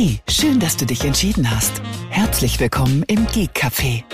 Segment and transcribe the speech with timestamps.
[0.00, 1.82] Hey, schön, dass du dich entschieden hast.
[2.08, 4.04] Herzlich willkommen im Geek Café,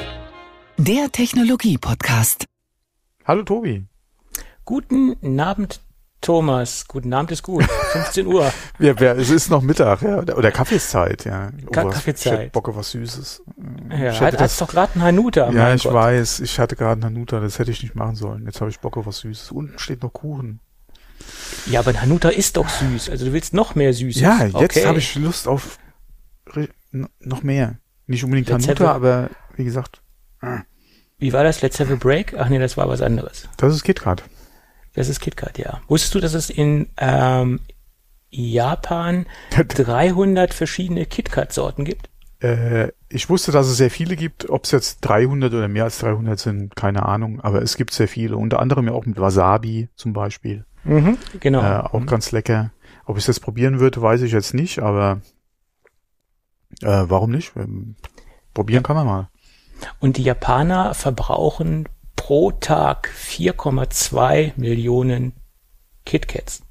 [0.78, 2.46] der Technologie-Podcast.
[3.26, 3.84] Hallo Tobi.
[4.65, 5.83] Guten Abend,
[6.23, 6.89] Thomas.
[6.89, 7.65] Guten Abend ist gut.
[7.92, 8.50] 15 Uhr.
[8.79, 10.20] ja, wer, es ist noch Mittag, ja.
[10.20, 11.50] Oder, Kaffeeszeit, ja.
[11.70, 12.32] Ka oh, Kaffeezeit.
[12.32, 13.42] Ich hätte Bock auf was Süßes.
[13.90, 15.50] Ja, ich hat, das, doch gerade ein Hanuta.
[15.50, 15.92] Ja, ich Gott.
[15.92, 16.40] weiß.
[16.40, 17.40] Ich hatte gerade einen Hanuta.
[17.40, 18.46] Das hätte ich nicht machen sollen.
[18.46, 19.52] Jetzt habe ich Bock auf was Süßes.
[19.52, 20.60] Unten steht noch Kuchen.
[21.66, 23.11] Ja, aber Hanuta ist doch süß.
[23.11, 24.20] Also du willst noch mehr Süßes.
[24.20, 24.86] Ja, jetzt okay.
[24.86, 25.79] habe ich Lust auf
[27.21, 27.79] noch mehr.
[28.07, 30.03] Nicht unbedingt Let's Hanuta, aber wie gesagt.
[30.43, 30.58] Äh.
[31.18, 31.62] Wie war das?
[31.62, 32.34] Let's have a break?
[32.37, 33.48] Ach nee, das war was anderes.
[33.57, 34.23] Das ist KitKat.
[34.95, 35.81] Das ist KitKat, ja.
[35.89, 37.61] Wusstest du, dass es in ähm,
[38.31, 39.27] Japan
[39.69, 42.11] 300 verschiedene KitKat-Sorten gibt?
[42.41, 44.51] Äh, ich wusste, dass es sehr viele gibt.
[44.51, 47.41] Ob es jetzt 300 oder mehr als 300 sind, keine Ahnung.
[47.41, 48.37] Aber es gibt sehr viele.
[48.37, 50.65] Unter anderem ja auch mit Wasabi zum Beispiel.
[50.84, 51.62] Mhm, genau.
[51.62, 52.06] Äh, auch mhm.
[52.06, 52.70] ganz lecker.
[53.06, 55.20] Ob ich das probieren würde, weiß ich jetzt nicht, aber
[56.83, 57.53] äh, warum nicht?
[57.56, 57.97] Ähm,
[58.53, 59.28] probieren kann man mal.
[60.00, 65.33] Und die Japaner verbrauchen pro Tag 4,2 Millionen
[66.06, 66.62] KitKats.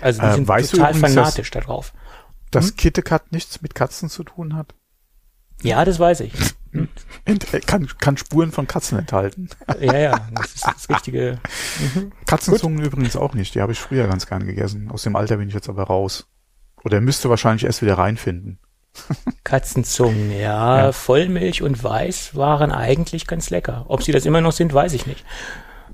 [0.00, 1.92] Also die äh, sind total übrigens, fanatisch darauf.
[2.50, 2.76] Dass hm?
[2.76, 4.74] KitKat nichts mit Katzen zu tun hat?
[5.62, 6.32] Ja, das weiß ich.
[6.72, 6.88] Hm.
[7.66, 9.50] kann, kann Spuren von Katzen enthalten.
[9.80, 11.38] Ja, ja, das ist das richtige.
[11.78, 12.12] Mhm.
[12.26, 12.86] Katzenzungen Gut.
[12.86, 13.54] übrigens auch nicht.
[13.54, 14.90] Die habe ich früher ganz gern gegessen.
[14.90, 16.26] Aus dem Alter bin ich jetzt aber raus.
[16.82, 18.58] Oder müsste wahrscheinlich erst wieder reinfinden.
[19.44, 20.92] Katzenzungen, ja, ja.
[20.92, 23.84] Vollmilch und Weiß waren eigentlich ganz lecker.
[23.88, 25.24] Ob sie das immer noch sind, weiß ich nicht.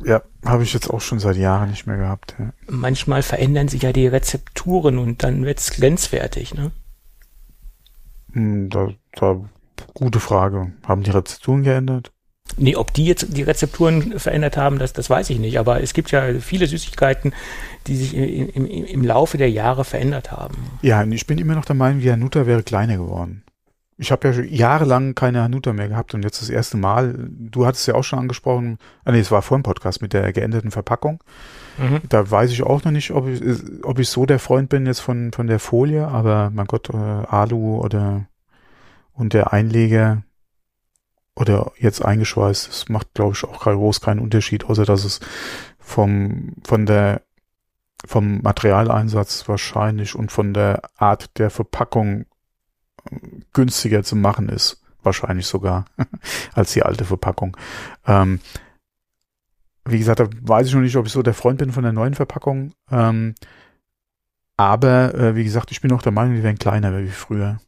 [0.04, 2.36] Ja, habe ich jetzt auch schon seit Jahren nicht mehr gehabt.
[2.38, 2.52] Ja.
[2.68, 6.70] Manchmal verändern sich ja die Rezepturen und dann wird's grenzwertig, ne?
[8.32, 9.40] Hm, da, da,
[9.94, 10.72] gute Frage.
[10.86, 12.12] Haben die Rezepturen geändert?
[12.56, 15.58] Nee, ob die jetzt die Rezepturen verändert haben, das, das weiß ich nicht.
[15.58, 17.34] Aber es gibt ja viele Süßigkeiten,
[17.86, 20.56] die sich im, im, im Laufe der Jahre verändert haben.
[20.82, 23.44] Ja, und ich bin immer noch der Meinung, die Hanuta wäre kleiner geworden.
[24.00, 27.14] Ich habe ja jahrelang keine Hanuta mehr gehabt und jetzt das erste Mal.
[27.28, 30.33] Du hattest ja auch schon angesprochen, ah nee, es war vor dem Podcast mit der
[30.33, 31.22] geänderten Verpackung.
[31.78, 32.00] Mhm.
[32.08, 33.42] Da weiß ich auch noch nicht, ob ich,
[33.83, 36.96] ob ich so der Freund bin jetzt von, von der Folie, aber mein Gott, äh,
[36.96, 38.27] Alu oder
[39.18, 40.23] und der Einleger,
[41.39, 42.68] oder jetzt eingeschweißt.
[42.68, 45.20] Das macht, glaube ich, auch groß keinen Unterschied, außer dass es
[45.79, 47.23] vom, von der,
[48.05, 52.27] vom Materialeinsatz wahrscheinlich und von der Art der Verpackung
[53.11, 53.18] äh,
[53.52, 54.83] günstiger zu machen ist.
[55.02, 55.85] Wahrscheinlich sogar
[56.55, 57.56] als die alte Verpackung.
[58.05, 58.40] Ähm,
[59.85, 61.92] wie gesagt, da weiß ich noch nicht, ob ich so der Freund bin von der
[61.92, 62.73] neuen Verpackung.
[62.90, 63.36] Ähm,
[64.56, 67.61] aber äh, wie gesagt, ich bin auch der Meinung, die wären kleiner wie früher.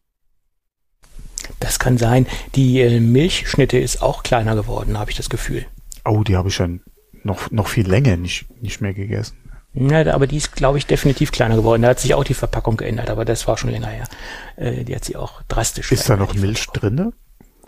[1.58, 2.26] Das kann sein.
[2.54, 5.66] Die äh, Milchschnitte ist auch kleiner geworden, habe ich das Gefühl.
[6.04, 6.80] Oh, die habe ich schon
[7.22, 9.36] noch, noch viel länger nicht, nicht mehr gegessen.
[9.72, 11.82] Ja, aber die ist, glaube ich, definitiv kleiner geworden.
[11.82, 14.08] Da hat sich auch die Verpackung geändert, aber das war schon länger her.
[14.56, 17.12] Äh, die hat sich auch drastisch Ist da noch Milch drinne?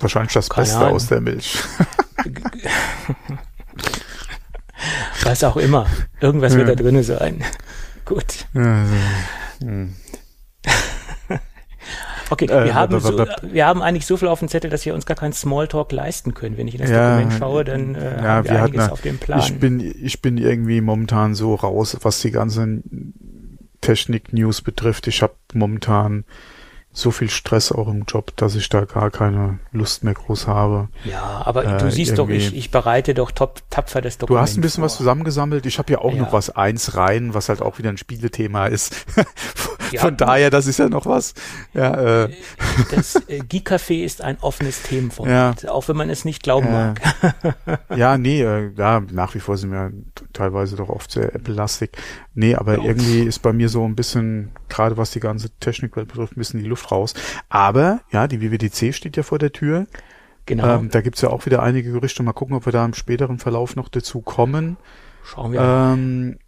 [0.00, 0.94] Wahrscheinlich das Keine Beste Ahnung.
[0.94, 1.62] aus der Milch.
[5.22, 5.87] Was auch immer.
[6.20, 6.59] Irgendwas ja.
[6.59, 7.44] wird da drinne sein.
[8.04, 8.47] Gut.
[8.53, 8.84] Ja,
[9.60, 9.66] so.
[12.32, 14.94] Okay, wir, äh, haben so, wir haben eigentlich so viel auf dem Zettel, dass wir
[14.94, 16.56] uns gar keinen Smalltalk leisten können.
[16.56, 19.03] Wenn ich in das ja, Dokument schaue, dann äh, ja, haben wir, wir einiges auf
[19.03, 19.38] dem Plan.
[19.41, 23.12] Ich bin, ich bin irgendwie momentan so raus, was die ganzen
[23.82, 25.09] Technik-News betrifft.
[25.09, 26.25] Ich habe momentan
[26.94, 30.88] so viel Stress auch im Job, dass ich da gar keine Lust mehr groß habe.
[31.04, 34.42] Ja, aber äh, du siehst doch, ich, ich bereite doch top, tapfer das Dokument Du
[34.42, 34.86] hast ein bisschen vor.
[34.86, 35.64] was zusammengesammelt.
[35.64, 36.20] Ich habe ja auch ja.
[36.20, 38.94] noch was eins rein, was halt auch wieder ein Spielethema ist.
[39.98, 41.34] Von ja, daher, das ist ja noch was.
[41.75, 42.31] Ja, äh.
[42.91, 45.70] Das äh, Geek-Café ist ein offenes Themenformat, ja.
[45.70, 46.70] auch wenn man es nicht glauben äh.
[46.70, 47.00] mag.
[47.97, 49.92] ja, nee, äh, ja, nach wie vor sind wir
[50.32, 51.91] teilweise doch oft sehr Apple-lastig.
[52.34, 52.84] Nee, aber ja.
[52.84, 56.60] irgendwie ist bei mir so ein bisschen, gerade was die ganze Technikwelt betrifft, ein bisschen
[56.60, 57.15] die Luft raus.
[57.50, 59.87] Aber, ja, die WWDC steht ja vor der Tür.
[60.47, 60.78] Genau.
[60.78, 62.22] Ähm, da gibt's ja auch wieder einige Gerüchte.
[62.22, 64.76] Mal gucken, ob wir da im späteren Verlauf noch dazu kommen.
[65.25, 65.60] Schauen wir.
[65.60, 66.38] Ähm,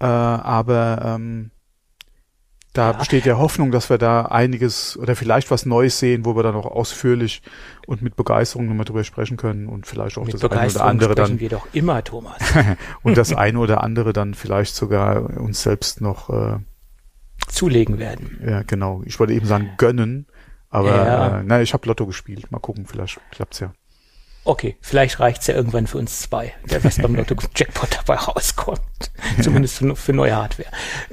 [0.00, 1.50] äh, aber ähm,
[2.76, 2.98] da ja.
[2.98, 6.54] besteht ja Hoffnung, dass wir da einiges oder vielleicht was Neues sehen, wo wir dann
[6.54, 7.42] auch ausführlich
[7.86, 11.14] und mit Begeisterung nochmal drüber sprechen können und vielleicht auch mit das eine oder andere
[11.14, 11.40] dann.
[11.40, 12.38] wir doch immer, Thomas.
[13.02, 16.58] und das eine oder andere dann vielleicht sogar uns selbst noch äh,
[17.48, 18.40] zulegen werden.
[18.46, 19.02] Ja, genau.
[19.04, 20.26] Ich wollte eben sagen gönnen,
[20.68, 21.38] aber ja.
[21.40, 22.50] äh, na, ich habe Lotto gespielt.
[22.50, 23.72] Mal gucken, vielleicht klappt's ja
[24.46, 28.80] okay, vielleicht reicht's ja irgendwann für uns zwei, was beim Lotto-Jackpot dabei rauskommt.
[29.42, 30.68] Zumindest für, für, neue Hardware.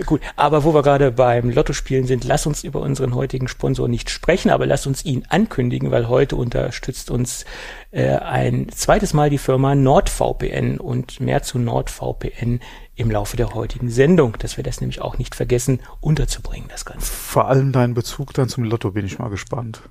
[0.05, 4.09] Gut, aber wo wir gerade beim Lotto-Spielen sind, lass uns über unseren heutigen Sponsor nicht
[4.09, 7.45] sprechen, aber lass uns ihn ankündigen, weil heute unterstützt uns
[7.91, 12.59] äh, ein zweites Mal die Firma NordVPN und mehr zu NordVPN
[12.95, 17.11] im Laufe der heutigen Sendung, dass wir das nämlich auch nicht vergessen, unterzubringen, das Ganze.
[17.11, 19.81] Vor allem deinen Bezug dann zum Lotto bin ich mal gespannt.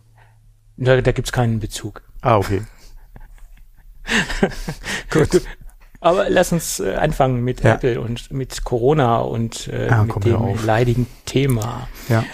[0.77, 2.03] Da, da gibt's keinen Bezug.
[2.23, 2.63] Ah, okay.
[5.11, 5.43] Gut.
[6.01, 7.75] Aber lass uns äh, anfangen mit Ja.
[7.75, 11.89] Apple und mit Corona und äh, Ja, mit dem leidigen Thema.
[12.09, 12.25] Ja.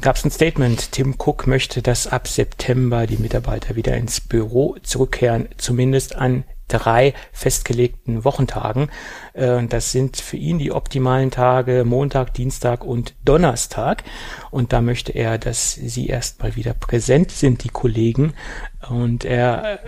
[0.00, 4.74] Gab es ein Statement, Tim Cook möchte, dass ab September die Mitarbeiter wieder ins Büro
[4.82, 8.88] zurückkehren, zumindest an drei festgelegten Wochentagen.
[9.34, 14.02] Äh, Das sind für ihn die optimalen Tage Montag, Dienstag und Donnerstag.
[14.50, 18.32] Und da möchte er, dass sie erstmal wieder präsent sind, die Kollegen.
[18.88, 19.78] Und er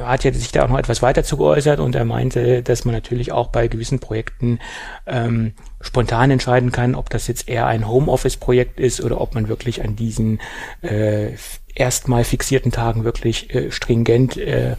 [0.00, 2.94] hat ja sich da auch noch etwas weiter zu geäußert und er meinte, dass man
[2.94, 4.58] natürlich auch bei gewissen Projekten
[5.06, 9.82] ähm, spontan entscheiden kann, ob das jetzt eher ein Homeoffice-Projekt ist oder ob man wirklich
[9.82, 10.40] an diesen
[10.82, 11.32] äh,
[11.74, 14.76] erstmal fixierten Tagen wirklich äh, stringent äh,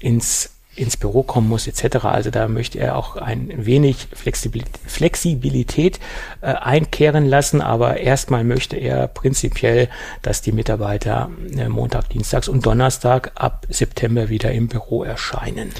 [0.00, 2.04] ins ins Büro kommen muss etc.
[2.04, 6.00] Also da möchte er auch ein wenig Flexibilität,
[6.40, 9.88] äh, einkehren lassen, aber erstmal möchte er prinzipiell,
[10.22, 15.72] dass die Mitarbeiter äh, Montag, Dienstags und Donnerstag ab September wieder im Büro erscheinen.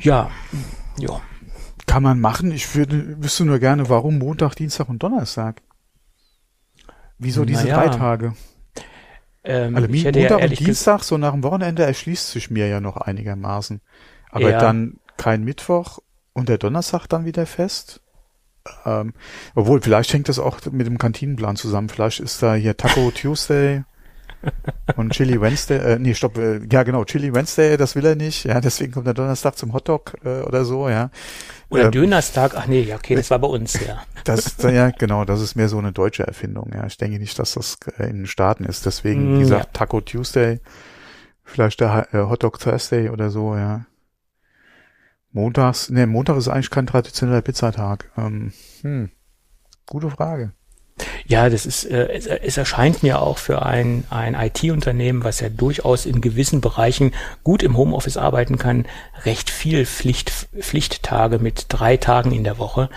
[0.00, 0.30] Ja,
[0.98, 1.20] ja.
[1.86, 2.52] Kann man machen.
[2.52, 5.62] Ich würde, wüsste nur gerne, warum Montag, Dienstag und Donnerstag?
[7.18, 8.34] Wieso diese Naja, drei Tage?
[9.42, 12.80] Ähm, Also hätte ja Montag und Dienstag, so nach dem Wochenende, erschließt sich mir ja
[12.80, 13.80] noch einigermaßen.
[14.30, 14.58] Aber Ja.
[14.58, 15.98] dann kein Mittwoch
[16.32, 18.00] und der Donnerstag dann wieder fest?
[18.84, 19.14] Ähm,
[19.54, 21.88] obwohl, vielleicht hängt das auch mit dem Kantinenplan zusammen.
[21.88, 23.82] Vielleicht ist da hier Taco Tuesday
[24.96, 25.78] und Chili Wednesday.
[25.94, 26.36] Äh, nee, stopp.
[26.38, 27.04] Äh, ja, genau.
[27.04, 28.44] Chili Wednesday, das will er nicht.
[28.44, 31.10] Ja, deswegen kommt der Donnerstag zum Hotdog äh, oder so, ja.
[31.70, 34.02] oder ähm, Dönerstag, ach nee, ja, okay, das war bei uns, ja.
[34.24, 36.70] Das, ja, genau, das ist mehr so eine deutsche Erfindung.
[36.74, 38.84] Ja, ich denke nicht, dass das äh, in den Staaten ist.
[38.86, 39.70] Deswegen, Mm, wie gesagt, ja.
[39.72, 40.60] Taco Tuesday,
[41.42, 43.86] vielleicht der äh, Hotdog Thursday oder so, ja.
[45.32, 48.10] Montags, ne, Montag ist eigentlich kein traditioneller Pizzatag.
[48.16, 48.52] Ähm,
[48.82, 49.10] hm,
[49.86, 50.52] gute Frage.
[51.26, 55.48] Ja, das ist, äh, es, es erscheint mir auch für ein, ein IT-Unternehmen, was ja
[55.48, 57.12] durchaus in gewissen Bereichen
[57.44, 58.86] gut im Homeoffice arbeiten kann,
[59.24, 62.88] recht viel Pflicht, Pflichttage mit drei Tagen in der Woche.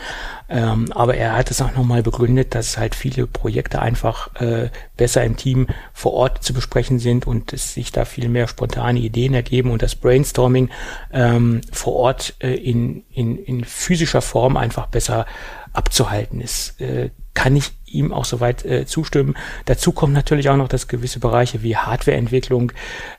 [0.50, 5.24] Ähm, aber er hat es auch nochmal begründet, dass halt viele Projekte einfach äh, besser
[5.24, 9.34] im Team vor Ort zu besprechen sind und es sich da viel mehr spontane Ideen
[9.34, 10.70] ergeben und das Brainstorming
[11.14, 15.26] ähm, vor Ort äh, in, in, in physischer Form einfach besser
[15.74, 16.80] abzuhalten ist.
[16.82, 19.36] Äh, kann ich ihm auch soweit äh, zustimmen.
[19.66, 22.72] Dazu kommt natürlich auch noch, dass gewisse Bereiche wie Hardwareentwicklung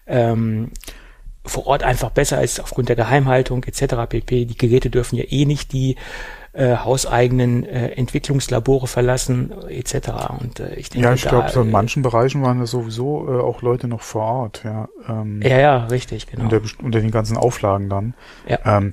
[0.07, 0.71] ähm,
[1.45, 3.95] vor Ort einfach besser ist aufgrund der Geheimhaltung etc.
[4.09, 4.45] pp.
[4.45, 5.97] Die Geräte dürfen ja eh nicht die
[6.53, 10.11] äh, hauseigenen äh, Entwicklungslabore verlassen etc.
[10.39, 13.27] Und äh, ich denke, Ja, ich glaube, so in äh, manchen Bereichen waren da sowieso
[13.27, 14.89] äh, auch Leute noch vor Ort, ja.
[15.09, 16.45] Ähm, ja, ja, richtig, genau.
[16.45, 18.15] unter, unter den ganzen Auflagen dann.
[18.47, 18.59] Ja.
[18.65, 18.93] Ähm,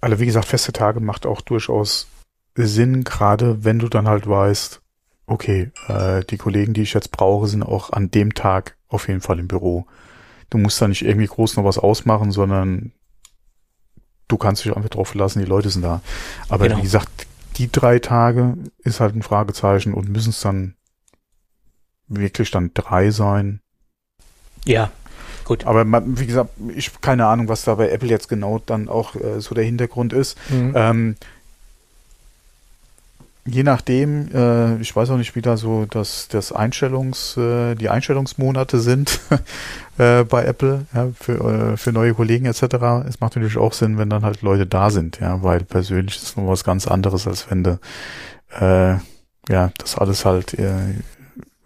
[0.00, 2.08] also wie gesagt, feste Tage macht auch durchaus
[2.54, 4.82] Sinn, gerade wenn du dann halt weißt,
[5.30, 9.20] okay, äh, die Kollegen, die ich jetzt brauche, sind auch an dem Tag auf jeden
[9.20, 9.86] Fall im Büro.
[10.50, 12.92] Du musst da nicht irgendwie groß noch was ausmachen, sondern
[14.28, 16.02] du kannst dich einfach drauf verlassen, die Leute sind da.
[16.48, 16.78] Aber Genau.
[16.78, 20.74] wie gesagt, die drei Tage ist halt ein Fragezeichen und müssen es dann
[22.08, 23.60] wirklich dann drei sein.
[24.64, 24.90] ja,
[25.44, 25.64] gut.
[25.66, 29.14] Aber man, wie gesagt, ich keine Ahnung, was da bei Apple jetzt genau dann auch
[29.14, 30.36] äh, so der Hintergrund ist.
[30.50, 30.72] Mhm.
[30.76, 31.16] Ähm,
[33.46, 37.88] je nachdem, äh, ich weiß auch nicht, wie da so das, das Einstellungs, äh, die
[37.88, 39.20] Einstellungsmonate sind
[39.98, 42.62] äh, bei Apple ja, für, äh, für neue Kollegen etc.
[43.08, 46.22] Es macht natürlich auch Sinn, wenn dann halt Leute da sind, ja, weil persönlich ist
[46.24, 47.78] es noch was ganz anderes, als wenn du
[48.60, 48.96] äh,
[49.48, 50.72] ja das alles halt äh,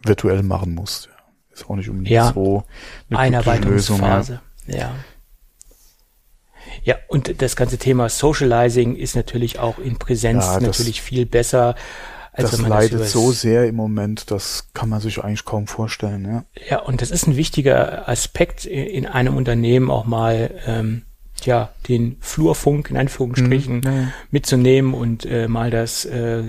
[0.05, 1.09] virtuell machen musst.
[1.53, 2.33] Ist auch nicht unbedingt Ja.
[2.33, 2.65] so
[3.11, 4.01] eine glückliche Lösung.
[4.01, 4.05] Ja.
[4.17, 4.41] Einarbeitungsphase.
[4.67, 4.91] Ja.
[6.83, 11.75] Ja, und das ganze Thema Socializing ist natürlich auch in Präsenz Ja, natürlich viel besser,
[12.33, 15.45] als Das wenn man leidet das so sehr im Moment, das kann man sich eigentlich
[15.45, 16.25] kaum vorstellen.
[16.25, 16.45] Ja.
[16.69, 21.03] Ja, und das ist ein wichtiger Aspekt in einem Unternehmen auch mal, ähm,
[21.45, 24.09] ja, den Flurfunk in Anführungsstrichen Mhm, ja.
[24.31, 26.43] mitzunehmen und äh, mal das äh,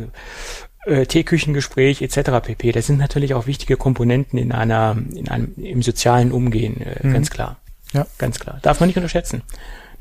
[0.86, 2.32] äh, Teeküchengespräch etc.
[2.44, 2.72] pp.
[2.72, 7.13] Das sind natürlich auch wichtige Komponenten in einer, in einem, im sozialen Umgehen, äh, Mhm.
[7.13, 7.58] ganz klar.
[7.94, 8.05] Ja.
[8.17, 8.60] Ganz klar.
[8.62, 9.41] Darf man nicht unterschätzen.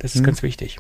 [0.05, 0.27] Das ist Mhm.
[0.27, 0.77] ganz wichtig.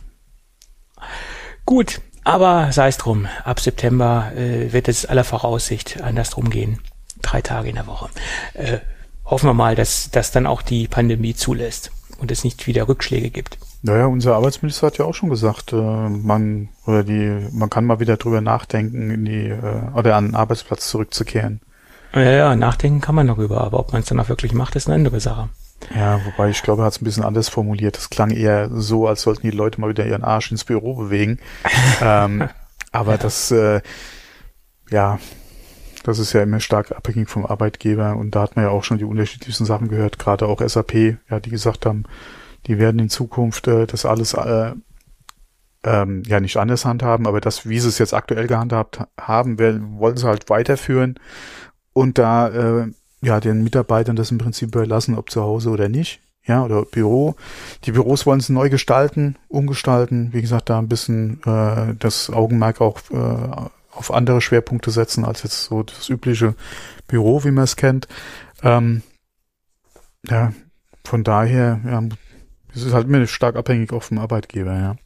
[1.64, 3.26] Gut, aber sei es drum.
[3.42, 6.80] Ab September äh, wird es aller Voraussicht andersrum gehen.
[7.22, 8.10] Drei Tage in der Woche.
[8.52, 8.80] Äh,
[9.24, 13.30] hoffen wir mal, dass das dann auch die Pandemie zulässt und es nicht wieder Rückschläge
[13.30, 13.56] gibt.
[13.80, 18.00] Naja, unser Arbeitsminister hat ja auch schon gesagt, äh, man oder die, man kann mal
[18.00, 21.62] wieder drüber nachdenken, in die äh, oder an den Arbeitsplatz zurückzukehren.
[22.12, 24.86] Ja, ja, nachdenken kann man darüber, aber ob man es dann auch wirklich macht, ist
[24.86, 25.48] eine andere Sache.
[25.94, 27.96] Ja, wobei ich glaube, er hat es ein bisschen anders formuliert.
[27.96, 31.38] Das klang eher so, als sollten die Leute mal wieder ihren Arsch ins Büro bewegen.
[32.00, 32.48] ähm,
[32.92, 33.18] aber ja.
[33.18, 33.80] das, äh,
[34.90, 35.18] ja,
[36.04, 38.98] das ist ja immer stark abhängig vom Arbeitgeber und da hat man ja auch schon
[38.98, 42.04] die unterschiedlichsten Sachen gehört, gerade auch SAP, ja, die gesagt haben,
[42.66, 44.72] die werden in Zukunft äh, das alles äh,
[45.82, 49.98] ähm, ja nicht anders handhaben, aber das, wie sie es jetzt aktuell gehandhabt haben, werden,
[49.98, 51.18] wollen sie halt weiterführen
[51.92, 52.88] und da äh,
[53.24, 56.20] ja den Mitarbeitern das im Prinzip überlassen, ob zu Hause oder nicht.
[56.46, 57.36] Ja, oder Büro.
[57.84, 60.32] Die Büros wollen es neu gestalten, umgestalten.
[60.32, 65.42] Wie gesagt, da ein bisschen äh, das Augenmerk auch äh, auf andere Schwerpunkte setzen als
[65.42, 66.54] jetzt so das übliche
[67.06, 68.08] Büro, wie man es kennt.
[68.62, 69.02] Ähm,
[70.28, 70.52] ja,
[71.04, 72.02] von daher, ja,
[72.74, 74.96] es ist halt immer stark abhängig auch vom Arbeitgeber, ja.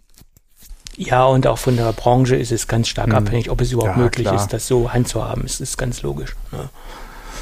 [0.96, 3.14] Ja, und auch von der Branche ist es ganz stark hm.
[3.14, 4.40] abhängig, ob es überhaupt ja, möglich klar.
[4.40, 5.44] ist, das so handzuhaben.
[5.44, 6.34] Es ist ganz logisch.
[6.50, 6.70] Ja.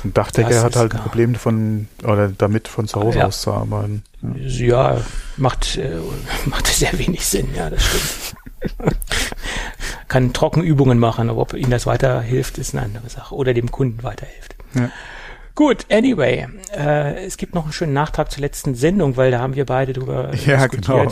[0.07, 3.27] Ein Dachdecker hat halt ein Problem von, oder damit von zu Hause ja.
[3.27, 4.03] aus zu arbeiten.
[4.37, 5.01] Ja, ja
[5.37, 5.99] macht, äh,
[6.47, 8.37] macht sehr wenig Sinn, ja, das stimmt.
[10.09, 13.35] Kann Trockenübungen machen, aber ob ihnen das weiterhilft, ist eine andere Sache.
[13.35, 14.55] Oder dem Kunden weiterhilft.
[14.75, 14.91] Ja.
[15.57, 16.47] Gut, anyway,
[16.77, 19.95] äh, es gibt noch einen schönen Nachtrag zur letzten Sendung, weil da haben wir beide
[19.95, 21.11] drüber ja, diskutiert genau.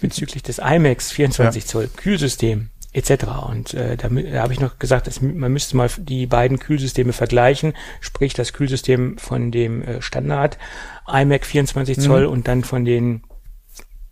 [0.00, 1.68] bezüglich des IMAX 24 ja.
[1.68, 3.24] Zoll Kühlsystem etc.
[3.48, 7.12] Und äh, da, da habe ich noch gesagt, dass man müsste mal die beiden Kühlsysteme
[7.12, 10.58] vergleichen, sprich das Kühlsystem von dem äh, Standard
[11.06, 12.32] iMac 24 Zoll mhm.
[12.32, 13.22] und dann von den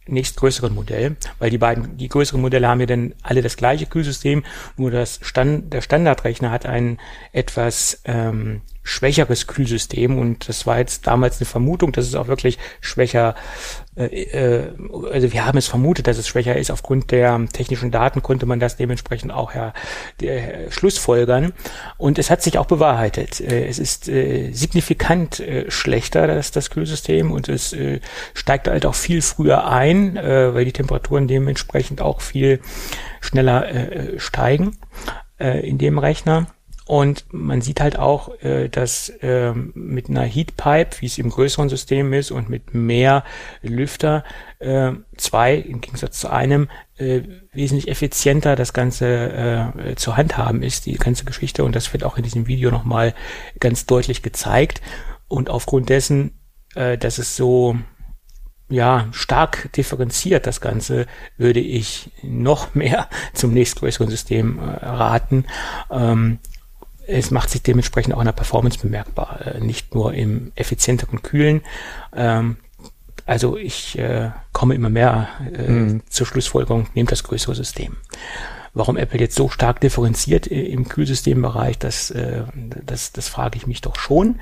[0.06, 4.42] nächstgrößeren Modell, weil die beiden, die größeren Modelle haben ja dann alle das gleiche Kühlsystem,
[4.76, 6.98] nur das Stand, der Standardrechner hat ein
[7.32, 12.58] etwas ähm, schwächeres Kühlsystem und das war jetzt damals eine Vermutung, dass es auch wirklich
[12.80, 13.34] schwächer
[13.96, 14.72] äh, äh,
[15.12, 16.70] also wir haben es vermutet, dass es schwächer ist.
[16.70, 19.72] Aufgrund der technischen Daten konnte man das dementsprechend auch ja,
[20.20, 21.52] der, Schlussfolgern.
[21.98, 23.40] Und es hat sich auch bewahrheitet.
[23.40, 28.00] Äh, es ist äh, signifikant äh, schlechter, das, das Kühlsystem, und es äh,
[28.34, 32.60] steigt halt auch viel früher ein, äh, weil die Temperaturen dementsprechend auch viel
[33.20, 34.78] schneller äh, steigen
[35.38, 36.46] äh, in dem Rechner.
[36.90, 41.68] Und man sieht halt auch, äh, dass äh, mit einer Heatpipe, wie es im größeren
[41.68, 43.22] System ist, und mit mehr
[43.62, 44.24] Lüfter,
[44.58, 47.20] äh, zwei im Gegensatz zu einem, äh,
[47.52, 51.62] wesentlich effizienter das Ganze äh, zu handhaben ist, die ganze Geschichte.
[51.62, 53.14] Und das wird auch in diesem Video nochmal
[53.60, 54.82] ganz deutlich gezeigt.
[55.28, 56.40] Und aufgrund dessen,
[56.74, 57.76] äh, dass es so
[58.68, 61.06] ja, stark differenziert das Ganze,
[61.36, 65.44] würde ich noch mehr zum nächstgrößeren System äh, raten.
[65.88, 66.40] Ähm,
[67.10, 71.62] es macht sich dementsprechend auch in der Performance bemerkbar, äh, nicht nur im effizienteren Kühlen.
[72.14, 72.56] Ähm,
[73.26, 76.02] also ich äh, komme immer mehr äh, mhm.
[76.08, 77.96] zur Schlussfolgerung, nehmt das größere System.
[78.72, 83.66] Warum Apple jetzt so stark differenziert äh, im Kühlsystembereich, das, äh, das, das frage ich
[83.66, 84.40] mich doch schon.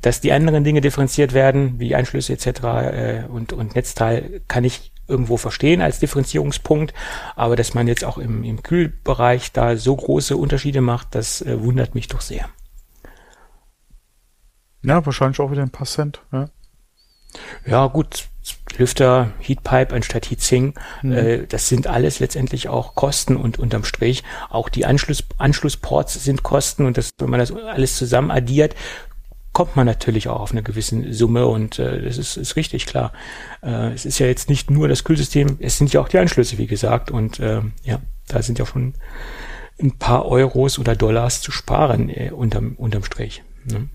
[0.00, 2.46] Dass die anderen Dinge differenziert werden, wie Einschlüsse etc.
[2.46, 6.94] Äh, und, und Netzteil, kann ich irgendwo verstehen als Differenzierungspunkt,
[7.34, 11.96] aber dass man jetzt auch im, im Kühlbereich da so große Unterschiede macht, das wundert
[11.96, 12.48] mich doch sehr.
[14.82, 16.22] Ja, wahrscheinlich auch wieder ein paar Cent.
[16.30, 16.48] Ja,
[17.66, 18.28] ja gut,
[18.78, 21.12] Lüfter, Heatpipe anstatt Heatsink, mhm.
[21.12, 26.42] äh, das sind alles letztendlich auch Kosten und unterm Strich auch die Anschluss, Anschlussports sind
[26.42, 28.74] Kosten und das, wenn man das alles zusammen addiert,
[29.52, 33.12] kommt man natürlich auch auf eine gewisse Summe und äh, das ist, ist richtig klar.
[33.62, 36.58] Äh, es ist ja jetzt nicht nur das Kühlsystem, es sind ja auch die Anschlüsse,
[36.58, 38.94] wie gesagt, und äh, ja, da sind ja schon
[39.80, 43.42] ein paar Euros oder Dollars zu sparen äh, unterm, unterm Strich.
[43.64, 43.88] Ne?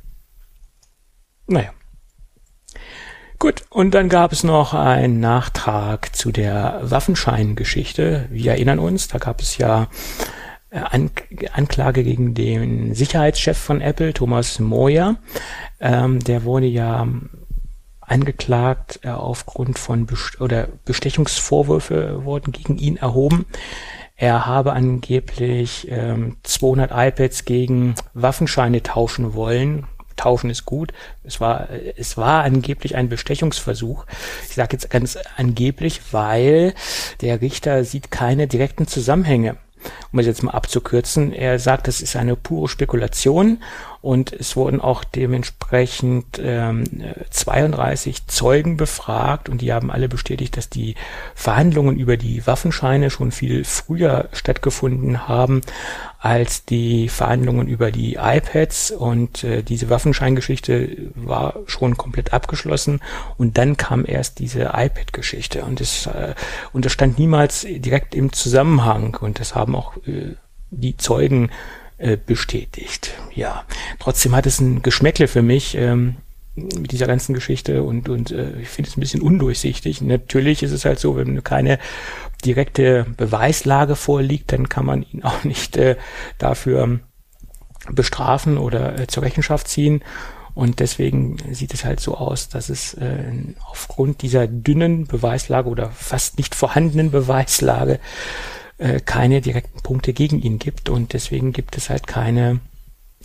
[1.47, 1.71] Naja.
[3.45, 8.25] Gut, und dann gab es noch einen Nachtrag zu der Waffenscheingeschichte.
[8.31, 9.87] Wir erinnern uns, da gab es ja
[10.71, 11.11] äh, An
[11.53, 15.17] Anklage gegen den Sicherheitschef von Apple, Thomas Moyer.
[15.79, 17.07] Ähm, der wurde ja
[18.01, 23.45] angeklagt äh, aufgrund von Best oder Bestechungsvorwürfe wurden gegen ihn erhoben.
[24.15, 29.85] Er habe angeblich ähm, 200 iPads gegen Waffenscheine tauschen wollen.
[30.15, 30.93] Tauschen ist gut.
[31.23, 34.05] Es war, es war angeblich ein Bestechungsversuch.
[34.49, 36.73] Ich sage jetzt ganz angeblich, weil
[37.21, 39.57] der Richter sieht keine direkten Zusammenhänge
[40.11, 43.61] um es jetzt mal abzukürzen, er sagt, das ist eine pure Spekulation
[44.05, 46.83] und es wurden auch dementsprechend ähm,
[47.31, 50.93] 32 Zeugen befragt und die haben alle bestätigt, dass die
[51.33, 55.61] Verhandlungen über die Waffenscheine schon viel früher stattgefunden haben
[56.19, 58.91] als die Verhandlungen über die iPads.
[58.91, 62.99] Und äh, diese Waffenscheingeschichte war schon komplett abgeschlossen.
[63.37, 65.63] Und dann kam erst diese iPad-Geschichte.
[65.63, 66.35] Und es äh,
[66.73, 69.17] und das stand niemals direkt im Zusammenhang.
[69.19, 70.35] Und das haben auch äh,
[70.69, 71.49] die Zeugen
[72.25, 73.13] bestätigt.
[73.33, 73.63] Ja,
[73.99, 75.75] trotzdem hat es ein Geschmäckle für mich.
[75.75, 76.17] Ähm,
[76.55, 80.01] mit dieser ganzen Geschichte und, und äh, ich finde es ein bisschen undurchsichtig.
[80.01, 81.79] Natürlich ist es halt so, wenn keine
[82.45, 85.97] direkte Beweislage vorliegt, dann kann man ihn auch nicht äh,
[86.37, 86.99] dafür
[87.91, 90.03] bestrafen oder äh, zur Rechenschaft ziehen.
[90.53, 93.33] Und deswegen sieht es halt so aus, dass es äh,
[93.69, 97.99] aufgrund dieser dünnen Beweislage oder fast nicht vorhandenen Beweislage
[98.77, 100.89] äh, keine direkten Punkte gegen ihn gibt.
[100.89, 102.59] Und deswegen gibt es halt keine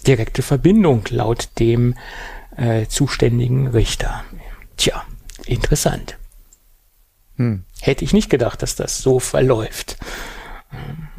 [0.07, 1.95] direkte Verbindung laut dem
[2.57, 4.25] äh, zuständigen Richter.
[4.76, 5.04] Tja,
[5.47, 6.16] interessant.
[7.37, 7.64] Hm.
[7.80, 9.97] Hätte ich nicht gedacht, dass das so verläuft.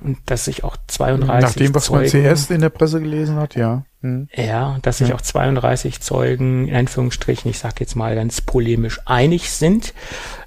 [0.03, 3.35] Und dass sich auch 32 Nach dem, was Zeugen, man zuerst in der Presse gelesen
[3.35, 3.83] hat, ja.
[4.01, 4.29] Hm.
[4.33, 5.15] Ja, dass sich ja.
[5.15, 9.93] auch 32 Zeugen, in Anführungsstrichen, ich sage jetzt mal ganz polemisch, einig sind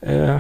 [0.01, 0.39] äh,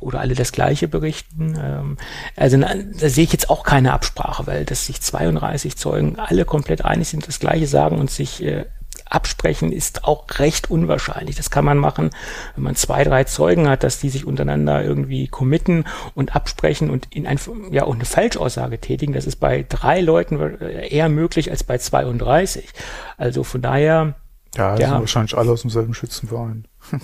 [0.00, 1.54] oder alle das Gleiche berichten.
[1.58, 1.96] Ähm,
[2.36, 6.44] also na, da sehe ich jetzt auch keine Absprache, weil dass sich 32 Zeugen alle
[6.44, 8.66] komplett einig sind, das Gleiche sagen und sich äh,
[9.08, 11.36] absprechen ist auch recht unwahrscheinlich.
[11.36, 12.10] Das kann man machen,
[12.54, 15.84] wenn man zwei, drei Zeugen hat, dass die sich untereinander irgendwie committen
[16.14, 17.38] und absprechen und in ein,
[17.70, 19.12] ja, und eine Falschaussage tätigen.
[19.12, 22.68] Das ist bei drei Leuten eher möglich als bei 32.
[23.16, 24.14] Also von daher.
[24.56, 24.88] Ja, ja.
[24.88, 26.66] sind wahrscheinlich alle aus demselben Schützenverein.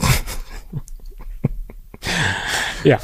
[2.85, 2.99] ja,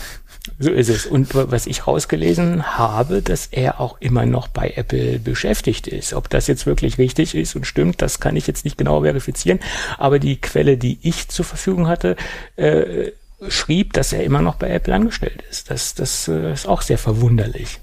[0.59, 1.07] so ist es.
[1.07, 6.15] Und was ich rausgelesen habe, dass er auch immer noch bei Apple beschäftigt ist.
[6.15, 9.61] Ob das jetzt wirklich richtig ist und stimmt, das kann ich jetzt nicht genau verifizieren.
[9.97, 12.17] Aber die Quelle, die ich zur Verfügung hatte,
[12.57, 13.13] äh,
[13.49, 15.71] schrieb, dass er immer noch bei Apple angestellt ist.
[15.71, 17.81] Das, das äh, ist auch sehr verwunderlich.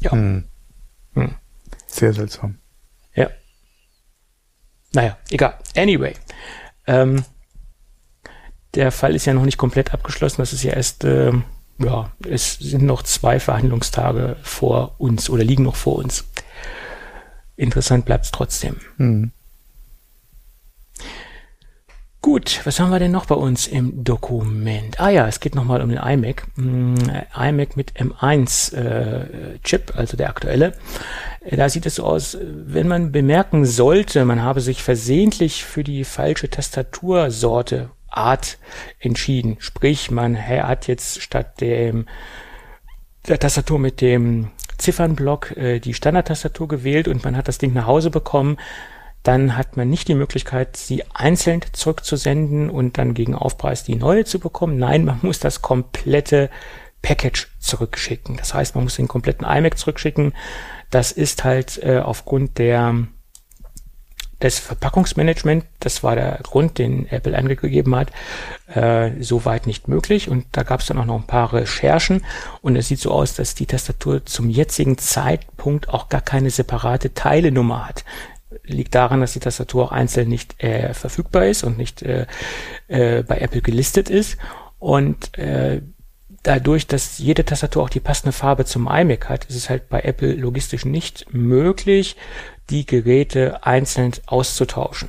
[0.00, 0.12] Ja.
[0.12, 0.44] Hm.
[1.14, 1.34] Hm.
[1.86, 2.58] Sehr seltsam.
[3.14, 3.30] Ja.
[4.92, 5.58] Naja, egal.
[5.76, 6.14] Anyway.
[6.86, 7.24] Ähm,
[8.78, 10.40] der Fall ist ja noch nicht komplett abgeschlossen.
[10.40, 11.32] Das ist ja erst, äh,
[11.78, 16.24] ja, es sind noch zwei Verhandlungstage vor uns oder liegen noch vor uns.
[17.56, 18.76] Interessant bleibt es trotzdem.
[18.96, 19.32] Mhm.
[22.20, 25.00] Gut, was haben wir denn noch bei uns im Dokument?
[25.00, 26.46] Ah ja, es geht nochmal um den iMac.
[26.56, 26.94] Mm,
[27.34, 30.74] iMac mit M1 äh, Chip, also der aktuelle.
[31.50, 36.04] Da sieht es so aus, wenn man bemerken sollte, man habe sich versehentlich für die
[36.04, 38.58] falsche Tastatursorte Art
[38.98, 39.56] entschieden.
[39.60, 42.06] Sprich, man hat jetzt statt dem
[43.26, 47.86] der Tastatur mit dem Ziffernblock äh, die Standardtastatur gewählt und man hat das Ding nach
[47.86, 48.56] Hause bekommen.
[49.22, 54.24] Dann hat man nicht die Möglichkeit, sie einzeln zurückzusenden und dann gegen Aufpreis die neue
[54.24, 54.78] zu bekommen.
[54.78, 56.50] Nein, man muss das komplette
[57.02, 58.36] Package zurückschicken.
[58.36, 60.32] Das heißt, man muss den kompletten iMac zurückschicken.
[60.90, 62.94] Das ist halt äh, aufgrund der
[64.40, 68.12] das Verpackungsmanagement, das war der Grund, den Apple angegeben hat,
[68.72, 70.28] äh, soweit nicht möglich.
[70.28, 72.24] Und da gab es dann auch noch ein paar Recherchen.
[72.62, 77.14] Und es sieht so aus, dass die Tastatur zum jetzigen Zeitpunkt auch gar keine separate
[77.14, 78.04] Teilenummer hat.
[78.62, 82.26] Liegt daran, dass die Tastatur auch einzeln nicht äh, verfügbar ist und nicht äh,
[82.86, 84.38] äh, bei Apple gelistet ist.
[84.78, 85.82] Und äh,
[86.44, 90.00] dadurch, dass jede Tastatur auch die passende Farbe zum iMac hat, ist es halt bei
[90.02, 92.16] Apple logistisch nicht möglich,
[92.70, 95.08] die Geräte einzeln auszutauschen.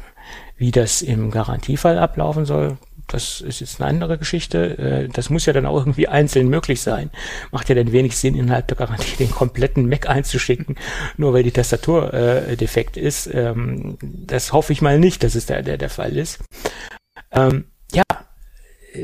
[0.58, 2.78] Wie das im Garantiefall ablaufen soll,
[3.12, 4.78] das ist jetzt eine andere Geschichte.
[4.78, 7.10] Äh, das muss ja dann auch irgendwie einzeln möglich sein.
[7.52, 10.76] Macht ja dann wenig Sinn, innerhalb der Garantie den kompletten Mac einzuschicken,
[11.18, 13.30] nur weil die Tastatur äh, defekt ist.
[13.34, 16.40] Ähm, das hoffe ich mal nicht, dass es der, der, der Fall ist.
[17.32, 17.69] Ähm, äh,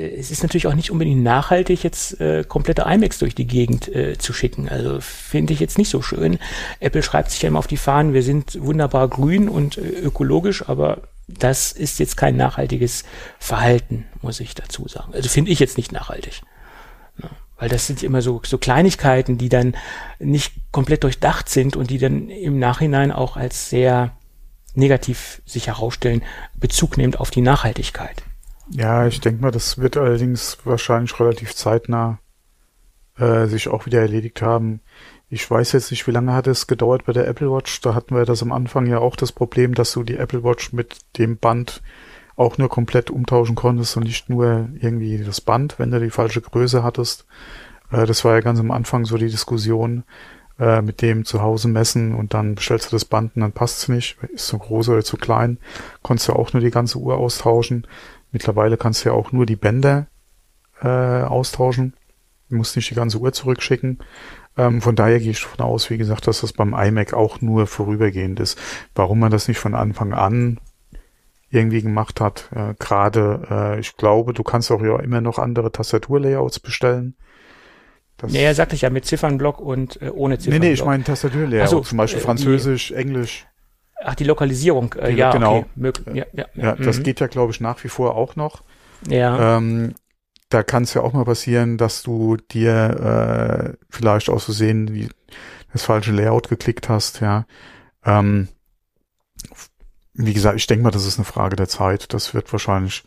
[0.06, 4.18] es ist natürlich auch nicht unbedingt nachhaltig, jetzt äh, komplette iMacs durch die Gegend äh,
[4.18, 4.70] zu schicken.
[4.70, 6.39] Also finde ich jetzt nicht so schön.
[6.80, 10.68] Apple schreibt sich ja immer auf die Fahnen, wir sind wunderbar grün und äh, ökologisch,
[10.68, 13.04] aber das ist jetzt kein nachhaltiges
[13.39, 15.13] Verhalten, muss ich dazu sagen.
[15.13, 16.41] Also finde ich jetzt nicht nachhaltig.
[17.22, 19.76] Ja, weil das sind immer so, so Kleinigkeiten, die dann
[20.20, 24.12] nicht komplett durchdacht sind und die dann im Nachhinein auch als sehr
[24.76, 26.22] negativ sich herausstellen,
[26.56, 28.24] Bezug nehmend auf die Nachhaltigkeit.
[28.69, 32.19] Ja, ich denke mal, das wird allerdings wahrscheinlich relativ zeitnah
[33.17, 34.82] äh, sich auch wieder erledigt haben.
[35.30, 37.82] Ich weiß jetzt nicht, wie lange hat es gedauert bei der Apple Watch.
[37.82, 40.73] Da hatten wir das am Anfang ja auch das Problem, dass du die Apple Watch
[40.73, 41.82] mit dem Band
[42.36, 46.41] auch nur komplett umtauschen konntest und nicht nur irgendwie das Band, wenn du die falsche
[46.41, 47.25] Größe hattest.
[47.91, 50.04] Äh, das war ja ganz am Anfang so die Diskussion
[50.60, 53.84] äh, mit dem zu Hause messen und dann bestellst du das Band und dann passt
[53.84, 55.58] es nicht, ist zu groß oder zu klein,
[56.01, 57.88] konntest du auch nur die ganze Uhr austauschen.
[58.36, 60.08] Mittlerweile kannst du ja auch nur die Bänder
[60.82, 61.93] äh, austauschen.
[62.50, 64.00] Du musst nicht die ganze Uhr zurückschicken.
[64.58, 67.65] Ähm, von daher gehe ich davon aus, wie gesagt, dass das beim iMac auch nur
[67.65, 68.60] vorübergehend ist.
[68.93, 70.60] Warum man das nicht von Anfang an
[71.50, 75.71] irgendwie gemacht hat, äh, gerade, äh, ich glaube, du kannst auch ja immer noch andere
[75.71, 77.15] Tastaturlayouts bestellen.
[78.17, 80.62] Das ja, sagte ich ja mit Ziffernblock und äh, ohne Ziffernblock.
[80.62, 83.48] Nee, nee, ich meine Tastaturlayout, so, zum Beispiel äh, Französisch, Englisch.
[84.03, 85.58] Ach, die Lokalisierung, äh, ja, genau.
[85.58, 85.69] okay.
[85.75, 87.03] Mög ja, ja, Ja, das mhm.
[87.03, 88.63] geht ja, glaube ich, nach wie vor auch noch.
[89.08, 89.95] Ja, Ähm,
[90.49, 95.10] da kann es ja auch mal passieren, dass du dir äh, vielleicht aus Versehen die,
[95.71, 97.45] das falsche Layout geklickt hast, ja.
[98.05, 98.47] Ähm,
[100.13, 102.13] wie gesagt, ich denke mal, das ist eine Frage der Zeit.
[102.13, 103.03] Das wird wahrscheinlich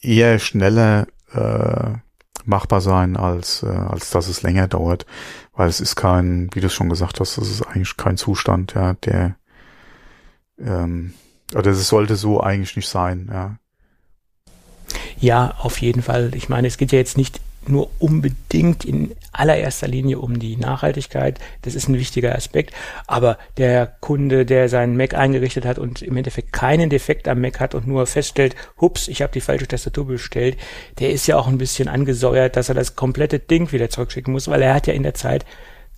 [0.00, 1.98] eher schneller äh,
[2.44, 5.06] machbar sein, als, äh, als dass es länger dauert.
[5.52, 8.74] Weil es ist kein, wie du es schon gesagt hast, das ist eigentlich kein Zustand,
[8.74, 9.36] ja, der
[10.58, 11.14] ähm,
[11.54, 13.56] oder es sollte so eigentlich nicht sein, ja.
[15.18, 16.32] ja, auf jeden Fall.
[16.34, 21.38] Ich meine, es geht ja jetzt nicht nur unbedingt in allererster Linie um die Nachhaltigkeit.
[21.62, 22.74] Das ist ein wichtiger Aspekt.
[23.06, 27.60] Aber der Kunde, der seinen Mac eingerichtet hat und im Endeffekt keinen Defekt am Mac
[27.60, 30.56] hat und nur feststellt, hups, ich habe die falsche Tastatur bestellt,
[30.98, 34.48] der ist ja auch ein bisschen angesäuert, dass er das komplette Ding wieder zurückschicken muss,
[34.48, 35.44] weil er hat ja in der Zeit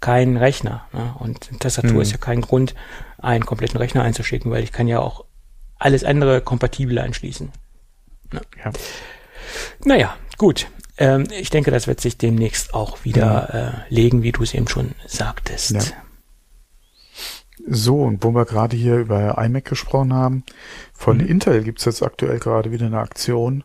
[0.00, 0.86] keinen Rechner.
[0.92, 1.14] Ne?
[1.18, 2.00] Und eine Tastatur Mhm.
[2.00, 2.74] ist ja kein Grund,
[3.18, 5.24] einen kompletten Rechner einzuschicken, weil ich kann ja auch
[5.78, 7.50] alles andere kompatibel anschließen.
[8.32, 8.72] ja.
[9.84, 10.66] Naja, gut.
[10.98, 14.68] Ähm, ich denke, das wird sich demnächst auch wieder äh, legen, wie du es eben
[14.68, 15.70] schon sagtest.
[15.72, 15.80] Ja.
[17.66, 20.44] So, und wo wir gerade hier über iMac gesprochen haben,
[20.94, 21.26] von Mhm.
[21.26, 23.64] Intel gibt's jetzt aktuell gerade wieder eine Aktion,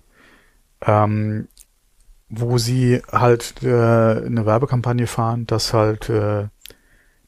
[0.86, 1.48] ähm,
[2.36, 6.48] wo sie halt äh, eine Werbekampagne fahren, dass halt äh,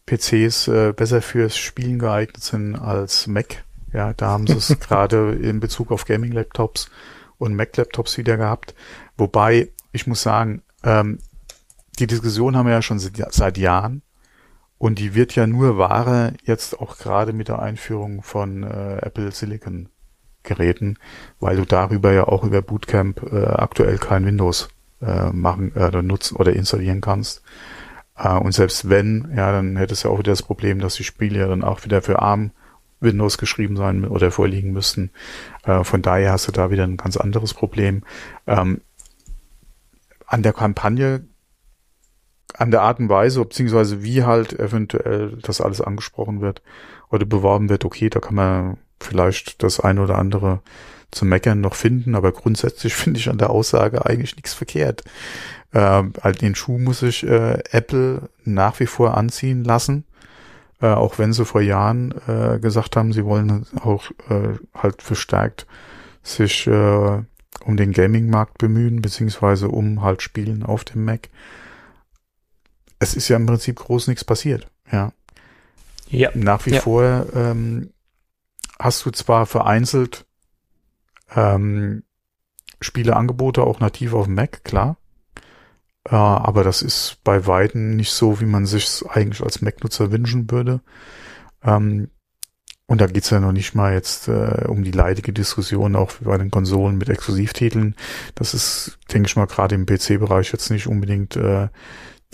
[0.07, 3.63] PCs äh, besser fürs Spielen geeignet sind als Mac.
[3.93, 6.89] Ja, da haben sie es gerade in Bezug auf Gaming-Laptops
[7.37, 8.73] und Mac-Laptops wieder gehabt.
[9.15, 11.19] Wobei, ich muss sagen, ähm,
[11.99, 14.01] die Diskussion haben wir ja schon seit, seit Jahren.
[14.77, 19.31] Und die wird ja nur wahrer jetzt auch gerade mit der Einführung von äh, Apple
[19.31, 19.89] Silicon
[20.43, 20.97] Geräten,
[21.39, 24.69] weil du darüber ja auch über Bootcamp äh, aktuell kein Windows
[25.01, 27.41] äh, machen äh, oder nutzen oder installieren kannst.
[28.17, 31.03] Äh, und selbst wenn, ja, dann hättest du ja auch wieder das Problem, dass die
[31.03, 32.51] Spiele ja dann auch wieder für ARM
[32.99, 35.11] Windows geschrieben sein oder vorliegen müssten.
[35.63, 38.03] Äh, von daher hast du da wieder ein ganz anderes Problem.
[38.47, 38.81] Ähm,
[40.27, 41.25] an der Kampagne
[42.57, 46.61] an der Art und Weise, beziehungsweise wie halt eventuell das alles angesprochen wird
[47.09, 50.61] oder beworben wird, okay, da kann man vielleicht das eine oder andere
[51.15, 55.03] zum Meckern noch finden, aber grundsätzlich finde ich an der Aussage eigentlich nichts verkehrt.
[55.73, 60.05] Ähm, halt den Schuh muss sich äh, Apple nach wie vor anziehen lassen,
[60.81, 65.65] äh, auch wenn sie vor Jahren äh, gesagt haben, sie wollen auch äh, halt verstärkt
[66.23, 67.21] sich äh,
[67.63, 71.29] um den Gaming-Markt bemühen, beziehungsweise um halt Spielen auf dem Mac
[72.99, 74.67] es ist ja im Prinzip groß nichts passiert.
[74.91, 75.11] Ja.
[76.09, 76.29] Ja.
[76.33, 76.81] Nach wie Ja.
[76.81, 77.91] vor ähm,
[78.79, 80.25] hast du zwar vereinzelt
[81.33, 82.03] ähm,
[82.81, 84.97] Spieleangebote auch nativ auf Mac, klar.
[86.05, 90.51] Äh, aber das ist bei Weitem nicht so, wie man sich eigentlich als Mac-Nutzer wünschen
[90.51, 90.81] würde.
[91.63, 92.09] Ähm,
[92.87, 96.37] und da geht's ja noch nicht mal jetzt äh, um die leidige Diskussion auch bei
[96.37, 97.95] den Konsolen mit Exklusivtiteln.
[98.35, 101.69] Das ist, denke ich mal, gerade im PC-Bereich jetzt nicht unbedingt äh,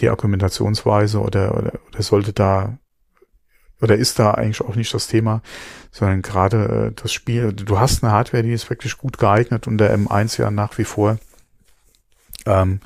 [0.01, 2.77] die Argumentationsweise oder, oder, oder sollte da
[3.81, 5.41] oder ist da eigentlich auch nicht das Thema,
[5.91, 9.77] sondern gerade äh, das Spiel, du hast eine Hardware, die ist wirklich gut geeignet und
[9.77, 11.17] der M1 ja nach wie vor,
[12.45, 12.79] ähm,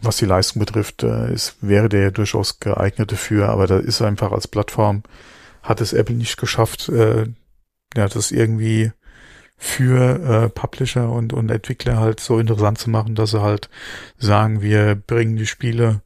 [0.00, 4.02] was die Leistung betrifft, äh, ist, wäre der ja durchaus geeignet dafür, aber da ist
[4.02, 5.02] einfach als Plattform,
[5.62, 7.26] hat es Apple nicht geschafft, äh,
[7.96, 8.92] ja, das irgendwie
[9.56, 13.70] für äh, Publisher und, und Entwickler halt so interessant zu machen, dass sie halt
[14.18, 16.02] sagen, wir bringen die Spiele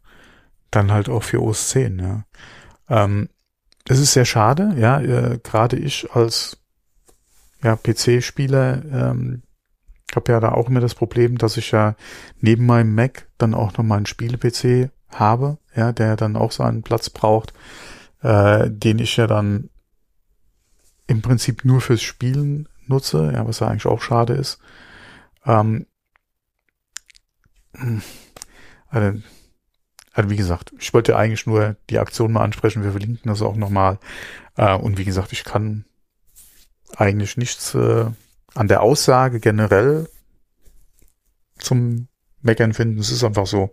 [0.70, 2.24] dann halt auch für OS 10, ja.
[2.90, 3.28] Ähm,
[3.88, 6.58] es ist sehr schade, ja, äh, gerade ich als
[7.62, 9.42] ja, PC-Spieler ähm,
[10.14, 11.96] habe ja da auch immer das Problem, dass ich ja
[12.40, 17.10] neben meinem Mac dann auch noch meinen Spiele-PC habe, ja, der dann auch seinen Platz
[17.10, 17.52] braucht,
[18.22, 19.70] äh, den ich ja dann
[21.06, 24.58] im Prinzip nur fürs Spielen nutze, ja, was ja eigentlich auch schade ist.
[25.46, 25.86] Ähm,
[28.88, 29.20] also,
[30.18, 33.54] also wie gesagt, ich wollte eigentlich nur die Aktion mal ansprechen, wir verlinken das auch
[33.54, 34.00] nochmal.
[34.56, 35.84] Äh, und wie gesagt, ich kann
[36.96, 38.06] eigentlich nichts äh,
[38.52, 40.08] an der Aussage generell
[41.56, 42.08] zum
[42.42, 42.98] Meckern finden.
[42.98, 43.70] Es ist einfach so.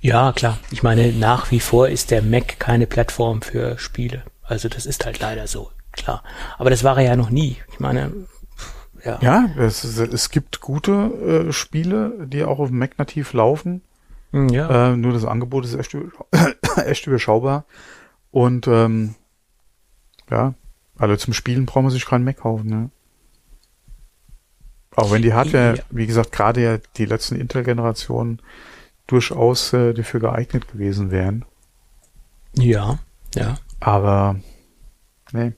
[0.00, 0.60] Ja, klar.
[0.70, 4.22] Ich meine, nach wie vor ist der Mac keine Plattform für Spiele.
[4.44, 6.22] Also das ist halt leider so, klar.
[6.58, 7.56] Aber das war er ja noch nie.
[7.72, 8.12] Ich meine,
[9.04, 9.18] ja.
[9.20, 13.82] Ja, es, es gibt gute äh, Spiele, die auch auf dem Mac nativ laufen.
[14.34, 14.90] Hm, ja.
[14.90, 15.96] Äh, nur das Angebot ist echt,
[16.76, 17.66] echt überschaubar.
[18.32, 19.14] Und ähm,
[20.28, 20.54] ja,
[20.98, 22.68] also zum Spielen braucht man sich keinen Mac kaufen.
[22.68, 22.90] Ne?
[24.96, 25.82] Auch wenn die Hardware, ja.
[25.90, 28.42] wie gesagt, gerade ja die letzten Intel-Generationen
[29.06, 31.44] durchaus äh, dafür geeignet gewesen wären.
[32.54, 32.98] Ja,
[33.36, 33.58] ja.
[33.78, 34.40] Aber,
[35.32, 35.52] nee.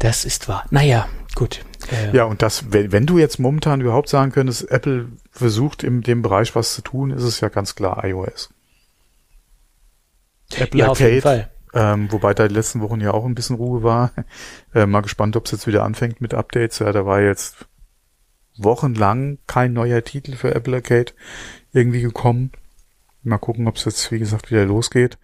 [0.00, 0.66] Das ist wahr.
[0.70, 1.64] Naja, gut.
[1.90, 6.02] Äh, ja, und das, wenn, wenn du jetzt momentan überhaupt sagen könntest, Apple versucht in
[6.02, 8.50] dem Bereich was zu tun, ist es ja ganz klar iOS.
[10.56, 11.50] Apple ja, Arcade, auf jeden Fall.
[11.74, 14.12] Ähm, wobei da die letzten Wochen ja auch ein bisschen Ruhe war.
[14.74, 16.80] Äh, mal gespannt, ob es jetzt wieder anfängt mit Updates.
[16.80, 17.66] Ja, da war jetzt
[18.58, 21.12] wochenlang kein neuer Titel für Apple Arcade
[21.72, 22.52] irgendwie gekommen.
[23.22, 25.18] Mal gucken, ob es jetzt, wie gesagt, wieder losgeht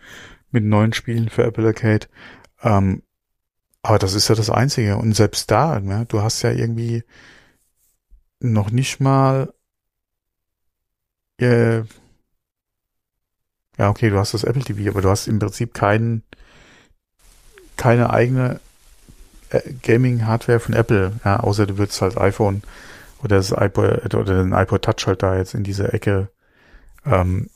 [0.51, 2.07] mit neuen Spielen für Apple Arcade.
[2.62, 3.03] Ähm,
[3.85, 4.97] aber das ist ja das Einzige.
[4.97, 7.05] Und selbst da, ne, du hast ja irgendwie
[8.40, 9.53] noch nicht mal
[11.38, 11.83] äh,
[13.79, 16.23] ja, okay, du hast das Apple TV, aber du hast im Prinzip keinen,
[17.77, 18.61] keine eigene
[19.51, 22.62] äh, Gaming-Hardware von Apple, ja, außer du würdest halt iPhone
[23.23, 26.29] oder das iPod oder den iPod Touch halt da jetzt in dieser Ecke.
[27.05, 27.51] Ähm,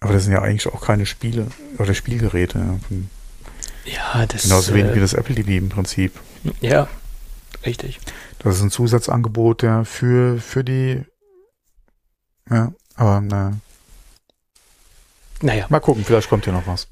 [0.00, 1.46] aber das sind ja eigentlich auch keine Spiele
[1.78, 2.58] oder Spielgeräte.
[2.58, 2.80] Ja,
[4.28, 6.12] das Genauso wenig äh, wie das Apple TV im Prinzip.
[6.60, 6.88] Ja,
[7.64, 7.98] richtig.
[8.38, 11.02] Das ist ein Zusatzangebot ja, für, für die,
[12.48, 13.52] ja, aber na,
[15.42, 15.66] naja.
[15.68, 16.88] Mal gucken, vielleicht kommt hier noch was.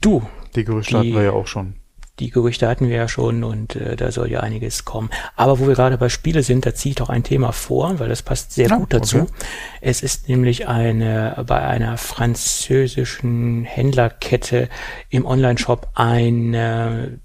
[0.00, 0.26] Du.
[0.54, 1.74] Die Gerüchte die, hatten wir ja auch schon.
[2.18, 5.10] Die Gerüchte hatten wir ja schon und äh, da soll ja einiges kommen.
[5.34, 8.08] Aber wo wir gerade bei Spiele sind, da ziehe ich doch ein Thema vor, weil
[8.08, 9.20] das passt sehr ja, gut dazu.
[9.20, 9.32] Okay.
[9.80, 14.68] Es ist nämlich eine bei einer französischen Händlerkette
[15.08, 17.18] im Online-Shop ein äh,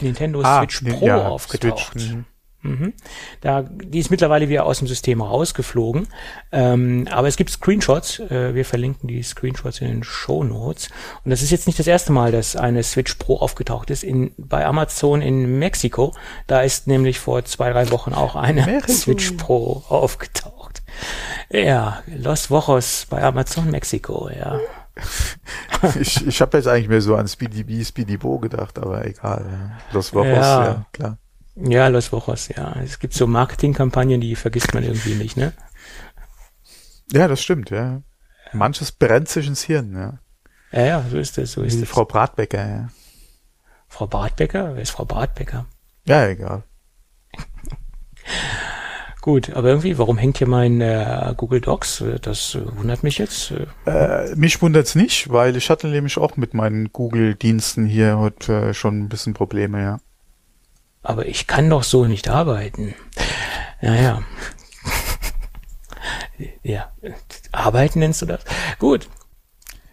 [0.00, 1.92] Nintendo ah, Switch Pro ja, aufgetaucht.
[2.00, 2.16] Switch,
[2.62, 2.92] mhm.
[3.40, 6.08] Da, die ist mittlerweile wieder aus dem System rausgeflogen.
[6.50, 8.20] Ähm, aber es gibt Screenshots.
[8.20, 10.88] Äh, wir verlinken die Screenshots in den Show Notes.
[11.24, 14.04] Und das ist jetzt nicht das erste Mal, dass eine Switch Pro aufgetaucht ist.
[14.04, 16.14] In, bei Amazon in Mexiko.
[16.46, 18.92] Da ist nämlich vor zwei, drei Wochen auch eine Mexiko.
[18.92, 20.82] Switch Pro aufgetaucht.
[21.50, 24.58] Ja, Los Wochos bei Amazon Mexiko, ja.
[26.00, 29.46] ich ich habe jetzt eigentlich mehr so an Speedy B, Speedy Bo gedacht, aber egal.
[29.50, 29.78] Ja.
[29.92, 31.18] Los Wochos, ja, ja klar.
[31.54, 32.76] Ja, Los Wochos, ja.
[32.82, 35.52] Es gibt so Marketingkampagnen, die vergisst man irgendwie nicht, ne?
[37.12, 38.02] Ja, das stimmt, ja.
[38.52, 40.18] Manches brennt sich ins Hirn, ja.
[40.72, 41.88] Ja, ja, so ist es, so ist es.
[41.88, 42.88] Frau Bratbecker, ja.
[43.88, 44.74] Frau Bratbecker?
[44.74, 45.66] Wer ist Frau Bratbecker?
[46.06, 46.64] Ja, egal.
[49.20, 52.02] Gut, aber irgendwie, warum hängt hier mein äh, Google Docs?
[52.22, 53.52] Das äh, wundert mich jetzt.
[53.84, 58.74] Äh, mich wundert's nicht, weil ich hatte nämlich auch mit meinen Google-Diensten hier heute äh,
[58.74, 60.00] schon ein bisschen Probleme, ja
[61.02, 62.94] aber ich kann doch so nicht arbeiten.
[63.80, 64.22] Naja.
[66.62, 66.92] ja,
[67.50, 68.42] arbeiten nennst du das?
[68.78, 69.08] Gut.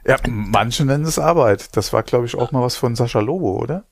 [0.06, 1.76] Ja, manche nennen es Arbeit.
[1.76, 3.84] Das war, glaube ich, auch mal was von Sascha Lobo, oder?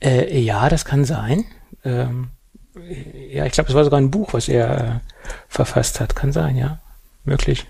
[0.00, 1.44] Äh, ja, das kann sein.
[1.84, 2.30] Ähm,
[2.74, 5.00] ja, ich glaube, es war sogar ein Buch, was er äh,
[5.48, 6.14] verfasst hat.
[6.14, 6.80] Kann sein, ja.
[7.24, 7.66] Möglich.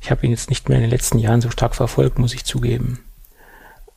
[0.00, 2.44] Ich habe ihn jetzt nicht mehr in den letzten Jahren so stark verfolgt, muss ich
[2.44, 3.03] zugeben.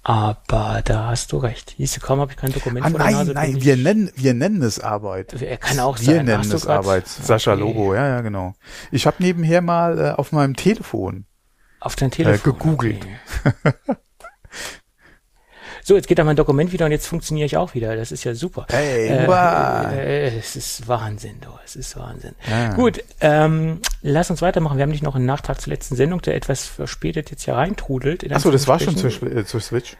[0.08, 1.76] Aber da hast du recht.
[2.00, 5.34] Kaum habe ich kein Dokument ah, Nein, Nase, nein, wir nennen, wir nennen es Arbeit.
[5.42, 6.16] Er kann auch wir sein.
[6.16, 7.10] Wir nennen es Arbeit.
[7.10, 7.60] Sascha okay.
[7.60, 8.54] Lobo, ja, ja, genau.
[8.90, 11.26] Ich habe nebenher mal äh, auf meinem Telefon
[11.82, 13.06] auf dein Telefon äh, gegoogelt.
[13.44, 13.74] Okay.
[15.88, 17.96] So, jetzt geht da mein Dokument wieder und jetzt funktioniere ich auch wieder.
[17.96, 18.66] Das ist ja super.
[18.70, 19.90] Hey, äh, wow.
[19.94, 21.48] äh, es ist Wahnsinn, du.
[21.64, 22.36] Es ist Wahnsinn.
[22.46, 22.74] Ja.
[22.74, 24.76] Gut, ähm, lass uns weitermachen.
[24.76, 28.30] Wir haben nicht noch einen Nachtrag zur letzten Sendung, der etwas verspätet jetzt hier reintrudelt.
[28.34, 29.96] Achso, das war schon zur, äh, zur Switch.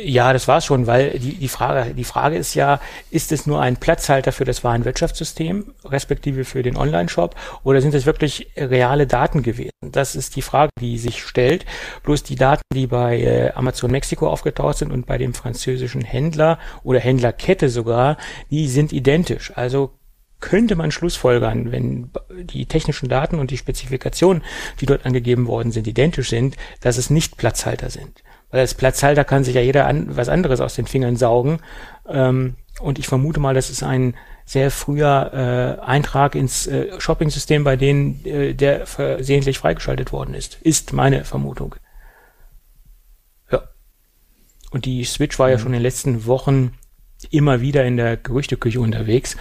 [0.00, 2.80] Ja, das war's schon, weil die, die Frage, die Frage ist ja,
[3.10, 7.34] ist es nur ein Platzhalter für das Warenwirtschaftssystem, respektive für den Online-Shop,
[7.64, 9.70] oder sind es wirklich reale Daten gewesen?
[9.80, 11.64] Das ist die Frage, die sich stellt.
[12.02, 16.58] Bloß die Daten, die bei äh, Amazon Mexiko aufgetaucht sind und bei dem französischen Händler
[16.84, 18.18] oder Händlerkette sogar,
[18.50, 19.52] die sind identisch.
[19.56, 19.92] Also
[20.40, 24.44] könnte man schlussfolgern, wenn die technischen Daten und die Spezifikationen,
[24.80, 28.22] die dort angegeben worden sind, identisch sind, dass es nicht Platzhalter sind.
[28.50, 31.60] Weil als Platzhalter kann sich ja jeder an, was anderes aus den Fingern saugen.
[32.08, 37.64] Ähm, und ich vermute mal, das ist ein sehr früher äh, Eintrag ins äh, Shopping-System,
[37.64, 40.58] bei denen äh, der versehentlich freigeschaltet worden ist.
[40.62, 41.74] Ist meine Vermutung.
[43.50, 43.68] Ja.
[44.70, 45.60] Und die Switch war ja mhm.
[45.60, 46.72] schon in den letzten Wochen
[47.30, 49.36] immer wieder in der Gerüchteküche unterwegs.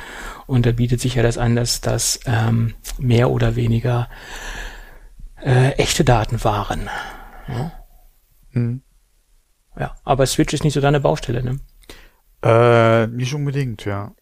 [0.45, 4.09] Und da bietet sich ja das an, dass das ähm, mehr oder weniger
[5.41, 6.89] äh, echte Daten waren.
[7.47, 7.71] Ja?
[8.51, 8.81] Mhm.
[9.79, 11.59] Ja, aber Switch ist nicht so deine Baustelle, ne?
[12.41, 14.13] Äh, nicht unbedingt, ja.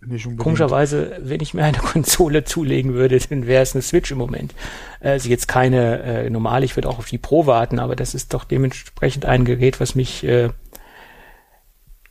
[0.00, 0.42] Nicht unbedingt.
[0.42, 4.54] Komischerweise, wenn ich mir eine Konsole zulegen würde, dann wäre es eine Switch im Moment.
[5.00, 8.34] Also jetzt keine äh, normal, ich würde auch auf die Pro warten, aber das ist
[8.34, 10.50] doch dementsprechend ein Gerät, was mich äh,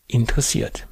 [0.07, 0.87] interessiert.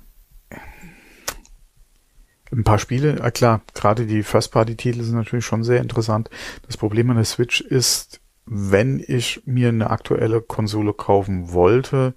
[2.54, 6.30] Ein paar Spiele, äh, klar, gerade die First-Party-Titel sind natürlich schon sehr interessant.
[6.68, 12.16] Das Problem an der Switch ist, wenn ich mir eine aktuelle Konsole kaufen wollte,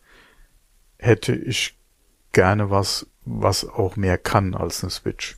[0.98, 1.78] hätte ich
[2.32, 5.36] gerne was, was auch mehr kann als eine Switch.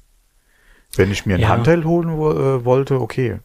[0.96, 1.48] Wenn ich mir ein Ja.
[1.48, 3.40] Handheld holen äh, wollte, okay,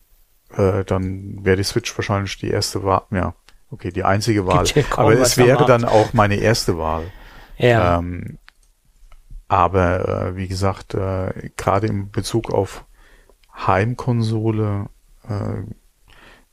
[0.52, 3.04] äh, dann wäre die Switch wahrscheinlich die erste Wahl.
[3.12, 3.36] Ja,
[3.70, 4.66] okay, die einzige Wahl.
[4.68, 7.12] Ja Aber es wäre dann auch meine erste Wahl.
[7.58, 8.00] Ja.
[8.00, 8.38] Ähm,
[9.48, 12.86] aber äh, wie gesagt, äh, gerade in Bezug auf
[13.54, 14.86] Heimkonsole
[15.28, 15.64] äh,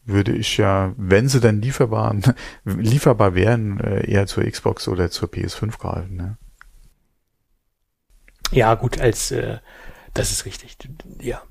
[0.09, 2.17] würde ich ja, wenn sie dann lieferbar,
[2.65, 6.17] lieferbar wären, äh, eher zur Xbox oder zur PS5 greifen.
[6.17, 6.37] Ne?
[8.51, 9.59] Ja, gut, als äh,
[10.15, 10.77] das ist richtig.
[11.21, 11.43] Ja.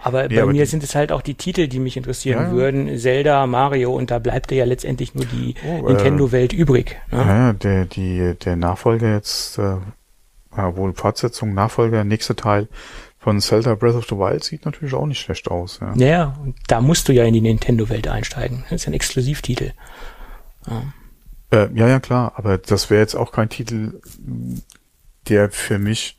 [0.00, 2.48] Aber Nee, bei aber mir sind es halt auch die Titel, die mich interessieren Ja,
[2.48, 2.52] ja.
[2.52, 2.98] würden.
[2.98, 6.96] Zelda, Mario und da bleibt ja letztendlich nur die Oh, äh, Nintendo-Welt übrig.
[7.10, 7.18] Ne?
[7.18, 9.76] Ja, der, die, der Nachfolger jetzt, äh,
[10.56, 12.68] ja, wohl Fortsetzung, Nachfolger, nächster Teil
[13.18, 15.80] von Zelda Breath of the Wild sieht natürlich auch nicht schlecht aus.
[15.80, 15.94] Ja.
[15.96, 18.62] Ja, und da musst du ja in die Nintendo-Welt einsteigen.
[18.64, 19.72] Das ist ja ein Exklusivtitel.
[21.50, 24.00] Äh, ja, ja, klar, aber das wäre jetzt auch kein Titel,
[25.28, 26.18] der für mich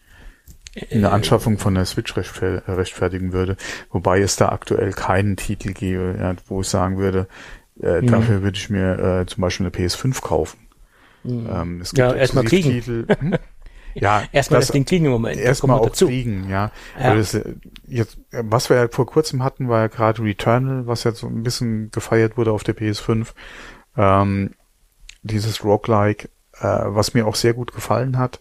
[0.91, 3.57] eine Anschaffung von der Switch rechtfer rechtfertigen würde.
[3.91, 7.27] Wobei es da aktuell keinen Titel gäbe, ja, wo ich sagen würde,
[7.81, 8.07] äh, Mhm.
[8.07, 10.59] dafür würde ich mir äh, zum Beispiel eine PS5 kaufen.
[11.25, 11.97] Ähm, es Mhm.
[11.99, 12.69] Ja, erst mal kriegen.
[12.71, 13.35] Exklusivtitel- Hm?
[13.99, 15.37] Ja, Erstmal das, Ding kriegen im Moment.
[15.37, 16.07] Das erstmal auch dazu.
[16.07, 16.71] kriegen, ja.
[16.99, 17.09] Ja.
[17.09, 17.55] Weil Das, äh,
[17.87, 21.27] jetzt, äh, was wir ja vor kurzem hatten, war ja gerade Returnal, was jetzt so
[21.27, 23.27] ein bisschen gefeiert wurde auf der PS5.
[23.97, 24.51] Ähm,
[25.21, 28.39] dieses Roguelike, äh, was mir auch sehr gut gefallen hat.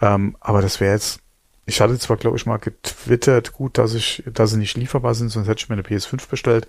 [0.00, 1.20] Ähm, aber das wäre jetzt,
[1.66, 5.30] ich hatte zwar, glaube ich, mal getwittert, gut, dass ich, dass sie nicht lieferbar sind,
[5.30, 6.68] sonst hätte ich mir eine PS5 bestellt.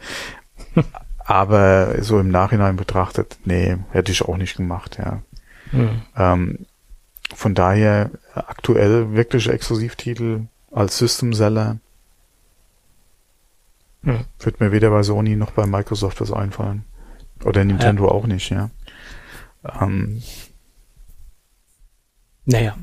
[1.25, 5.21] aber so im Nachhinein betrachtet, nee, hätte ich auch nicht gemacht, ja.
[5.71, 6.01] Hm.
[6.15, 6.65] Ähm,
[7.33, 11.77] von daher äh, aktuell wirklich Exklusivtitel als System Seller
[14.03, 14.23] Hm.
[14.39, 16.85] wird mir weder bei Sony noch bei Microsoft was einfallen.
[17.43, 18.69] Oder Nintendo auch nicht, ja.
[19.81, 20.21] Ähm,
[22.45, 22.77] Naja.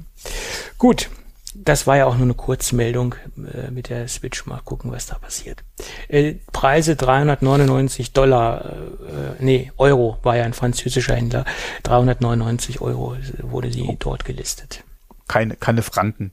[0.79, 1.09] Gut.
[1.55, 4.47] Das war ja auch nur eine Kurzmeldung äh, mit der Switch.
[4.47, 5.63] Mal gucken, was da passiert.
[6.09, 11.45] Äh, Preise 399 Dollar, äh, nee, Euro war ja ein französischer Händler.
[11.83, 14.83] 399 Euro wurde sie dort gelistet.
[15.29, 16.33] keine, keine Franken,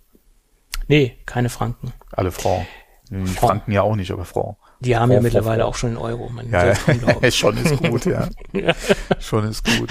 [0.87, 1.93] Nee, keine Franken.
[2.11, 2.65] alle Frau.
[3.11, 3.25] Die.
[3.27, 4.57] Franken ja auch nicht, aber Frau.
[4.81, 6.29] Die haben Frau, ja mittlerweile auch schon einen Euro.
[6.29, 7.31] Man Ja, glauben.
[7.31, 8.27] schon ist gut, ja.
[9.19, 9.89] Schon ist gut.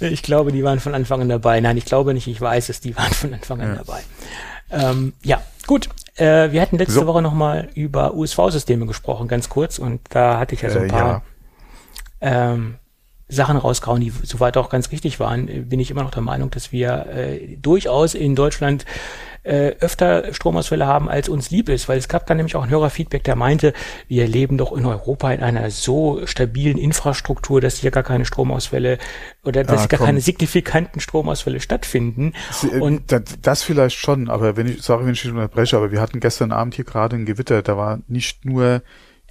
[0.00, 1.60] Ich glaube, die waren von Anfang an dabei.
[1.60, 2.26] Nein, ich glaube nicht.
[2.28, 3.74] Ich weiß es, die waren von Anfang an Ja.
[3.76, 4.00] dabei.
[4.70, 5.88] Ähm, ja, gut.
[6.16, 7.06] Äh, wir hatten letzte So.
[7.06, 9.78] Woche nochmal über USV-Systeme gesprochen, ganz kurz.
[9.78, 11.22] Und da hatte ich ja so ein Äh, paar
[12.20, 12.76] ähm,
[13.30, 15.48] Sachen rausgehauen, die soweit auch ganz richtig waren.
[15.48, 18.84] Äh, Bin ich immer noch der Meinung, dass wir äh, durchaus in Deutschland
[19.42, 22.68] äh, öfter Stromausfälle haben, als uns lieb ist, weil es gab dann nämlich auch ein
[22.68, 23.72] Hörerfeedback, der meinte,
[24.06, 28.98] wir leben doch in Europa in einer so stabilen Infrastruktur, dass hier gar keine Stromausfälle
[29.42, 30.06] oder dass Ja, gar komm.
[30.08, 32.34] keine signifikanten Stromausfälle stattfinden.
[32.62, 36.02] Und Und das, das vielleicht schon, aber wenn ich, sorry, wenn ich unterbreche, aber wir
[36.02, 38.82] hatten gestern Abend hier gerade ein Gewitter, da war nicht nur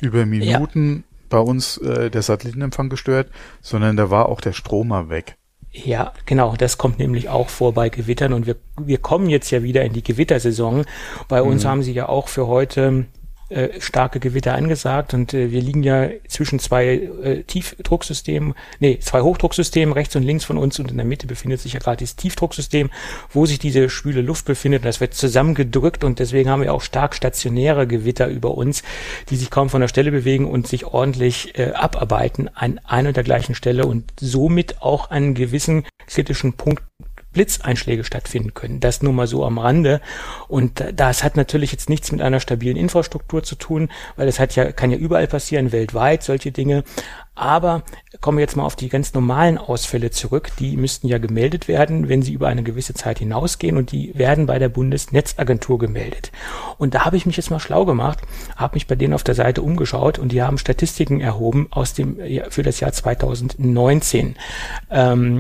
[0.01, 3.29] über Minuten bei uns äh, der Satellitenempfang gestört,
[3.61, 5.35] sondern da war auch der Stromer weg.
[5.71, 9.61] Ja, genau, das kommt nämlich auch vor bei Gewittern und wir, wir kommen jetzt ja
[9.61, 10.85] wieder in die Gewittersaison.
[11.27, 13.05] Bei uns haben sie ja auch für heute
[13.49, 15.13] äh, starke Gewitter angesagt.
[15.13, 20.45] Und äh, wir liegen ja zwischen zwei äh, Tiefdrucksystemen, nee, zwei Hochdrucksystemen rechts und links
[20.45, 20.79] von uns.
[20.79, 22.89] Und in der Mitte befindet sich ja gerade dieses Tiefdrucksystem,
[23.31, 24.85] wo sich diese schwüle Luft befindet.
[24.85, 26.03] Das wird zusammengedrückt.
[26.03, 28.83] Und deswegen haben wir auch stark stationäre Gewitter über uns,
[29.29, 33.17] die sich kaum von der Stelle bewegen und sich ordentlich äh, abarbeiten an einer und
[33.17, 33.85] der gleichen Stelle.
[33.85, 36.83] Und somit auch einen gewissen kritischen Punkt
[37.39, 38.81] Blitzeinschläge stattfinden können.
[38.81, 40.01] Das nur mal so am Rande.
[40.49, 44.57] Und das hat natürlich jetzt nichts mit einer stabilen Infrastruktur zu tun, weil das hat
[44.57, 46.83] ja, kann ja überall passieren, weltweit, solche Dinge.
[47.35, 47.83] Aber
[48.19, 50.49] kommen wir jetzt mal auf die ganz normalen Ausfälle zurück.
[50.59, 54.45] Die müssten ja gemeldet werden, wenn sie über eine gewisse Zeit hinausgehen und die werden
[54.45, 56.33] bei der Bundesnetzagentur gemeldet.
[56.77, 58.19] Und da habe ich mich jetzt mal schlau gemacht,
[58.57, 62.17] habe mich bei denen auf der Seite umgeschaut und die haben Statistiken erhoben aus dem,
[62.49, 64.35] für das Jahr 2019.
[64.91, 65.39] Ähm,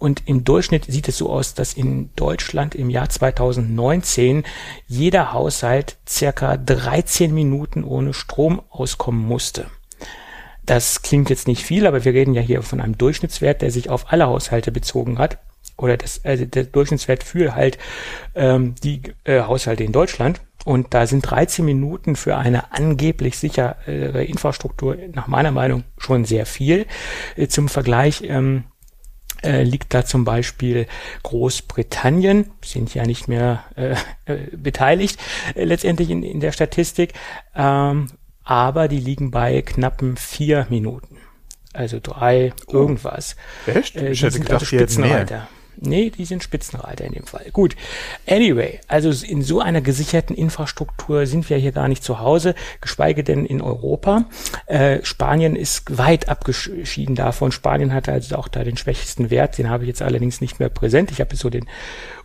[0.00, 4.44] und im Durchschnitt sieht es so aus, dass in Deutschland im Jahr 2019
[4.86, 9.66] jeder Haushalt circa 13 Minuten ohne Strom auskommen musste.
[10.64, 13.90] Das klingt jetzt nicht viel, aber wir reden ja hier von einem Durchschnittswert, der sich
[13.90, 15.38] auf alle Haushalte bezogen hat.
[15.76, 17.76] Oder das, also der Durchschnittswert für halt
[18.34, 20.40] ähm, die äh, Haushalte in Deutschland.
[20.64, 26.46] Und da sind 13 Minuten für eine angeblich sichere Infrastruktur nach meiner Meinung schon sehr
[26.46, 26.86] viel.
[27.36, 28.64] Äh, zum Vergleich ähm,
[29.42, 30.86] äh, liegt da zum Beispiel
[31.22, 35.18] Großbritannien, sind ja nicht mehr äh, äh, beteiligt
[35.54, 37.14] äh, letztendlich in, in der Statistik,
[37.54, 38.08] ähm,
[38.44, 41.18] aber die liegen bei knappen vier Minuten.
[41.72, 43.36] Also drei irgendwas.
[43.66, 43.96] Echt?
[43.96, 44.66] Äh, ich hätte gedacht, also.
[44.66, 45.48] Spitzenreiter.
[45.82, 47.46] Nee, die sind Spitzenreiter in dem Fall.
[47.52, 47.74] Gut.
[48.28, 53.24] Anyway, also in so einer gesicherten Infrastruktur sind wir hier gar nicht zu Hause, geschweige
[53.24, 54.26] denn in Europa.
[54.66, 57.50] Äh, Spanien ist weit abgeschieden davon.
[57.50, 59.56] Spanien hat also auch da den schwächsten Wert.
[59.56, 61.10] Den habe ich jetzt allerdings nicht mehr präsent.
[61.10, 61.66] Ich habe so den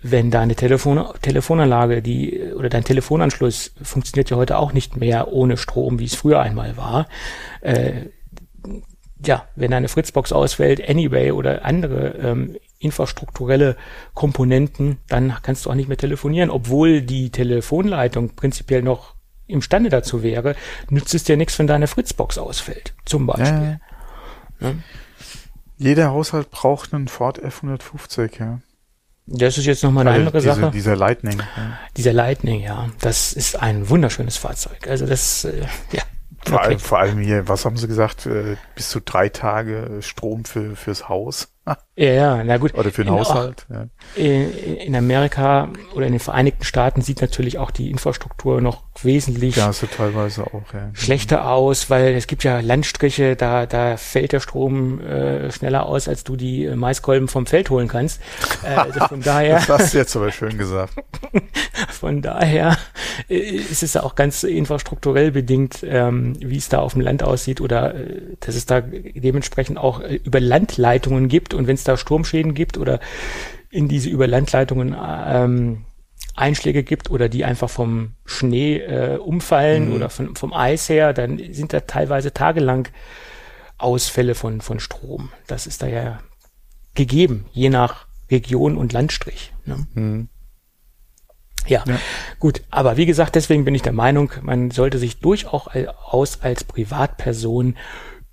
[0.01, 5.57] wenn deine Telefon Telefonanlage, die oder dein Telefonanschluss funktioniert ja heute auch nicht mehr ohne
[5.57, 7.07] Strom, wie es früher einmal war.
[7.61, 8.07] Äh,
[9.25, 13.77] ja, wenn deine Fritzbox ausfällt, Anyway oder andere ähm, infrastrukturelle
[14.13, 19.15] Komponenten, dann kannst du auch nicht mehr telefonieren, obwohl die Telefonleitung prinzipiell noch
[19.47, 20.55] imstande dazu wäre,
[20.89, 23.79] nützt es dir nichts, wenn deine Fritzbox ausfällt, zum Beispiel.
[24.59, 24.67] Ja.
[24.69, 24.75] Ja?
[25.78, 28.59] Jeder Haushalt braucht einen Ford F150, ja.
[29.26, 30.71] Das ist jetzt nochmal eine andere diese, Sache.
[30.71, 31.39] Dieser Lightning.
[31.39, 31.80] Ja.
[31.95, 32.89] Dieser Lightning, ja.
[32.99, 34.88] Das ist ein wunderschönes Fahrzeug.
[34.88, 36.03] Also das, äh, ja.
[36.45, 36.67] Vor, okay.
[36.67, 40.76] allem, vor allem hier, was haben sie gesagt, äh, bis zu drei Tage Strom für,
[40.76, 41.52] fürs Haus.
[41.66, 42.74] Ja, ja, na gut.
[42.74, 43.66] Oder für den in, Haushalt.
[43.70, 43.86] ja.
[44.16, 49.55] in, in, Amerika oder in den Vereinigten Staaten sieht natürlich auch die Infrastruktur noch wesentlich
[49.55, 50.89] ja, so teilweise auch, ja.
[50.93, 56.09] schlechter aus, weil es gibt ja Landstriche, da, da fällt der Strom äh, schneller aus,
[56.09, 58.20] als du die Maiskolben vom Feld holen kannst.
[58.64, 59.55] Äh, also von daher.
[59.55, 60.93] das hast du jetzt aber schön gesagt.
[61.89, 62.78] von daher
[63.30, 67.61] äh, ist es auch ganz infrastrukturell bedingt, ähm, wie es da auf dem Land aussieht
[67.61, 71.97] oder äh, dass es da dementsprechend auch äh, über Landleitungen gibt und wenn es da
[71.97, 72.99] Sturmschäden gibt oder
[73.69, 75.85] in diese Überlandleitungen ähm,
[76.35, 79.95] Einschläge gibt oder die einfach vom Schnee äh, umfallen mhm.
[79.95, 82.87] oder von, vom Eis her, dann sind da teilweise tagelang
[83.77, 85.29] Ausfälle von, von Strom.
[85.47, 86.19] Das ist da ja
[86.95, 89.53] gegeben, je nach Region und Landstrich.
[89.65, 89.87] Ne?
[89.93, 90.29] Mhm.
[91.67, 91.97] Ja, ja,
[92.39, 92.61] gut.
[92.71, 97.77] Aber wie gesagt, deswegen bin ich der Meinung, man sollte sich durchaus als Privatperson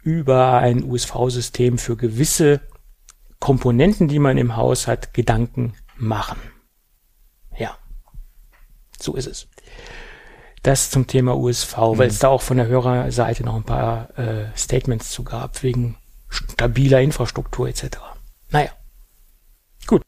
[0.02, 2.60] über ein USV-System für gewisse
[3.40, 6.38] Komponenten, die man im Haus hat, Gedanken machen.
[7.58, 7.76] Ja,
[8.98, 9.48] so ist es.
[10.62, 11.98] Das zum Thema USV, mhm.
[11.98, 15.96] weil es da auch von der Hörerseite noch ein paar äh, Statements zu gab, wegen
[16.28, 17.98] stabiler Infrastruktur etc.
[18.50, 18.70] Naja,
[19.86, 20.02] gut.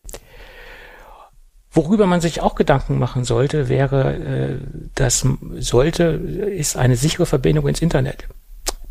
[1.70, 4.58] Worüber man sich auch Gedanken machen sollte, wäre, äh,
[4.94, 8.28] das sollte, ist eine sichere Verbindung ins Internet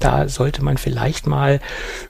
[0.03, 1.59] da sollte man vielleicht mal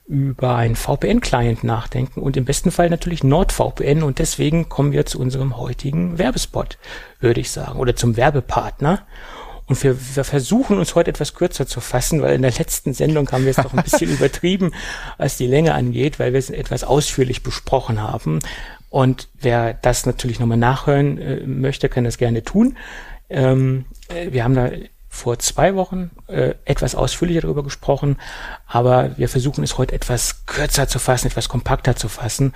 [0.08, 5.20] über einen VPN-Client nachdenken und im besten Fall natürlich NordVPN und deswegen kommen wir zu
[5.20, 6.78] unserem heutigen Werbespot,
[7.20, 9.06] würde ich sagen, oder zum Werbepartner.
[9.68, 13.32] Und wir, wir versuchen uns heute etwas kürzer zu fassen, weil in der letzten Sendung
[13.32, 14.74] haben wir es doch ein bisschen übertrieben,
[15.18, 18.39] was die Länge angeht, weil wir es etwas ausführlich besprochen haben.
[18.89, 22.76] Und wer das natürlich nochmal nachhören äh, möchte, kann das gerne tun.
[23.30, 24.72] Ähm, äh, wir haben da
[25.14, 28.16] vor zwei Wochen äh, etwas ausführlicher darüber gesprochen,
[28.66, 32.53] aber wir versuchen es heute etwas kürzer zu fassen, etwas kompakter zu fassen.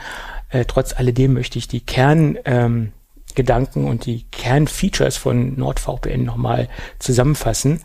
[0.49, 2.93] Äh, trotz alledem möchte ich die Kerngedanken
[3.83, 7.81] ähm, und die Kernfeatures von NordVPN nochmal zusammenfassen.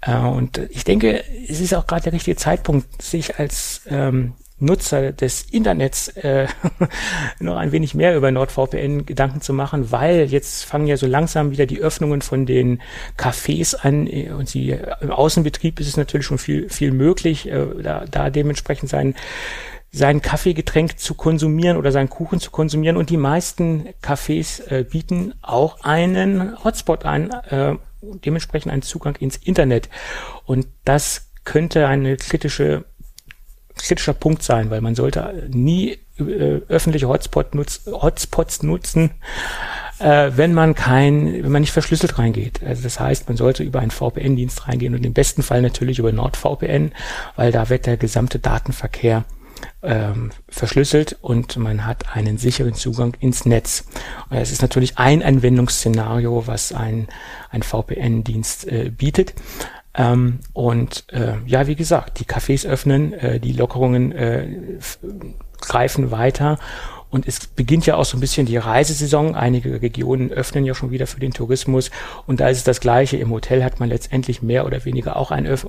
[0.00, 5.12] Äh, und ich denke, es ist auch gerade der richtige Zeitpunkt, sich als ähm, Nutzer
[5.12, 6.46] des Internets äh,
[7.40, 11.50] noch ein wenig mehr über NordVPN Gedanken zu machen, weil jetzt fangen ja so langsam
[11.50, 12.80] wieder die Öffnungen von den
[13.16, 18.04] Cafés an und sie im Außenbetrieb ist es natürlich schon viel viel möglich, äh, da,
[18.10, 19.14] da dementsprechend sein
[19.90, 22.96] sein Kaffeegetränk zu konsumieren oder seinen Kuchen zu konsumieren.
[22.96, 29.36] Und die meisten Cafés äh, bieten auch einen Hotspot an, äh, dementsprechend einen Zugang ins
[29.36, 29.88] Internet.
[30.44, 32.84] Und das könnte eine kritische
[33.78, 39.12] kritischer Punkt sein, weil man sollte nie äh, öffentliche Hotspot nutz, Hotspots nutzen,
[39.98, 42.60] äh, wenn man kein, wenn man nicht verschlüsselt reingeht.
[42.64, 46.12] Also das heißt, man sollte über einen VPN-Dienst reingehen und im besten Fall natürlich über
[46.12, 46.92] NordVPN,
[47.36, 49.24] weil da wird der gesamte Datenverkehr
[49.82, 53.84] ähm, verschlüsselt und man hat einen sicheren Zugang ins Netz.
[54.30, 57.08] Es ist natürlich ein Anwendungsszenario, was ein,
[57.50, 59.34] ein VPN-Dienst äh, bietet.
[59.94, 64.78] Ähm, und äh, ja, wie gesagt, die Cafés öffnen, äh, die Lockerungen äh,
[65.60, 66.58] greifen weiter
[67.10, 69.34] und es beginnt ja auch so ein bisschen die Reisesaison.
[69.34, 71.90] Einige Regionen öffnen ja schon wieder für den Tourismus.
[72.26, 73.16] Und da ist es das Gleiche.
[73.16, 75.66] Im Hotel hat man letztendlich mehr oder weniger auch einen öf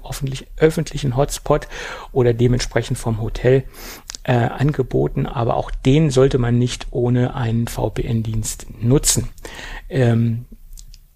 [0.58, 1.68] öffentlichen Hotspot
[2.12, 3.64] oder dementsprechend vom Hotel
[4.24, 5.26] äh, angeboten.
[5.28, 9.30] Aber auch den sollte man nicht ohne einen VPN-Dienst nutzen.
[9.88, 10.46] Ähm,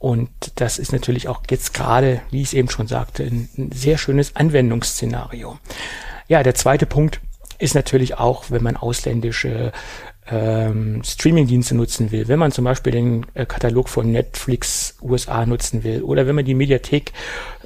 [0.03, 3.71] und das ist natürlich auch jetzt gerade, wie ich es eben schon sagte, ein, ein
[3.71, 5.57] sehr schönes Anwendungsszenario.
[6.27, 7.21] Ja, der zweite Punkt
[7.57, 9.71] ist natürlich auch, wenn man ausländische
[10.29, 15.83] ähm, Streaming-Dienste nutzen will, wenn man zum Beispiel den äh, Katalog von Netflix USA nutzen
[15.83, 17.11] will oder wenn man die Mediathek,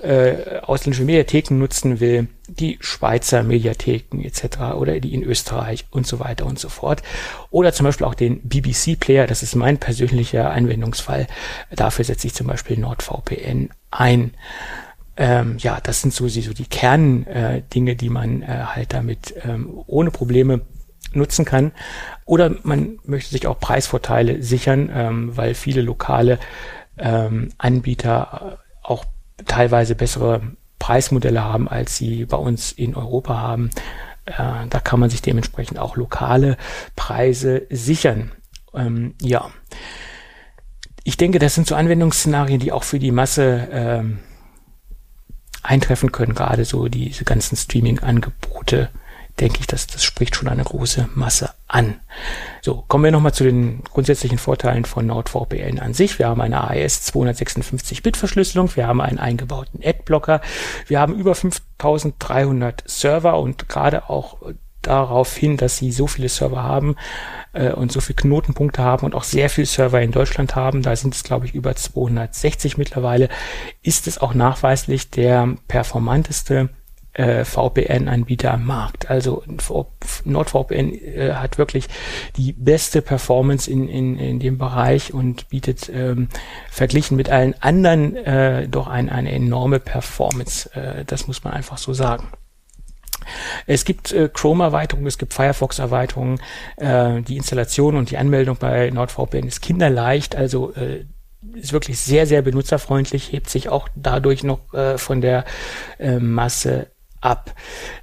[0.01, 4.75] äh, ausländische Mediatheken nutzen will, die Schweizer Mediatheken etc.
[4.75, 7.03] oder die in Österreich und so weiter und so fort.
[7.51, 11.27] Oder zum Beispiel auch den BBC-Player, das ist mein persönlicher Anwendungsfall.
[11.71, 14.33] Dafür setze ich zum Beispiel NordVPN ein.
[15.17, 19.81] Ähm, ja, das sind so, so die Kerndinge, äh, die man äh, halt damit ähm,
[19.87, 20.61] ohne Probleme
[21.13, 21.71] nutzen kann.
[22.27, 26.39] Oder man möchte sich auch Preisvorteile sichern, ähm, weil viele lokale
[26.97, 29.05] ähm, Anbieter auch
[29.45, 30.41] teilweise bessere
[30.77, 33.69] Preismodelle haben, als sie bei uns in Europa haben.
[34.25, 36.57] Äh, da kann man sich dementsprechend auch lokale
[36.97, 38.33] Preise sichern.
[38.73, 39.49] Ähm, ja.
[41.05, 44.19] Ich denke, das sind so Anwendungsszenarien, die auch für die Masse ähm,
[45.63, 48.89] eintreffen können, gerade so diese ganzen Streaming-Angebote
[49.39, 51.99] denke ich, dass das spricht schon eine große Masse an.
[52.61, 56.17] So, kommen wir nochmal zu den grundsätzlichen Vorteilen von NordVPN an sich.
[56.19, 60.41] Wir haben eine AES 256-Bit-Verschlüsselung, wir haben einen eingebauten Adblocker,
[60.87, 64.37] wir haben über 5300 Server und gerade auch
[64.81, 66.95] darauf hin, dass sie so viele Server haben
[67.53, 70.95] äh, und so viele Knotenpunkte haben und auch sehr viele Server in Deutschland haben, da
[70.95, 73.29] sind es glaube ich über 260 mittlerweile,
[73.83, 76.69] ist es auch nachweislich der performanteste
[77.17, 79.09] äh, VPN-Anbieter am Markt.
[79.09, 79.43] Also
[80.23, 81.87] NordVPN äh, hat wirklich
[82.35, 86.29] die beste Performance in, in, in dem Bereich und bietet ähm,
[86.69, 90.69] verglichen mit allen anderen äh, doch ein, eine enorme Performance.
[90.73, 92.29] Äh, das muss man einfach so sagen.
[93.65, 96.39] Es gibt äh, Chrome-Erweiterungen, es gibt Firefox-Erweiterungen.
[96.77, 101.05] Äh, die Installation und die Anmeldung bei NordVPN ist kinderleicht, also äh,
[101.53, 105.45] ist wirklich sehr, sehr benutzerfreundlich, hebt sich auch dadurch noch äh, von der
[105.99, 106.91] äh, Masse
[107.27, 107.53] ab.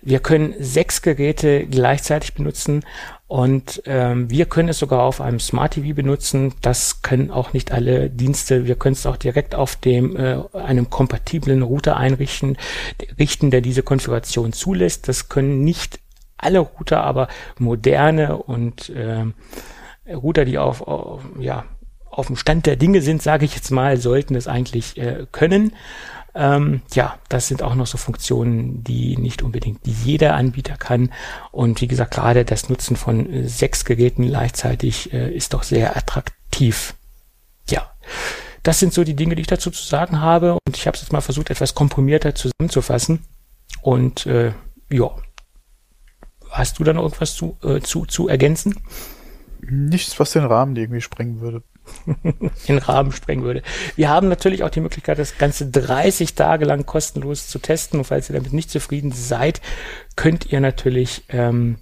[0.02, 2.84] Wir können sechs Geräte gleichzeitig benutzen
[3.26, 6.54] und ähm, wir können es sogar auf einem Smart TV benutzen.
[6.60, 8.66] Das können auch nicht alle Dienste.
[8.66, 12.56] Wir können es auch direkt auf dem äh, einem kompatiblen Router einrichten,
[13.18, 15.08] richten, der diese Konfiguration zulässt.
[15.08, 16.00] Das können nicht
[16.36, 19.24] alle Router, aber moderne und äh,
[20.12, 21.64] Router, die auf, auf ja
[22.16, 25.72] auf dem Stand der Dinge sind, sage ich jetzt mal, sollten es eigentlich äh, können.
[26.34, 31.12] Ähm, ja, das sind auch noch so Funktionen, die nicht unbedingt jeder Anbieter kann.
[31.52, 35.96] Und wie gesagt, gerade das Nutzen von äh, sechs Geräten gleichzeitig äh, ist doch sehr
[35.96, 36.94] attraktiv.
[37.70, 37.90] Ja,
[38.64, 40.54] das sind so die Dinge, die ich dazu zu sagen habe.
[40.54, 43.24] Und ich habe es jetzt mal versucht, etwas komprimierter zusammenzufassen.
[43.82, 44.52] Und äh,
[44.90, 45.10] ja,
[46.50, 48.80] hast du dann irgendwas zu, äh, zu, zu ergänzen?
[49.60, 51.62] Nichts, was den Rahmen irgendwie sprengen würde.
[52.68, 53.62] den Rahmen sprengen würde.
[53.96, 58.00] Wir haben natürlich auch die Möglichkeit, das Ganze 30 Tage lang kostenlos zu testen.
[58.00, 59.60] Und falls ihr damit nicht zufrieden seid,
[60.16, 61.76] könnt ihr natürlich ähm,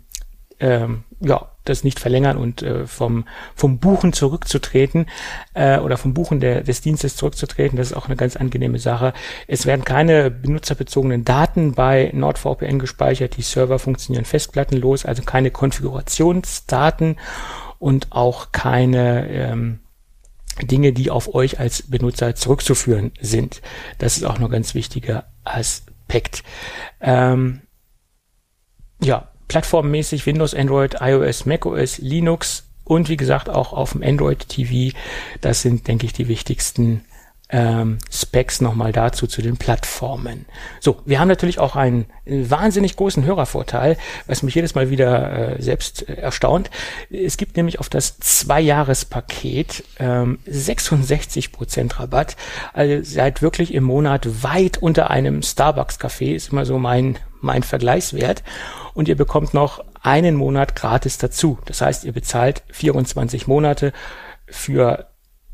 [0.63, 3.25] ähm, ja, das nicht verlängern und äh, vom,
[3.55, 5.07] vom Buchen zurückzutreten
[5.55, 7.77] äh, oder vom Buchen der, des Dienstes zurückzutreten.
[7.77, 9.13] Das ist auch eine ganz angenehme Sache.
[9.47, 13.37] Es werden keine benutzerbezogenen Daten bei NordVPN gespeichert.
[13.37, 17.19] Die Server funktionieren festplattenlos, also keine Konfigurationsdaten
[17.79, 19.81] und auch keine ähm,
[20.61, 23.63] Dinge, die auf euch als Benutzer zurückzuführen sind.
[23.99, 26.43] Das ist auch noch ein ganz wichtiger Aspekt.
[27.01, 27.63] Ähm,
[29.03, 34.97] ja, plattformmäßig Windows, Android, iOS, macOS, Linux und wie gesagt auch auf dem Android TV.
[35.41, 37.05] Das sind, denke ich, die wichtigsten
[37.53, 40.47] ähm, Specs nochmal dazu zu den Plattformen.
[40.81, 45.63] So, wir haben natürlich auch einen wahnsinnig großen Hörervorteil, was mich jedes Mal wieder äh,
[45.63, 46.71] selbst äh, erstaunt.
[47.11, 52.37] Es gibt nämlich auf das Zwei-Jahres-Paket ähm, 66% Rabatt.
[52.73, 58.43] Also seid wirklich im Monat weit unter einem Starbucks-Café, ist immer so mein, mein Vergleichswert.
[58.95, 61.59] Und ihr bekommt noch einen Monat gratis dazu.
[61.67, 63.93] Das heißt, ihr bezahlt 24 Monate
[64.47, 65.12] für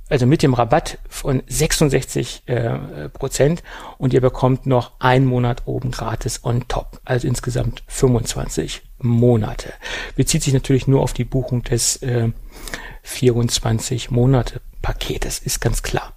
[0.09, 3.63] also mit dem Rabatt von 66 äh, Prozent
[3.99, 7.01] und ihr bekommt noch einen Monat oben gratis on top.
[7.05, 9.73] Also insgesamt 25 Monate.
[10.17, 12.31] Bezieht sich natürlich nur auf die Buchung des äh,
[13.03, 16.13] 24 Monate Paketes, ist ganz klar.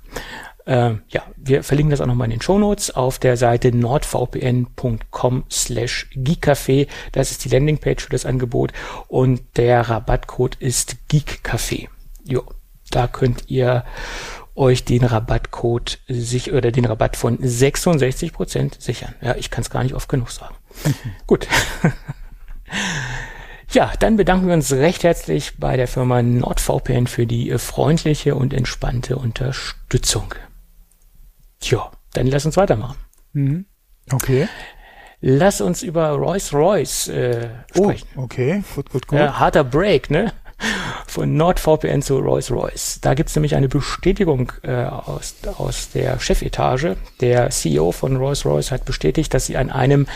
[0.65, 5.43] Äh, ja, wir verlinken das auch nochmal in den Show Notes auf der Seite nordvpn.com
[5.49, 6.87] slash geekcafé.
[7.11, 8.71] Das ist die Landingpage für das Angebot
[9.07, 11.87] und der Rabattcode ist geekcafé.
[12.23, 12.43] Jo,
[12.91, 13.83] da könnt ihr
[14.55, 19.15] euch den Rabattcode sich oder den Rabatt von 66 Prozent sichern.
[19.21, 20.55] Ja, ich kann es gar nicht oft genug sagen.
[21.27, 21.47] Gut.
[23.71, 28.53] ja, dann bedanken wir uns recht herzlich bei der Firma NordVPN für die freundliche und
[28.53, 30.35] entspannte Unterstützung.
[31.59, 32.97] Tja, dann lass uns weitermachen.
[33.33, 33.65] Mhm.
[34.11, 34.47] Okay.
[35.21, 38.07] Lass uns über Rolls-Royce äh, oh, sprechen.
[38.15, 39.19] Oh, okay, gut, gut, gut.
[39.19, 40.33] Äh, harter Break, ne?
[41.07, 42.99] Von NordVPN zu Rolls-Royce.
[43.01, 46.95] Da gibt's nämlich eine Bestätigung äh, aus, aus der Chefetage.
[47.19, 50.07] Der CEO von Rolls-Royce hat bestätigt, dass sie an einem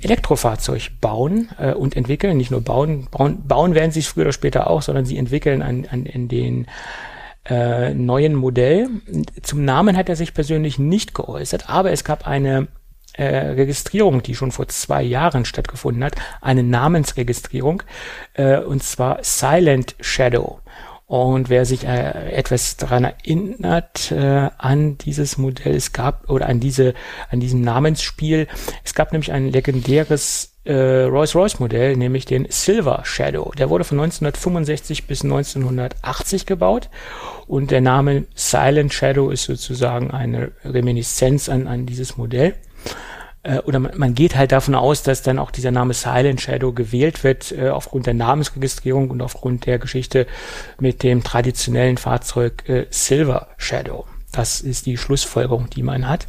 [0.00, 2.36] Elektrofahrzeug bauen äh, und entwickeln.
[2.36, 5.62] Nicht nur bauen, bauen, bauen werden sie es früher oder später auch, sondern sie entwickeln
[5.62, 6.66] an, an, in den
[7.48, 8.88] äh, neuen Modell.
[9.42, 12.68] Zum Namen hat er sich persönlich nicht geäußert, aber es gab eine
[13.14, 17.82] äh, Registrierung, die schon vor zwei Jahren stattgefunden hat, eine Namensregistrierung,
[18.34, 20.60] äh, und zwar Silent Shadow.
[21.06, 26.60] Und wer sich äh, etwas daran erinnert äh, an dieses Modell, es gab oder an
[26.60, 26.92] diese
[27.30, 28.46] an diesem Namensspiel,
[28.84, 33.52] es gab nämlich ein legendäres äh, Rolls-Royce-Modell, nämlich den Silver Shadow.
[33.56, 36.90] Der wurde von 1965 bis 1980 gebaut
[37.46, 42.54] und der Name Silent Shadow ist sozusagen eine Reminiszenz an, an dieses Modell.
[43.42, 47.24] Äh, oder man, geht halt davon aus, dass dann auch dieser Name Silent Shadow gewählt
[47.24, 50.26] wird, äh, aufgrund der Namensregistrierung und aufgrund der Geschichte
[50.78, 54.04] mit dem traditionellen Fahrzeug äh, Silver Shadow.
[54.32, 56.26] Das ist die Schlussfolgerung, die man hat.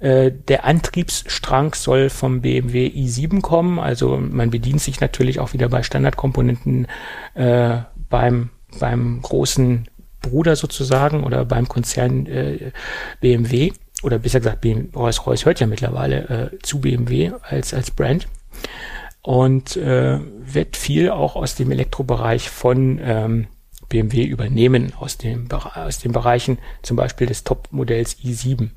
[0.00, 5.68] Äh, der Antriebsstrang soll vom BMW i7 kommen, also man bedient sich natürlich auch wieder
[5.68, 6.86] bei Standardkomponenten
[7.34, 7.78] äh,
[8.08, 9.88] beim, beim großen
[10.20, 12.72] Bruder sozusagen oder beim Konzern äh,
[13.20, 13.72] BMW
[14.02, 18.28] oder besser gesagt Rolls-Royce hört ja mittlerweile äh, zu BMW als, als Brand.
[19.22, 23.46] Und äh, wird viel auch aus dem Elektrobereich von ähm,
[23.88, 28.70] BMW übernehmen, aus, dem, aus den Bereichen zum Beispiel des Top-Modells i7.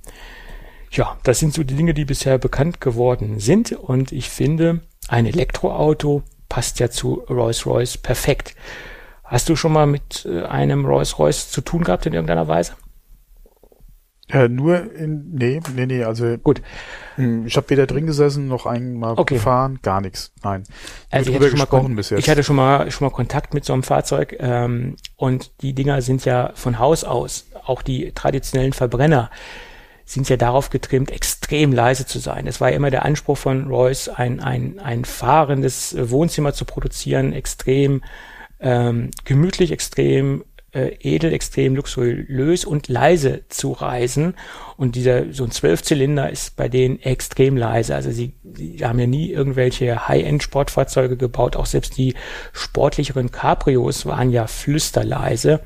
[0.91, 3.71] Ja, das sind so die Dinge, die bisher bekannt geworden sind.
[3.71, 8.55] Und ich finde, ein Elektroauto passt ja zu Rolls-Royce perfekt.
[9.23, 12.73] Hast du schon mal mit äh, einem Rolls-Royce zu tun gehabt in irgendeiner Weise?
[14.33, 16.61] Ja, nur in, nee, nee, nee, also gut.
[17.15, 19.35] Hm, ich habe weder drin gesessen noch einmal okay.
[19.35, 20.31] gefahren, gar nichts.
[20.43, 20.63] Nein.
[21.09, 22.19] Also ich hatte, schon mal bis jetzt.
[22.19, 26.01] ich hatte schon mal schon mal Kontakt mit so einem Fahrzeug ähm, und die Dinger
[26.01, 29.31] sind ja von Haus aus, auch die traditionellen Verbrenner,
[30.13, 32.47] sind ja darauf getrimmt, extrem leise zu sein.
[32.47, 37.33] Es war ja immer der Anspruch von Royce, ein, ein, ein fahrendes Wohnzimmer zu produzieren,
[37.33, 38.03] extrem
[38.59, 40.43] ähm, gemütlich, extrem
[40.73, 44.35] äh, edel, extrem luxuriös und leise zu reisen.
[44.77, 47.95] Und dieser so ein Zwölfzylinder ist bei denen extrem leise.
[47.95, 51.55] Also sie, sie haben ja nie irgendwelche High-End-Sportfahrzeuge gebaut.
[51.55, 52.15] Auch selbst die
[52.53, 55.61] sportlicheren Cabrios waren ja flüsterleise.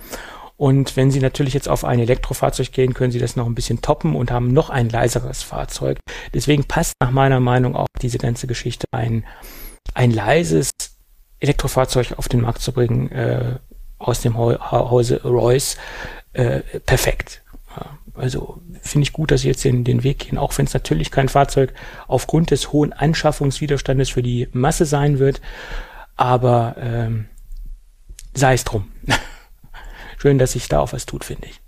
[0.58, 3.82] Und wenn Sie natürlich jetzt auf ein Elektrofahrzeug gehen, können Sie das noch ein bisschen
[3.82, 6.00] toppen und haben noch ein leiseres Fahrzeug.
[6.34, 9.26] Deswegen passt nach meiner Meinung auch diese ganze Geschichte ein,
[9.94, 10.72] ein leises
[11.40, 13.60] Elektrofahrzeug auf den Markt zu bringen, äh,
[13.98, 15.78] aus dem Hause Royce,
[16.34, 17.42] äh, perfekt.
[18.14, 21.12] Also finde ich gut, dass Sie jetzt den, den Weg gehen, auch wenn es natürlich
[21.12, 21.74] kein Fahrzeug
[22.08, 25.42] aufgrund des hohen Anschaffungswiderstandes für die Masse sein wird.
[26.16, 27.26] Aber ähm,
[28.34, 28.90] sei es drum.
[30.26, 31.62] Schön, dass sich da auch was tut, finde ich.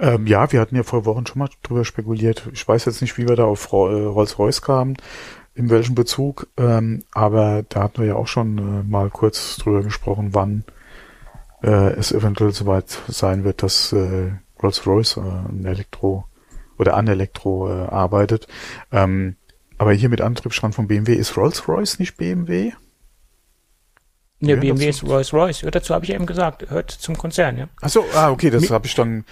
[0.00, 2.48] Ähm, ja, wir hatten ja vor Wochen schon mal drüber spekuliert.
[2.52, 4.96] Ich weiß jetzt nicht, wie wir da auf äh, Rolls-Royce kamen,
[5.54, 9.84] in welchem Bezug, ähm, aber da hatten wir ja auch schon äh, mal kurz drüber
[9.84, 10.64] gesprochen, wann
[11.62, 16.24] äh, es eventuell soweit sein wird, dass äh, Rolls-Royce äh, ein Elektro
[16.76, 18.48] oder an Elektro äh, arbeitet.
[18.90, 19.36] Ähm,
[19.78, 22.72] aber hier mit Antriebsstrang von BMW ist Rolls-Royce nicht BMW?
[24.40, 25.66] Ja, BMW ist Rolls-Royce.
[25.70, 27.68] Dazu habe ich eben gesagt, hört zum Konzern, ja.
[27.80, 29.24] Ach so, ah, okay, das habe ich dann,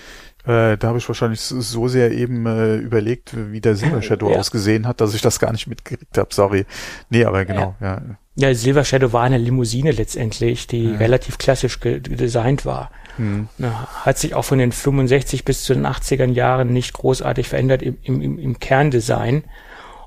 [0.44, 4.38] äh, da habe ich wahrscheinlich so sehr eben äh, überlegt, wie der Silver Shadow ja.
[4.38, 6.34] ausgesehen hat, dass ich das gar nicht mitgekriegt habe.
[6.34, 6.66] Sorry.
[7.09, 7.94] Nee, aber genau, ja.
[7.94, 8.16] ja.
[8.38, 10.98] Ja, Silver Shadow war eine Limousine letztendlich, die ja.
[10.98, 12.90] relativ klassisch designt war.
[13.16, 13.48] Hm.
[13.57, 17.82] Na, hat sich auch von den 65 bis zu den 80er Jahren nicht großartig verändert
[17.82, 19.44] im, im, im Kerndesign.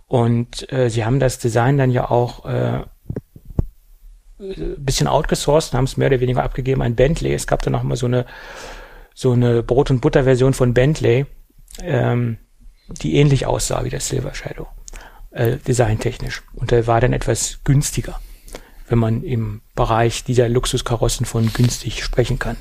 [0.07, 2.81] Und äh, sie haben das Design dann ja auch äh,
[4.77, 7.33] bisschen outgesourced, haben es mehr oder weniger abgegeben an Bentley.
[7.33, 8.25] Es gab da noch mal so eine
[9.19, 11.25] so eine Brot- und Butter-Version von Bentley,
[11.81, 12.37] ähm,
[12.87, 14.67] die ähnlich aussah wie das Silver Shadow,
[15.31, 16.41] äh, designtechnisch.
[16.53, 18.21] Und der war dann etwas günstiger,
[18.87, 22.55] wenn man im Bereich dieser Luxuskarossen von günstig sprechen kann.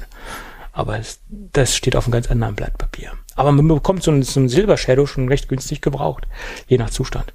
[0.72, 3.12] Aber es, das steht auf einem ganz anderen Blatt Papier.
[3.36, 6.26] Aber man bekommt so ein, so ein Silver Shadow schon recht günstig gebraucht,
[6.66, 7.34] je nach Zustand.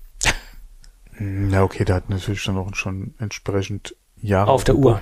[1.18, 5.00] Na okay, der hat natürlich dann auch schon entsprechend Jahre auf der Uhr.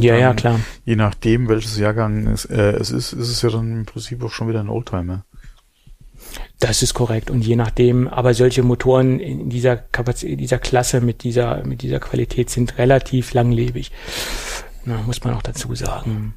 [0.00, 0.60] Ja, ja, klar.
[0.84, 4.30] Je nachdem, welches Jahrgang es, äh, es ist, ist es ja dann im Prinzip auch
[4.30, 5.24] schon wieder ein Oldtimer.
[6.58, 7.30] Das ist korrekt.
[7.30, 12.00] Und je nachdem, aber solche Motoren in dieser Kapazität, dieser Klasse mit dieser, mit dieser
[12.00, 13.92] Qualität sind relativ langlebig.
[14.84, 16.34] Na, muss man auch dazu sagen.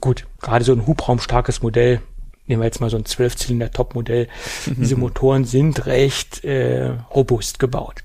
[0.00, 2.00] Gut, gerade so ein hubraumstarkes Modell,
[2.46, 4.28] nehmen wir jetzt mal so ein Zwölfzylinder Topmodell,
[4.66, 8.04] diese Motoren sind recht äh, robust gebaut.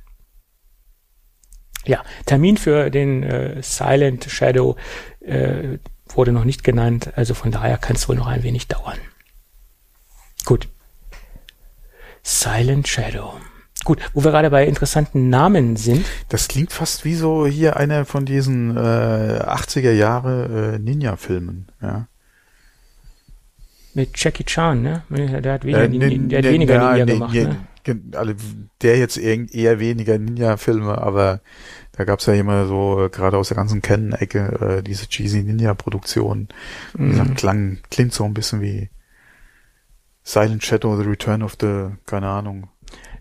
[1.85, 4.75] Ja, Termin für den äh, Silent Shadow
[5.21, 8.97] äh, wurde noch nicht genannt, also von daher kann es wohl noch ein wenig dauern.
[10.45, 10.67] Gut.
[12.23, 13.33] Silent Shadow.
[13.85, 16.05] Gut, wo wir gerade bei interessanten Namen sind.
[16.27, 22.07] Das klingt fast wie so hier einer von diesen äh, 80er Jahre äh, Ninja-Filmen, ja.
[23.99, 25.03] Mit Jackie Chan, ne?
[25.09, 27.57] Der hat weniger, äh, der hat weniger Ninja ja, gemacht, ne?
[28.13, 28.35] alle,
[28.81, 31.41] der jetzt eher weniger Ninja-Filme, aber
[31.91, 36.47] da gab's ja immer so, äh, gerade aus der ganzen Canon-Ecke, äh, diese cheesy Ninja-Produktion.
[36.97, 37.35] Mhm.
[37.35, 38.89] klang, klingt so ein bisschen wie
[40.23, 42.69] Silent Shadow, The Return of the, keine Ahnung.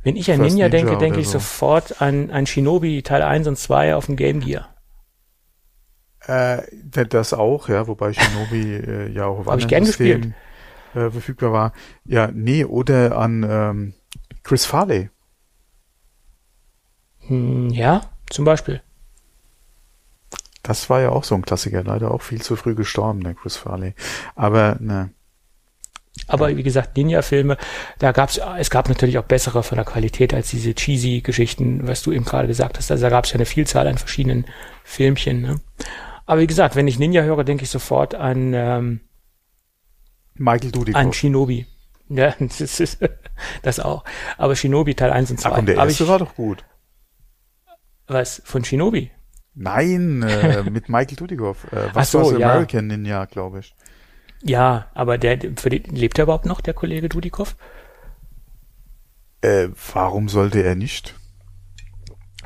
[0.04, 1.40] Wenn ich an Ninja, Ninja denke, denke ich so.
[1.40, 4.68] sofort an, an Shinobi Teil 1 und 2 auf dem Game Gear.
[6.20, 6.62] Äh,
[7.08, 10.34] das auch, ja, wobei Shinobi äh, ja auch auf Hab anderen Systemen
[10.94, 11.72] äh, verfügbar war.
[12.04, 13.94] Ja, nee, oder an ähm,
[14.42, 15.10] Chris Farley.
[17.26, 18.80] Hm, ja, zum Beispiel.
[20.62, 23.56] Das war ja auch so ein Klassiker, leider auch viel zu früh gestorben, der Chris
[23.56, 23.94] Farley.
[24.34, 25.10] Aber ne.
[26.26, 27.56] Aber wie gesagt, Ninja-Filme,
[27.98, 32.02] da gab's, es gab natürlich auch bessere von der Qualität als diese cheesy Geschichten, was
[32.02, 32.90] du eben gerade gesagt hast.
[32.90, 34.44] Also da gab's ja eine Vielzahl an verschiedenen
[34.84, 35.40] Filmchen.
[35.40, 35.60] Ne?
[36.26, 39.00] Aber wie gesagt, wenn ich Ninja höre, denke ich sofort an ähm,
[40.38, 41.00] Michael Dudikoff.
[41.00, 41.66] An Shinobi.
[42.08, 42.98] Ja, das ist
[43.62, 44.04] das auch.
[44.36, 45.50] Aber Shinobi Teil 1 und 2.
[45.50, 46.64] Ach, und der erste ich, war doch gut.
[48.06, 48.40] Was?
[48.44, 49.10] Von Shinobi?
[49.54, 51.64] Nein, äh, mit Michael Dudikoff.
[51.72, 52.50] Äh, was so, ja.
[52.50, 53.74] American Ninja, glaube ich.
[54.42, 57.56] Ja, aber der, für den, lebt er überhaupt noch, der Kollege Dudikoff?
[59.40, 61.14] Äh, warum sollte er nicht?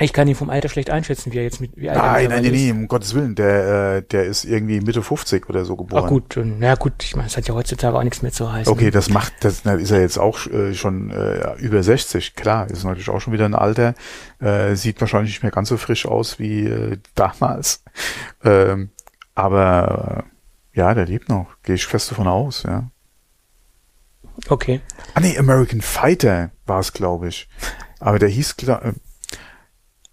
[0.02, 2.42] Ich kann ihn vom Alter schlecht einschätzen, wie er jetzt mit wie alt Nein, nein,
[2.42, 6.04] nein, nein, um Gottes Willen, der, äh, der ist irgendwie Mitte 50 oder so geboren.
[6.04, 8.72] Ach gut, na gut, ich meine, es hat ja heutzutage auch nichts mehr zu heißen.
[8.72, 12.68] Okay, das macht, das na, ist er jetzt auch äh, schon äh, über 60, klar,
[12.68, 13.94] ist natürlich auch schon wieder ein Alter,
[14.40, 17.82] äh, sieht wahrscheinlich nicht mehr ganz so frisch aus wie äh, damals.
[18.44, 18.90] Ähm,
[19.36, 20.24] aber
[20.74, 22.90] äh, ja, der lebt noch, gehe ich fest davon aus, ja.
[24.48, 24.80] Okay.
[25.14, 27.48] Ah nee, American Fighter war es, glaube ich.
[28.00, 28.92] Aber der hieß, klar, äh,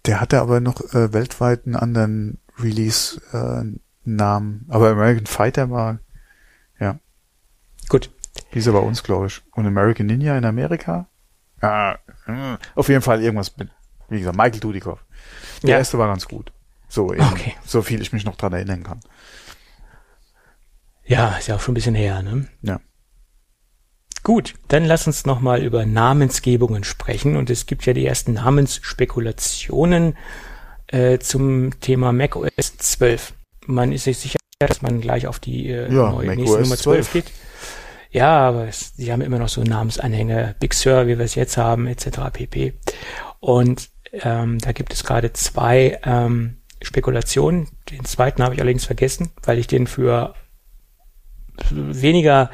[0.06, 4.66] der hatte aber noch äh, weltweit einen anderen Release-Namen.
[4.68, 5.98] Äh, aber American Fighter war,
[6.78, 6.98] ja.
[7.88, 8.10] Gut.
[8.50, 9.42] Hieß er bei uns, glaube ich.
[9.52, 11.06] Und American Ninja in Amerika?
[11.60, 12.58] Ah, hm.
[12.74, 13.68] auf jeden Fall irgendwas mit,
[14.08, 15.04] wie gesagt, Michael Dudikoff.
[15.62, 15.78] Der ja.
[15.78, 16.52] erste war ganz gut.
[16.88, 17.54] So, eben, okay.
[17.64, 19.00] so viel ich mich noch dran erinnern kann.
[21.04, 22.48] Ja, ist ja auch schon ein bisschen her, ne?
[22.62, 22.80] Ja.
[24.22, 27.36] Gut, dann lass uns nochmal über Namensgebungen sprechen.
[27.36, 30.16] Und es gibt ja die ersten Namensspekulationen
[30.88, 33.32] äh, zum Thema macOS 12.
[33.66, 37.12] Man ist sich sicher, dass man gleich auf die äh, ja, neue, nächste Nummer 12
[37.12, 37.32] geht.
[38.10, 41.56] Ja, aber es, sie haben immer noch so Namensanhänge, Big Sur, wie wir es jetzt
[41.56, 42.18] haben, etc.
[42.32, 42.74] pp.
[43.38, 47.68] Und ähm, da gibt es gerade zwei ähm, Spekulationen.
[47.90, 50.34] Den zweiten habe ich allerdings vergessen, weil ich den für
[51.70, 52.50] weniger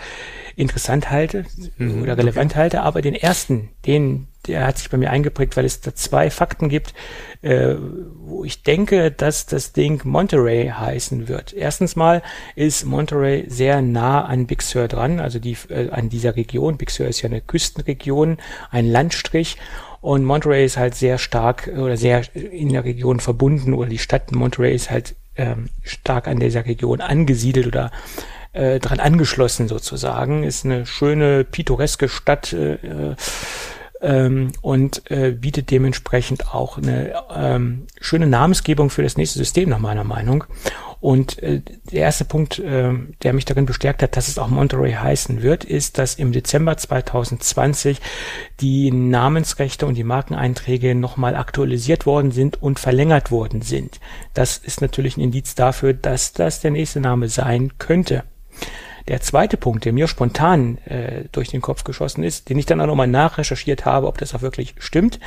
[0.57, 1.45] interessant halte
[1.77, 2.61] mhm, oder relevant okay.
[2.61, 6.31] halte, aber den ersten, den, der hat sich bei mir eingeprägt, weil es da zwei
[6.31, 6.95] Fakten gibt,
[7.43, 7.75] äh,
[8.19, 11.53] wo ich denke, dass das Ding Monterey heißen wird.
[11.53, 12.23] Erstens mal
[12.55, 16.79] ist Monterey sehr nah an Big Sur dran, also die, äh, an dieser Region.
[16.79, 18.39] Big Sur ist ja eine Küstenregion,
[18.71, 19.59] ein Landstrich
[20.01, 24.33] und Monterey ist halt sehr stark oder sehr in der Region verbunden oder die Stadt
[24.33, 27.91] Monterey ist halt ähm, stark an dieser Region angesiedelt oder
[28.57, 30.43] äh, dran angeschlossen sozusagen.
[30.43, 33.17] Ist eine schöne, pittoreske Stadt äh,
[34.01, 39.79] ähm, und äh, bietet dementsprechend auch eine ähm, schöne Namensgebung für das nächste System nach
[39.79, 40.45] meiner Meinung.
[41.01, 41.61] Und äh,
[41.93, 42.93] der erste Punkt, äh,
[43.23, 46.77] der mich darin bestärkt hat, dass es auch Monterey heißen wird, ist, dass im Dezember
[46.77, 48.01] 2020
[48.61, 54.01] die Namensrechte und die Markeneinträge nochmal aktualisiert worden sind und verlängert worden sind.
[54.35, 58.25] Das ist natürlich ein Indiz dafür, dass das der nächste Name sein könnte.
[59.09, 62.81] Der zweite Punkt, der mir spontan äh, durch den Kopf geschossen ist, den ich dann
[62.81, 65.21] auch nochmal nachrecherchiert habe, ob das auch wirklich stimmt.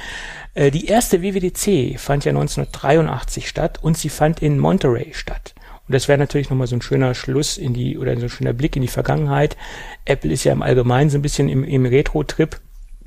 [0.53, 5.53] Äh, die erste WWDC fand ja 1983 statt und sie fand in Monterey statt.
[5.87, 8.53] Und das wäre natürlich nochmal so ein schöner Schluss in die, oder so ein schöner
[8.53, 9.55] Blick in die Vergangenheit.
[10.03, 12.59] Apple ist ja im Allgemeinen so ein bisschen im, im Retro-Trip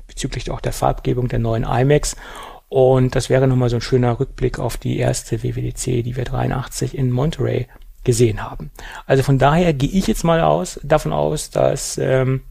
[0.07, 2.15] bezüglich auch der Farbgebung der neuen iMacs.
[2.67, 6.97] Und das wäre nochmal so ein schöner Rückblick auf die erste WWDC, die wir 83
[6.97, 7.67] in Monterey
[8.03, 8.71] gesehen haben.
[9.05, 12.41] Also von daher gehe ich jetzt mal aus, davon aus, dass ähm,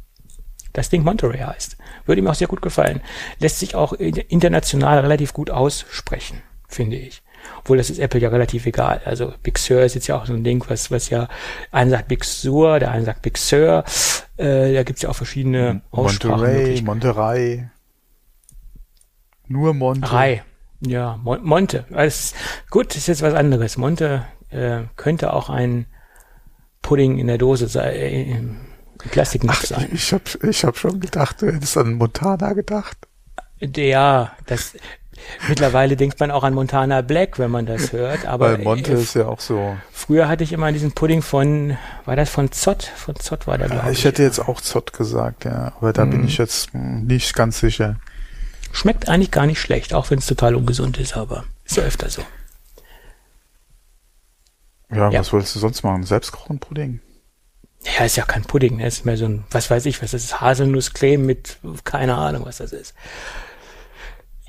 [0.73, 1.77] das Ding Monterey heißt.
[2.07, 3.01] Würde mir auch sehr gut gefallen.
[3.39, 7.23] Lässt sich auch international relativ gut aussprechen, finde ich.
[7.59, 9.01] Obwohl das ist Apple ja relativ egal.
[9.05, 11.29] Also Big Sur ist jetzt ja auch so ein Ding, was, was ja,
[11.73, 13.85] einer sagt Big Sur, der eine sagt Big Sur.
[14.37, 16.41] Äh, da gibt's ja auch verschiedene Aussprachen.
[16.41, 17.65] Monterey, Monterey.
[19.49, 20.11] Nur Monte.
[20.11, 20.43] Rai.
[20.81, 21.85] Ja, Mon Monte.
[21.93, 22.35] Also,
[22.71, 23.77] gut, ist jetzt was anderes.
[23.77, 25.87] Monte äh, könnte auch ein
[26.83, 29.89] Pudding in der Dose sein, äh, Plastiknapf sein.
[29.93, 32.97] Ich habe ich hab schon gedacht, du hättest an Montana gedacht.
[33.61, 34.75] Ja, das
[35.49, 38.27] mittlerweile denkt man auch an Montana Black, wenn man das hört.
[38.27, 39.77] Aber Weil Monte äh, ist ja auch so.
[39.93, 42.85] Früher hatte ich immer diesen Pudding von, war das von Zott?
[42.85, 43.99] Von Zott war der, glaube ich.
[43.99, 45.73] Ich hätte jetzt auch Zott gesagt, ja.
[45.79, 46.11] Aber da hm.
[46.11, 46.27] bin mhm.
[46.27, 47.97] ich jetzt nicht ganz sicher.
[48.73, 52.09] Schmeckt eigentlich gar nicht schlecht, auch wenn es total ungesund ist, aber ist ja öfter
[52.09, 52.23] so.
[54.93, 56.03] Ja, ja, was wolltest du sonst machen?
[56.05, 57.01] Selbstkochen Pudding?
[57.85, 58.87] Ja, ist ja kein Pudding, ne?
[58.87, 62.59] ist mehr so ein, was weiß ich, was das ist, Haselnusscreme mit, keine Ahnung, was
[62.59, 62.95] das ist.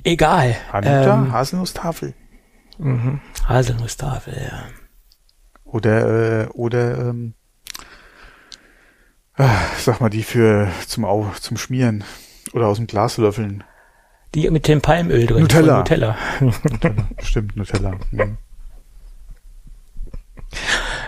[0.04, 0.54] Egal.
[0.72, 2.14] Hanuta, ähm, Haselnusstafel.
[2.78, 3.20] Mhm.
[3.48, 4.64] Haselnusstafel, ja.
[5.64, 7.34] Oder, äh, oder, ähm,
[9.36, 12.04] äh, sag mal, die für, zum, Au zum Schmieren.
[12.52, 13.64] Oder aus dem Glas löffeln.
[14.34, 15.42] Die mit dem Palmöl drin.
[15.42, 15.78] Nutella.
[15.78, 16.16] Nutella.
[16.40, 17.08] Nutella.
[17.20, 17.98] Stimmt, Nutella.
[18.12, 18.38] Mhm.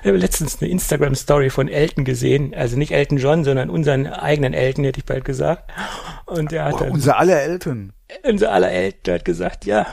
[0.03, 4.55] Ich habe letztens eine Instagram-Story von Elton gesehen, also nicht Elton John, sondern unseren eigenen
[4.55, 5.71] Elton, hätte ich bald gesagt.
[6.27, 7.93] Und der hat oh, dann, unser aller Elton.
[8.23, 9.87] Unser aller Elton hat gesagt, ja,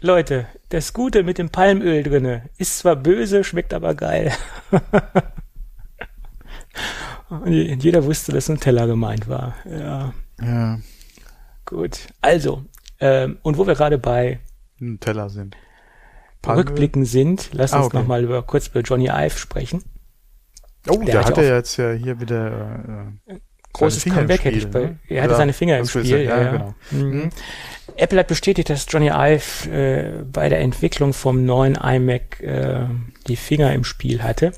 [0.00, 4.32] Leute, das Gute mit dem Palmöl drinne ist zwar böse, schmeckt aber geil.
[7.30, 9.54] Und jeder wusste, dass ein Teller gemeint war.
[9.64, 10.12] Ja.
[10.40, 10.78] Ja.
[11.64, 12.08] Gut.
[12.20, 12.64] Also,
[13.00, 14.40] ähm, und wo wir gerade bei
[15.00, 15.56] Teller sind.
[16.44, 16.60] Palme.
[16.60, 17.98] Rückblicken sind, lass ah, uns okay.
[17.98, 19.82] nochmal über, kurz über Johnny Ive sprechen.
[20.88, 23.34] Oh, der, der hat ja jetzt ja hier wieder äh,
[23.72, 24.98] großes Comeback hätte ich bei, ne?
[25.08, 26.06] er hatte seine Finger im Spiel.
[26.06, 26.74] Ja, ja, genau.
[26.90, 27.00] Mhm.
[27.00, 27.30] mhm.
[27.96, 32.86] Apple hat bestätigt, dass Johnny Ive äh, bei der Entwicklung vom neuen iMac äh,
[33.28, 34.52] die Finger im Spiel hatte.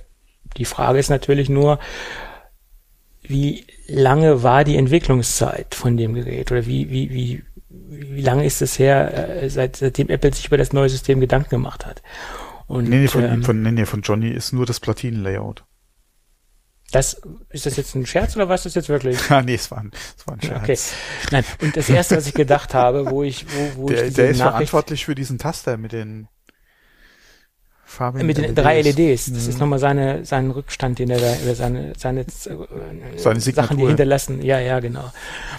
[0.56, 1.78] Die Frage ist natürlich nur,
[3.22, 7.42] wie lange war die Entwicklungszeit von dem Gerät oder wie, wie, wie,
[7.88, 11.50] wie lange ist es her, äh, seit, seitdem Apple sich über das neue System Gedanken
[11.50, 12.02] gemacht hat?
[12.66, 15.64] Und, nee, nee, von, ähm, von, nee, nee, von Johnny ist nur das Platinenlayout.
[16.92, 17.20] Das,
[17.50, 19.18] ist das jetzt ein Scherz oder was ist das jetzt wirklich?
[19.30, 20.62] ah, nee, es war ein, es war ein Scherz.
[20.62, 20.78] Okay.
[21.32, 24.30] Nein, und das erste, was ich gedacht habe, wo ich, wo, wo der, ich Der
[24.30, 26.28] ist Nachricht verantwortlich für diesen Taster mit den
[27.96, 28.54] farbigen Mit den LEDs.
[28.54, 29.32] drei LEDs.
[29.32, 29.50] Das mhm.
[29.50, 32.24] ist nochmal seine, sein Rückstand, den er da, oder seine, seine, äh,
[33.16, 34.42] seine Sachen, die hinterlassen.
[34.42, 35.12] Ja, ja, genau.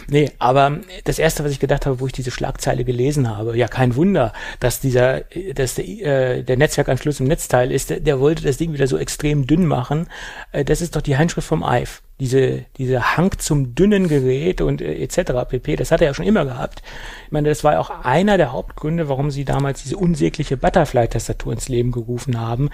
[0.07, 3.67] Nee, aber das erste, was ich gedacht habe, wo ich diese Schlagzeile gelesen habe, ja,
[3.67, 5.21] kein Wunder, dass dieser,
[5.55, 8.97] dass der, äh, der Netzwerkanschluss im Netzteil ist, der, der wollte das Ding wieder so
[8.97, 10.07] extrem dünn machen.
[10.51, 14.81] Äh, das ist doch die Handschrift vom IVE diese, diese Hang zum dünnen Gerät und
[14.81, 15.47] äh, etc.
[15.47, 15.75] pp.
[15.75, 16.81] Das hat er ja schon immer gehabt.
[17.25, 21.69] Ich meine, das war auch einer der Hauptgründe, warum sie damals diese unsägliche Butterfly-Tastatur ins
[21.69, 22.69] Leben gerufen haben.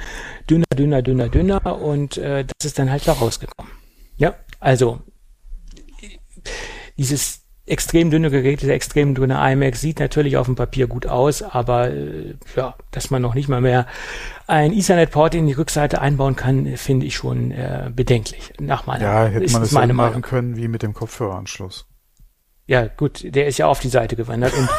[0.49, 3.71] Dünner, dünner, dünner, dünner und äh, das ist dann halt da rausgekommen.
[4.17, 5.01] Ja, also
[6.97, 11.41] dieses extrem dünne Gerät, dieser extrem dünne iMac sieht natürlich auf dem Papier gut aus,
[11.41, 13.87] aber äh, ja, dass man noch nicht mal mehr
[14.47, 18.53] ein Ethernet-Port in die Rückseite einbauen kann, finde ich schon äh, bedenklich.
[18.59, 21.87] Nach meiner Ja, hätte man es meine machen können wie mit dem Kopfhöreranschluss.
[22.65, 24.69] Ja, gut, der ist ja auf die Seite gewandert und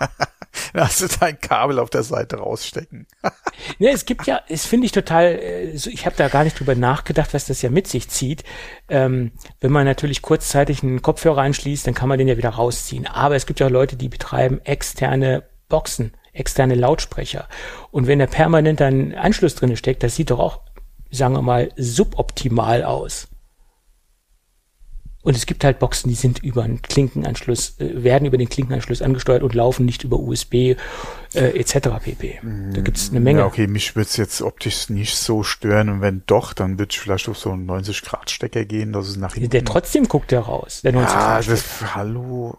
[0.72, 3.06] da hast du dein Kabel auf der Seite rausstecken.
[3.78, 6.74] ne, es gibt ja, es finde ich total, äh, ich habe da gar nicht drüber
[6.74, 8.44] nachgedacht, was das ja mit sich zieht.
[8.88, 13.06] Ähm, wenn man natürlich kurzzeitig einen Kopfhörer einschließt, dann kann man den ja wieder rausziehen.
[13.06, 17.48] Aber es gibt ja Leute, die betreiben externe Boxen externe Lautsprecher.
[17.90, 20.60] Und wenn da permanent ein Anschluss drin steckt, das sieht doch auch,
[21.10, 23.28] sagen wir mal, suboptimal aus.
[25.22, 29.02] Und es gibt halt Boxen, die sind über einen Klinkenanschluss, äh, werden über den Klinkenanschluss
[29.02, 30.76] angesteuert und laufen nicht über USB äh,
[31.34, 31.88] etc.
[32.02, 32.40] pp.
[32.72, 33.40] Da gibt es eine Menge.
[33.40, 36.98] Ja, okay, mich würde es jetzt optisch nicht so stören und wenn doch, dann ich
[36.98, 39.50] vielleicht auf so einen 90-Grad-Stecker gehen, dass es nach hinten...
[39.50, 42.58] Der trotzdem guckt der raus, der 90 ja, Grad das, hallo.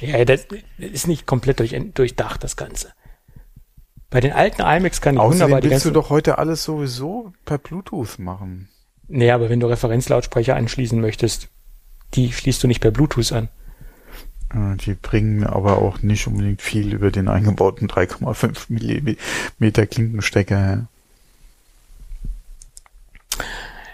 [0.00, 0.46] Ja, das
[0.78, 2.92] ist nicht komplett durch, durchdacht, das Ganze.
[4.10, 5.94] Bei den alten iMacs kann ich Außerdem wunderbar die willst du ganzen...
[5.94, 8.68] doch heute alles sowieso per Bluetooth machen.
[9.08, 11.48] Nee, aber wenn du Referenzlautsprecher anschließen möchtest,
[12.14, 13.48] die schließt du nicht per Bluetooth an.
[14.54, 20.86] Äh, Die bringen aber auch nicht unbedingt viel über den eingebauten 3,5 Millimeter Klinkenstecker.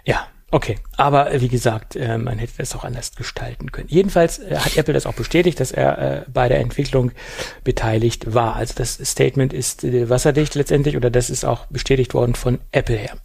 [0.05, 0.79] Ja, okay.
[0.97, 3.89] Aber äh, wie gesagt, äh, man hätte das auch anders gestalten können.
[3.89, 7.13] Jedenfalls hat Apple das auch bestätigt, dass er bei der Entwicklung
[7.65, 8.57] beteiligt war.
[8.57, 13.17] Also das Statement ist wasserdicht letztendlich oder das ist auch bestätigt worden von Apple her.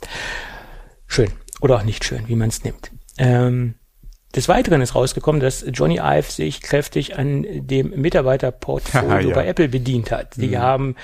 [1.07, 1.31] Schön.
[1.59, 2.91] Oder auch nicht schön, wie man es nimmt.
[3.17, 3.75] Ähm,
[4.35, 9.35] des Weiteren ist rausgekommen, dass Johnny Ive sich kräftig an dem Mitarbeiterportfolio Ja.
[9.35, 10.35] bei Apple bedient hat.
[10.35, 10.95] Die haben,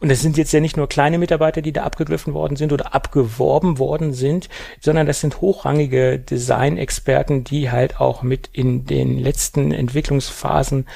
[0.00, 2.94] und das sind jetzt ja nicht nur kleine Mitarbeiter, die da abgegriffen worden sind oder
[2.94, 4.48] abgeworben worden sind,
[4.80, 10.86] sondern das sind hochrangige Design-Experten, die halt auch mit in den letzten Entwicklungsphasen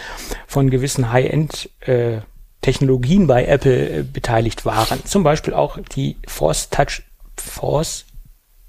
[0.47, 2.19] von gewissen High-End äh,
[2.63, 5.05] Technologien bei Apple äh, beteiligt waren.
[5.05, 7.03] Zum Beispiel auch die Force Touch,
[7.37, 8.05] Force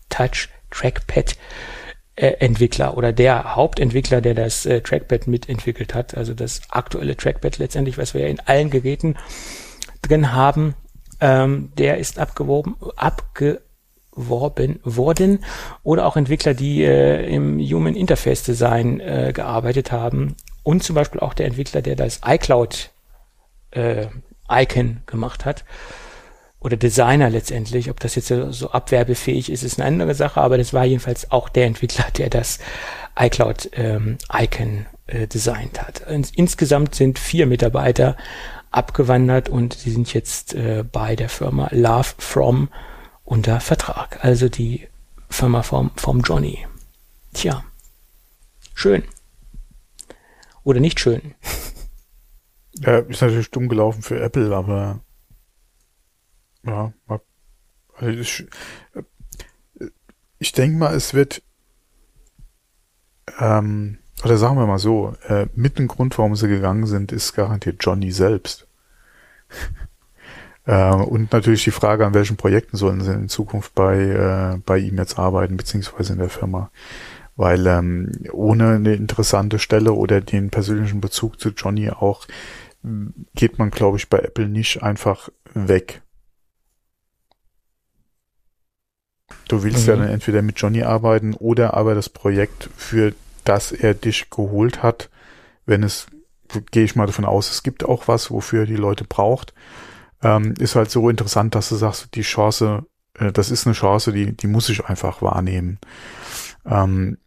[0.09, 1.36] Touch Trackpad
[2.18, 7.97] Entwickler oder der Hauptentwickler, der das äh, Trackpad mitentwickelt hat, also das aktuelle Trackpad letztendlich,
[7.99, 9.18] was wir ja in allen Geräten
[10.01, 10.74] drin haben,
[11.22, 15.45] ähm, der ist abgeworben, abgeworben worden
[15.84, 21.20] oder auch Entwickler, die äh, im Human Interface Design äh, gearbeitet haben und zum Beispiel
[21.20, 22.89] auch der Entwickler, der das iCloud
[23.72, 24.07] äh,
[24.49, 25.63] Icon gemacht hat
[26.68, 27.89] oder Designer letztendlich.
[27.89, 31.47] Ob das jetzt so, abwerbefähig ist, ist eine andere Sache, aber das war jedenfalls auch
[31.47, 32.59] der Entwickler, der das
[33.18, 36.01] iCloud ähm, Icon äh, designt hat.
[36.01, 38.18] Ins, insgesamt sind vier Mitarbeiter
[38.70, 42.68] abgewandert und sie sind jetzt äh, bei der Firma Love From
[43.24, 44.24] unter Vertrag.
[44.26, 44.88] Also die
[45.30, 46.65] Firma vom, vom Johnny.
[47.34, 47.63] Tja,
[48.74, 49.03] schön.
[50.65, 51.34] Oder nicht schön.
[52.80, 54.99] Ja, ist natürlich dumm gelaufen für Apple, aber
[56.68, 56.93] ja,
[57.95, 58.47] also ich,
[60.39, 61.41] ich denke mal, es wird
[63.39, 67.34] ähm, oder sagen wir mal so, äh, mit dem Grund, warum sie gegangen sind, ist
[67.34, 68.68] garantiert Johnny selbst.
[70.65, 74.80] äh, und natürlich die Frage, an welchen Projekten sollen sie in Zukunft bei, äh, bei
[74.80, 76.72] ihm jetzt arbeiten, beziehungsweise in der Firma.
[77.36, 82.26] Weil ähm, ohne eine interessante Stelle oder den persönlichen Bezug zu Johnny auch
[83.36, 86.01] geht man, glaube ich, bei Apple nicht einfach weg.
[89.47, 90.01] Du willst ja Mhm.
[90.01, 93.13] dann entweder mit Johnny arbeiten oder aber das Projekt, für
[93.43, 95.09] das er dich geholt hat,
[95.65, 96.07] wenn es,
[96.71, 99.53] gehe ich mal davon aus, es gibt auch was, wofür er die Leute braucht,
[100.23, 102.86] ähm, ist halt so interessant, dass du sagst, die Chance,
[103.19, 105.80] äh, das ist eine Chance, die, die muss ich einfach wahrnehmen.
[106.65, 107.17] Ähm,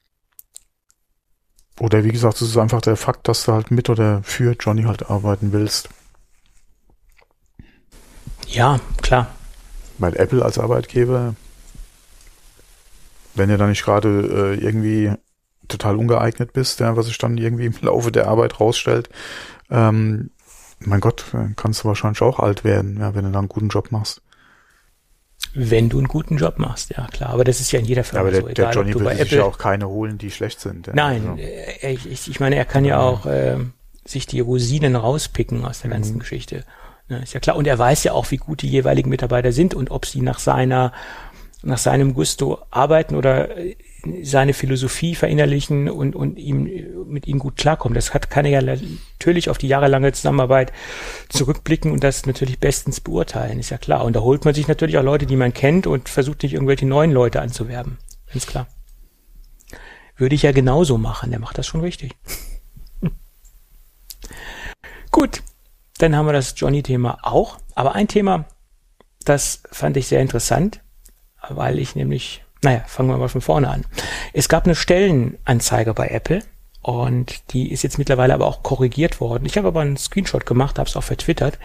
[1.80, 4.82] oder wie gesagt, es ist einfach der Fakt, dass du halt mit oder für Johnny
[4.82, 5.88] halt arbeiten willst.
[8.46, 9.28] Ja, klar.
[9.98, 11.34] Weil Apple als Arbeitgeber,
[13.34, 15.12] wenn du da nicht gerade äh, irgendwie
[15.68, 19.08] total ungeeignet bist, ja, was sich dann irgendwie im Laufe der Arbeit rausstellt,
[19.70, 20.30] ähm,
[20.80, 23.68] mein Gott, dann kannst du wahrscheinlich auch alt werden, ja, wenn du da einen guten
[23.68, 24.22] Job machst.
[25.52, 27.30] Wenn du einen guten Job machst, ja klar.
[27.30, 28.46] Aber das ist ja in jeder Ja, Firma aber der, so.
[28.48, 30.86] der Egal, Johnny ob du will sich ja auch keine holen, die schlecht sind.
[30.86, 30.92] Ja.
[30.94, 33.56] Nein, Also, äh, ich, ich, meine, er kann ja auch äh,
[34.04, 36.64] sich die Rosinen rauspicken aus der ganzen Geschichte.
[37.08, 37.56] Ne, ist ja klar.
[37.56, 40.38] Und er weiß ja auch, wie gut die jeweiligen Mitarbeiter sind und ob sie nach
[40.38, 40.92] seiner,
[41.62, 43.76] nach seinem Gusto arbeiten oder äh,
[44.22, 46.64] seine Philosophie verinnerlichen und, und ihm
[47.06, 47.94] mit ihm gut klarkommen.
[47.94, 48.76] Das hat, kann er ja
[49.18, 50.72] natürlich auf die jahrelange Zusammenarbeit
[51.28, 54.04] zurückblicken und das natürlich bestens beurteilen, ist ja klar.
[54.04, 56.86] Und da holt man sich natürlich auch Leute, die man kennt und versucht nicht irgendwelche
[56.86, 57.98] neuen Leute anzuwerben.
[58.32, 58.66] Ganz klar.
[60.16, 61.30] Würde ich ja genauso machen.
[61.30, 62.16] Der macht das schon richtig.
[65.10, 65.42] Gut,
[65.98, 67.58] dann haben wir das Johnny-Thema auch.
[67.74, 68.46] Aber ein Thema,
[69.24, 70.82] das fand ich sehr interessant,
[71.48, 73.84] weil ich nämlich, naja, fangen wir mal von vorne an.
[74.32, 76.42] Es gab eine Stellenanzeige bei Apple
[76.82, 79.46] und die ist jetzt mittlerweile aber auch korrigiert worden.
[79.46, 81.58] Ich habe aber einen Screenshot gemacht, habe es auch vertwittert.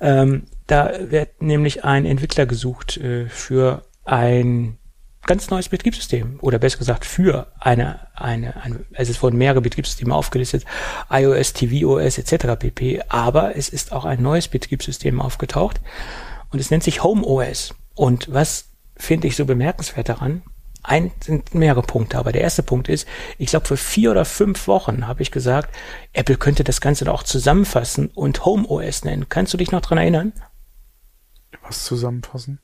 [0.00, 4.78] Ähm, da wird nämlich ein Entwickler gesucht äh, für ein
[5.26, 10.14] ganz neues Betriebssystem oder besser gesagt für eine, eine, eine also es wurden mehrere Betriebssysteme
[10.14, 10.64] aufgelistet,
[11.10, 12.58] iOS, tvOS etc.
[12.58, 13.02] pp.
[13.08, 15.80] Aber es ist auch ein neues Betriebssystem aufgetaucht
[16.50, 17.74] und es nennt sich HomeOS.
[17.94, 18.65] Und was
[18.96, 20.42] finde ich so bemerkenswert daran?
[20.82, 24.68] Ein sind mehrere Punkte, aber der erste Punkt ist, ich glaube, vor vier oder fünf
[24.68, 25.74] Wochen habe ich gesagt,
[26.12, 29.28] Apple könnte das Ganze doch auch zusammenfassen und HomeOS nennen.
[29.28, 30.32] Kannst du dich noch dran erinnern?
[31.62, 32.60] Was zusammenfassen?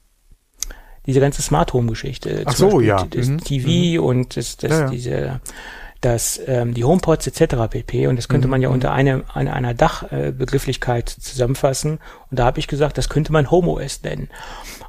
[1.07, 2.43] diese ganze Smart Home Geschichte.
[2.47, 3.07] Ach so, Beispiel ja.
[3.09, 3.39] Das mhm.
[3.39, 4.07] TV mhm.
[4.07, 4.91] und das, das, ja, ja.
[4.91, 5.41] diese,
[6.03, 7.55] das, ähm, die HomePods etc.
[7.71, 8.07] pp.
[8.09, 8.51] Und das könnte mhm.
[8.51, 8.75] man ja mhm.
[8.75, 12.01] unter eine, eine, einer Dachbegrifflichkeit äh, zusammenfassen.
[12.31, 14.29] Und da habe ich gesagt, das könnte man HomeOS nennen.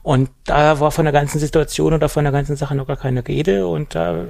[0.01, 3.25] Und da war von der ganzen Situation oder von der ganzen Sache noch gar keine
[3.25, 3.67] Rede.
[3.67, 4.25] Und da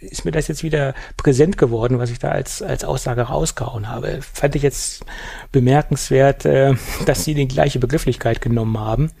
[0.00, 4.18] ist mir das jetzt wieder präsent geworden, was ich da als, als Aussage rausgehauen habe.
[4.20, 5.04] Fand ich jetzt
[5.50, 6.74] bemerkenswert, äh,
[7.06, 9.12] dass sie die gleiche Begrifflichkeit genommen haben.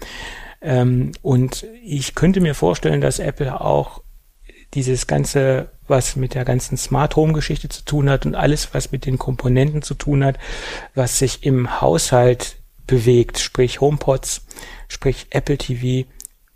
[0.60, 4.02] Ähm, und ich könnte mir vorstellen, dass Apple auch
[4.74, 8.92] dieses ganze, was mit der ganzen Smart Home Geschichte zu tun hat und alles, was
[8.92, 10.38] mit den Komponenten zu tun hat,
[10.94, 12.56] was sich im Haushalt
[12.86, 14.46] bewegt, sprich HomePods,
[14.88, 16.08] sprich Apple TV,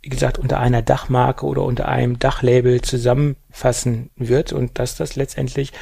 [0.02, 5.72] wie gesagt, unter einer Dachmarke oder unter einem Dachlabel zusammenfassen wird und dass das letztendlich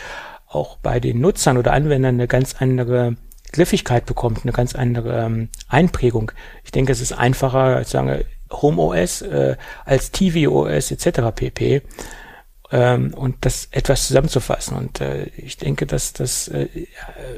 [0.46, 3.16] auch bei den Nutzern oder Anwendern eine ganz andere
[3.52, 6.32] Griffigkeit bekommt, eine ganz andere ähm, Einprägung.
[6.64, 11.34] Ich denke, es ist einfacher, als sagen Home OS äh, als TV OS etc.
[11.34, 11.82] pp.
[12.74, 14.76] Ähm, und das etwas zusammenzufassen.
[14.76, 16.66] Und äh, ich denke, dass das äh,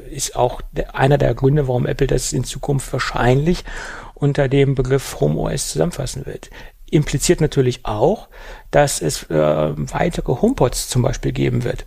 [0.09, 3.63] ist auch der, einer der Gründe, warum Apple das in Zukunft wahrscheinlich
[4.15, 6.49] unter dem Begriff Home OS zusammenfassen wird.
[6.89, 8.29] Impliziert natürlich auch,
[8.71, 11.85] dass es äh, weitere HomePods zum Beispiel geben wird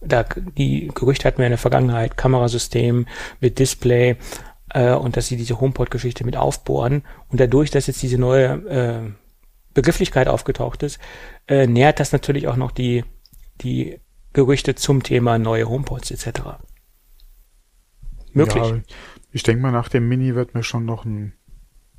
[0.00, 0.24] da
[0.56, 3.08] die Gerüchte hatten wir in der Vergangenheit, Kamerasystem
[3.40, 4.14] mit Display
[4.70, 7.02] äh, und dass sie diese HomePod-Geschichte mit aufbohren.
[7.28, 9.10] Und dadurch, dass jetzt diese neue äh,
[9.74, 10.98] Begrifflichkeit aufgetaucht ist,
[11.48, 13.04] äh, nähert das natürlich auch noch die,
[13.60, 14.00] die
[14.32, 16.40] Gerüchte zum Thema neue HomePods etc.
[18.32, 18.64] Möglich.
[18.64, 18.80] Ja,
[19.32, 21.34] ich denke mal, nach dem Mini wird mir schon noch ein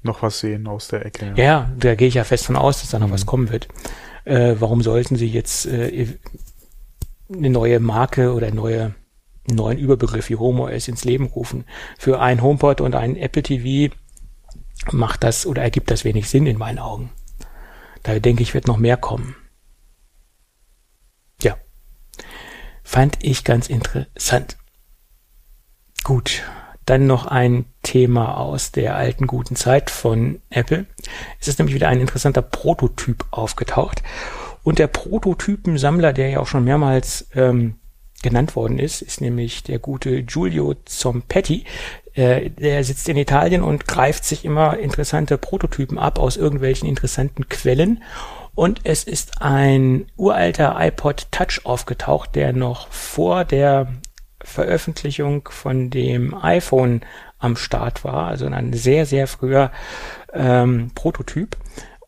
[0.02, 1.34] noch was sehen aus der Ecke.
[1.36, 3.14] Ja, ja da gehe ich ja fest von aus, dass da noch mhm.
[3.14, 3.68] was kommen wird.
[4.24, 6.08] Äh, warum sollten sie jetzt äh,
[7.34, 8.96] eine neue Marke oder neue
[9.50, 11.66] einen neuen Überbegriff wie HomeOS ins Leben rufen.
[11.98, 13.94] Für ein HomePod und ein Apple TV
[14.92, 17.10] macht das oder ergibt das wenig Sinn in meinen Augen.
[18.04, 19.36] Daher denke ich, wird noch mehr kommen.
[21.42, 21.58] Ja.
[22.84, 24.58] Fand ich ganz interessant.
[26.04, 26.44] Gut.
[26.86, 30.88] Dann noch ein Thema aus der alten guten Zeit von Apple.
[31.40, 34.02] Es ist nämlich wieder ein interessanter Prototyp aufgetaucht.
[34.64, 37.76] Und der Prototypensammler, der ja auch schon mehrmals ähm,
[38.22, 41.66] genannt worden ist, ist nämlich der gute Giulio Zompetti.
[42.20, 47.48] Äh, der sitzt in Italien und greift sich immer interessante Prototypen ab aus irgendwelchen interessanten
[47.48, 48.04] Quellen.
[48.56, 53.88] Und es ist ein uralter iPod Touch aufgetaucht, der noch vor der
[54.42, 57.02] Veröffentlichung von dem iPhone
[57.38, 59.72] am Start war, also ein sehr, sehr früher
[60.34, 61.56] ähm, Prototyp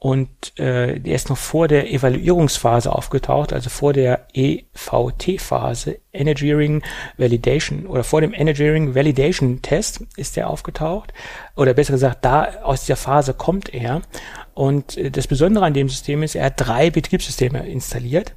[0.04, 6.82] und äh, der ist noch vor der Evaluierungsphase aufgetaucht, also vor der EVT-Phase, Engineering
[7.18, 11.14] Validation oder vor dem Engineering Validation Test ist der aufgetaucht.
[11.56, 14.02] Oder besser gesagt, da aus dieser Phase kommt er.
[14.56, 18.34] Und äh, das Besondere an dem System ist, er hat drei Betriebssysteme installiert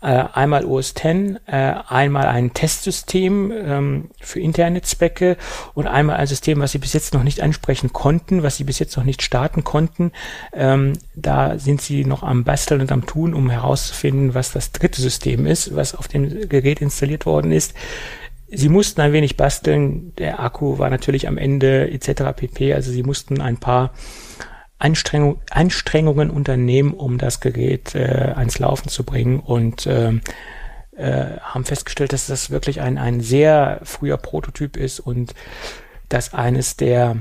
[0.00, 5.36] äh, einmal OS X, äh, einmal ein Testsystem ähm, für interne Zwecke
[5.74, 8.78] und einmal ein System, was sie bis jetzt noch nicht ansprechen konnten, was sie bis
[8.78, 10.12] jetzt noch nicht starten konnten.
[10.52, 15.00] Ähm, da sind sie noch am Basteln und am Tun, um herauszufinden, was das dritte
[15.00, 17.74] System ist, was auf dem Gerät installiert worden ist.
[18.50, 22.22] Sie mussten ein wenig basteln, der Akku war natürlich am Ende etc.
[22.34, 22.72] pp.
[22.72, 23.92] Also sie mussten ein paar
[24.78, 30.20] Anstrengung, Anstrengungen unternehmen, um das Gerät äh, ans Laufen zu bringen und ähm,
[30.96, 35.34] äh, haben festgestellt, dass das wirklich ein, ein sehr früher Prototyp ist und
[36.08, 37.16] dass eines der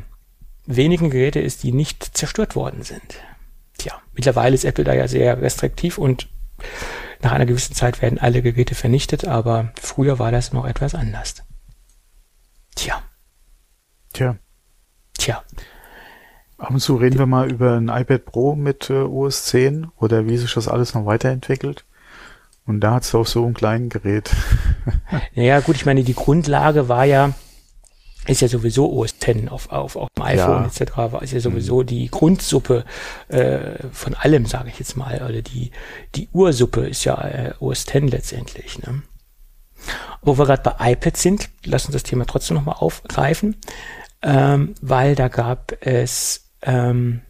[0.65, 3.22] wenigen Geräte ist, die nicht zerstört worden sind.
[3.77, 6.27] Tja, mittlerweile ist Apple da ja sehr restriktiv und
[7.22, 11.36] nach einer gewissen Zeit werden alle Geräte vernichtet, aber früher war das noch etwas anders.
[12.76, 13.02] Tja.
[14.14, 14.38] Tja.
[15.18, 15.44] Tja.
[16.58, 20.28] Ab und zu reden wir mal über ein iPad Pro mit äh, OS 10 oder
[20.28, 21.86] wie sich das alles noch weiterentwickelt.
[22.66, 24.32] Und da hat es auch so ein kleines Gerät.
[25.36, 27.34] naja, gut, ich meine, die Grundlage war ja,
[28.26, 30.66] ist ja sowieso OS 10 auf, auf, auf dem iPhone ja.
[30.66, 30.98] etc.
[30.98, 31.86] war ist ja sowieso mhm.
[31.86, 32.84] die Grundsuppe
[33.30, 35.22] äh, von allem, sage ich jetzt mal.
[35.24, 35.72] Oder die,
[36.16, 38.80] die Ursuppe ist ja äh, OS 10 letztendlich.
[38.80, 39.04] Ne?
[40.24, 43.56] Wo wir gerade bei iPad sind, lass uns das Thema trotzdem nochmal aufgreifen,
[44.24, 47.22] ähm, weil da gab es ähm,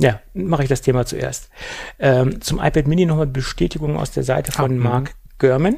[0.00, 1.50] Ja, mache ich das Thema zuerst.
[1.98, 5.76] Ähm, zum iPad Mini nochmal Bestätigung aus der Seite von ah, Mark Gurman.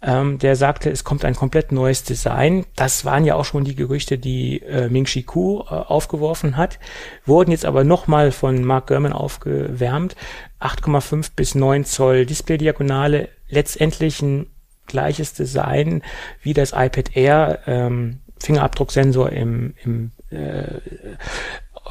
[0.00, 2.64] Ähm, der sagte, es kommt ein komplett neues Design.
[2.76, 6.78] Das waren ja auch schon die Gerüchte, die äh, Ming-Chi Ku äh, aufgeworfen hat,
[7.26, 10.14] wurden jetzt aber nochmal von Mark Gurman aufgewärmt.
[10.60, 14.46] 8,5 bis 9 Zoll Display-Diagonale, letztendlich ein
[14.86, 16.02] gleiches Design
[16.42, 20.80] wie das iPad Air, ähm, Fingerabdrucksensor im, im äh,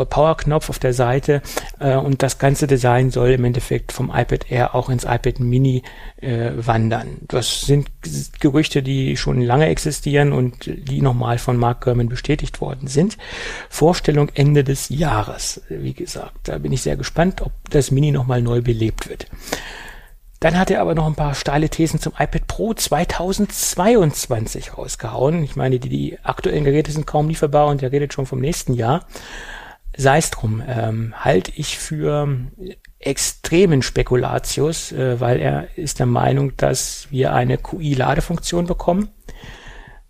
[0.06, 1.42] Powerknopf auf der Seite
[1.80, 5.84] äh, und das ganze Design soll im Endeffekt vom iPad Air auch ins iPad Mini
[6.18, 7.18] äh, wandern.
[7.28, 7.90] Das sind
[8.40, 13.18] Gerüchte, die schon lange existieren und die nochmal von Mark Gurman bestätigt worden sind.
[13.70, 16.48] Vorstellung Ende des Jahres, wie gesagt.
[16.48, 19.28] Da bin ich sehr gespannt, ob das Mini nochmal neu belebt wird.
[20.40, 25.44] Dann hat er aber noch ein paar steile Thesen zum iPad Pro 2022 rausgehauen.
[25.44, 28.74] Ich meine, die, die aktuellen Geräte sind kaum lieferbar und er redet schon vom nächsten
[28.74, 29.06] Jahr
[29.98, 32.30] sei es drum, ähm, halte ich für
[33.00, 39.10] extremen Spekulatius, äh, weil er ist der Meinung, dass wir eine QI-Ladefunktion bekommen.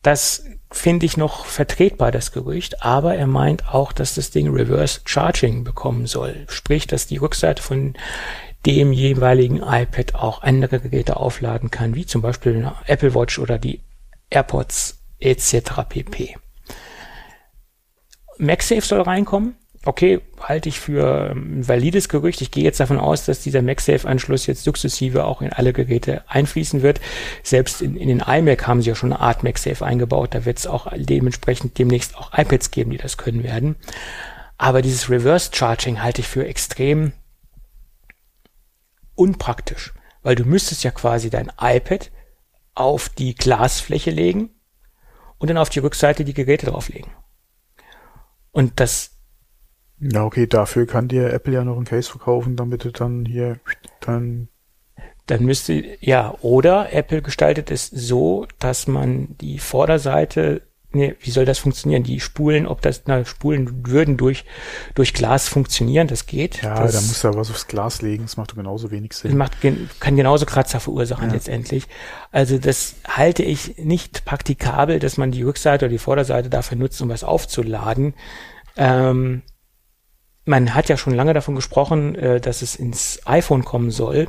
[0.02, 5.00] Das finde ich noch vertretbar, das Gerücht, aber er meint auch, dass das Ding Reverse
[5.06, 6.46] Charging bekommen soll.
[6.50, 7.94] Sprich, dass die Rückseite von
[8.68, 13.58] dem jeweiligen iPad auch andere Geräte aufladen kann, wie zum Beispiel eine Apple Watch oder
[13.58, 13.82] die
[14.30, 15.84] AirPods etc.
[15.90, 16.36] pp.
[18.38, 19.56] MagSafe soll reinkommen
[19.88, 22.42] okay, halte ich für ein valides Gerücht.
[22.42, 26.82] Ich gehe jetzt davon aus, dass dieser MagSafe-Anschluss jetzt sukzessive auch in alle Geräte einfließen
[26.82, 27.00] wird.
[27.44, 30.36] Selbst in, in den iMac haben sie ja schon eine Art MagSafe eingebaut.
[30.36, 33.76] Da wird es auch dementsprechend demnächst auch iPads geben, die das können werden.
[34.58, 37.14] Aber dieses Reverse Charging halte ich für extrem
[39.18, 42.12] unpraktisch, weil du müsstest ja quasi dein iPad
[42.76, 44.52] auf die Glasfläche legen
[45.38, 47.12] und dann auf die Rückseite die Geräte drauflegen.
[48.52, 49.18] Und das
[50.00, 53.60] ja, okay, dafür kann dir Apple ja noch ein Case verkaufen, damit du dann hier
[54.00, 54.50] dann.
[55.26, 60.62] Dann müsste, ja, oder Apple gestaltet es so, dass man die Vorderseite,
[60.92, 62.04] nee, wie soll das funktionieren?
[62.04, 64.46] Die Spulen, ob das, na, Spulen würden durch,
[64.96, 66.62] durch Glas funktionieren, das geht.
[66.62, 69.32] Ja, das, da musst du ja was aufs Glas legen, das macht genauso wenig Sinn.
[69.32, 69.58] Das macht,
[70.00, 71.34] kann genauso Kratzer verursachen ja.
[71.34, 71.88] letztendlich.
[72.32, 77.02] Also das halte ich nicht praktikabel, dass man die Rückseite oder die Vorderseite dafür nutzt,
[77.02, 78.14] um was aufzuladen.
[78.76, 79.42] Ähm,
[80.46, 84.28] man hat ja schon lange davon gesprochen, äh, dass es ins iPhone kommen soll.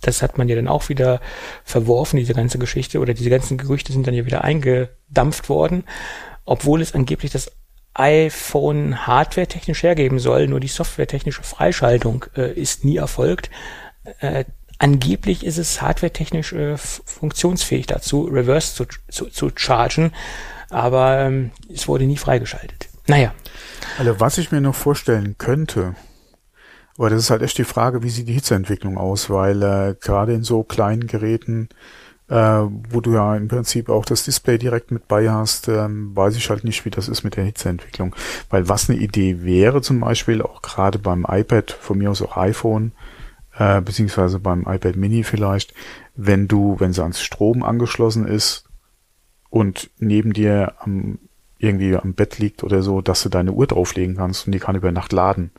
[0.00, 1.20] Das hat man ja dann auch wieder
[1.64, 5.84] verworfen, diese ganze Geschichte, oder diese ganzen Gerüchte sind dann ja wieder eingedampft worden,
[6.44, 7.50] obwohl es angeblich das
[7.94, 13.50] iPhone hardware-technisch hergeben soll, nur die software-technische Freischaltung äh, ist nie erfolgt.
[14.20, 14.44] Äh,
[14.78, 20.12] angeblich ist es hardware-technisch äh, funktionsfähig dazu, reverse zu, zu, zu chargen,
[20.70, 22.88] aber ähm, es wurde nie freigeschaltet.
[23.08, 23.34] Naja.
[23.98, 25.96] Also was ich mir noch vorstellen könnte,
[26.98, 30.34] aber das ist halt echt die Frage, wie sieht die Hitzeentwicklung aus, weil äh, gerade
[30.34, 31.68] in so kleinen Geräten,
[32.28, 36.36] äh, wo du ja im Prinzip auch das Display direkt mit bei hast, ähm, weiß
[36.36, 38.16] ich halt nicht, wie das ist mit der Hitzeentwicklung.
[38.50, 42.36] Weil was eine Idee wäre zum Beispiel, auch gerade beim iPad, von mir aus auch
[42.36, 42.90] iPhone,
[43.56, 45.74] äh, beziehungsweise beim iPad Mini vielleicht,
[46.16, 48.64] wenn du, wenn sie ans Strom angeschlossen ist
[49.50, 51.20] und neben dir am
[51.60, 54.76] irgendwie am Bett liegt oder so, dass du deine Uhr drauflegen kannst und die kann
[54.76, 55.50] über Nacht laden.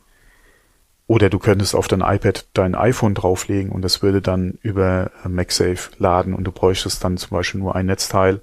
[1.10, 5.28] Oder du könntest auf dein iPad dein iPhone drauflegen und das würde dann über äh,
[5.28, 8.42] MagSafe laden und du bräuchtest dann zum Beispiel nur ein Netzteil,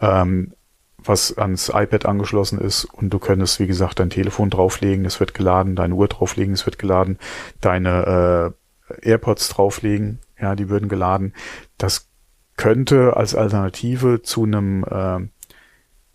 [0.00, 0.54] ähm,
[0.98, 5.34] was ans iPad angeschlossen ist und du könntest, wie gesagt, dein Telefon drauflegen, es wird
[5.34, 7.16] geladen, deine Uhr drauflegen, es wird geladen,
[7.60, 8.54] deine
[8.90, 11.32] äh, AirPods drauflegen, ja, die würden geladen.
[11.78, 12.08] Das
[12.56, 15.18] könnte als Alternative zu einem äh,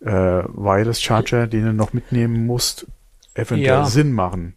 [0.06, 2.86] äh, Wireless Charger, den du noch mitnehmen musst,
[3.32, 3.86] eventuell ja.
[3.86, 4.56] Sinn machen.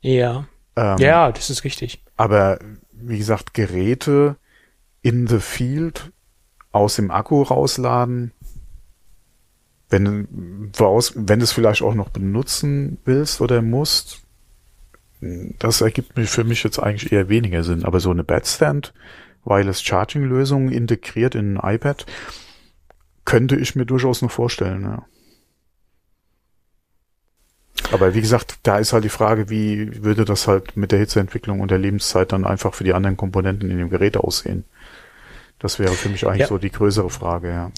[0.00, 0.46] Ja.
[0.76, 2.02] Ähm, ja, das ist richtig.
[2.16, 2.58] Aber
[2.92, 4.36] wie gesagt, Geräte
[5.02, 6.12] in the field
[6.72, 8.32] aus dem Akku rausladen,
[9.88, 10.20] wenn du
[10.78, 14.22] wenn du es vielleicht auch noch benutzen willst oder musst,
[15.20, 17.84] das ergibt mich für mich jetzt eigentlich eher weniger Sinn.
[17.84, 18.94] Aber so eine Bedstand
[19.44, 22.06] Wireless Charging Lösung integriert in ein iPad,
[23.24, 25.06] könnte ich mir durchaus noch vorstellen, ja.
[27.92, 31.60] Aber wie gesagt, da ist halt die Frage, wie würde das halt mit der Hitzeentwicklung
[31.60, 34.64] und der Lebenszeit dann einfach für die anderen Komponenten in dem Gerät aussehen?
[35.58, 36.46] Das wäre für mich eigentlich ja.
[36.46, 37.70] so die größere Frage, ja.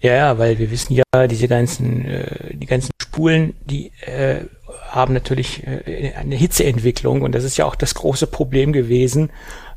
[0.00, 4.42] Ja, ja, weil wir wissen ja, diese ganzen, äh, die ganzen Spulen, die äh,
[4.88, 9.30] haben natürlich äh, eine Hitzeentwicklung und das ist ja auch das große Problem gewesen,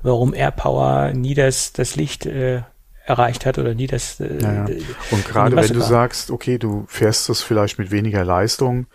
[0.04, 2.62] warum AirPower nie das, das Licht äh,
[3.06, 4.20] erreicht hat oder nie das.
[4.20, 4.66] Äh, naja.
[5.10, 8.86] Und gerade wenn du sagst, okay, du fährst das vielleicht mit weniger Leistung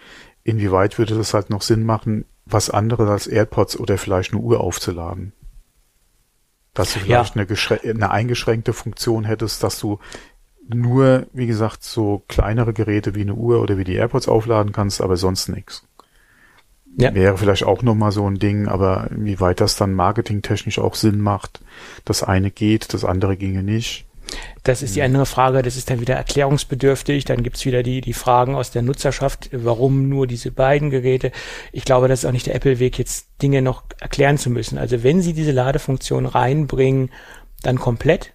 [0.46, 4.60] inwieweit würde das halt noch Sinn machen, was anderes als AirPods oder vielleicht eine Uhr
[4.60, 5.32] aufzuladen?
[6.72, 7.42] Dass du vielleicht ja.
[7.42, 9.98] eine, eine eingeschränkte Funktion hättest, dass du
[10.68, 15.00] nur, wie gesagt, so kleinere Geräte wie eine Uhr oder wie die AirPods aufladen kannst,
[15.00, 15.84] aber sonst nichts.
[16.98, 17.14] Ja.
[17.14, 21.20] Wäre vielleicht auch nochmal so ein Ding, aber wie weit das dann marketingtechnisch auch Sinn
[21.20, 21.60] macht.
[22.04, 24.05] Das eine geht, das andere ginge nicht.
[24.62, 27.24] Das ist die andere Frage, das ist dann wieder erklärungsbedürftig.
[27.24, 31.30] Dann gibt's wieder die, die Fragen aus der Nutzerschaft, warum nur diese beiden Geräte.
[31.72, 34.78] Ich glaube, das ist auch nicht der Apple-Weg, jetzt Dinge noch erklären zu müssen.
[34.78, 37.10] Also wenn sie diese Ladefunktion reinbringen,
[37.62, 38.32] dann komplett.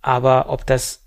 [0.00, 1.06] Aber ob das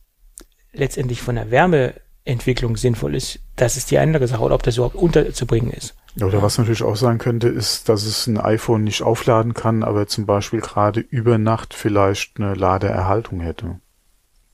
[0.74, 4.42] letztendlich von der Wärmeentwicklung sinnvoll ist, das ist die andere Sache.
[4.42, 5.96] Oder ob das überhaupt unterzubringen ist.
[6.22, 10.06] Oder was natürlich auch sein könnte, ist, dass es ein iPhone nicht aufladen kann, aber
[10.08, 13.80] zum Beispiel gerade über Nacht vielleicht eine Ladeerhaltung hätte.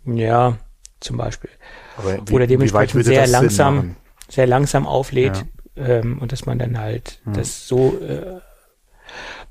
[0.06, 0.58] Ja,
[1.02, 1.50] zum Beispiel.
[2.26, 3.96] Wie, Oder dementsprechend sehr langsam,
[4.30, 5.46] sehr langsam auflädt
[5.76, 5.86] ja.
[5.86, 7.34] ähm, und dass man dann halt ja.
[7.34, 8.40] das so äh,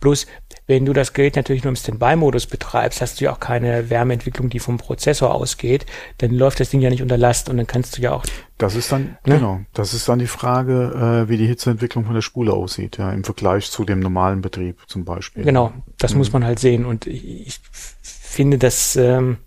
[0.00, 0.26] bloß
[0.68, 4.50] wenn du das Gerät natürlich nur im Standby-Modus betreibst, hast du ja auch keine Wärmeentwicklung,
[4.50, 5.86] die vom Prozessor ausgeht.
[6.18, 8.24] Dann läuft das Ding ja nicht unter Last und dann kannst du ja auch.
[8.58, 9.36] Das ist dann, ne?
[9.36, 13.10] genau, das ist dann die Frage, äh, wie die Hitzeentwicklung von der Spule aussieht, ja,
[13.12, 15.42] im Vergleich zu dem normalen Betrieb zum Beispiel.
[15.42, 16.18] Genau, das mhm.
[16.18, 16.84] muss man halt sehen.
[16.84, 17.60] Und ich
[18.02, 19.38] finde das ähm,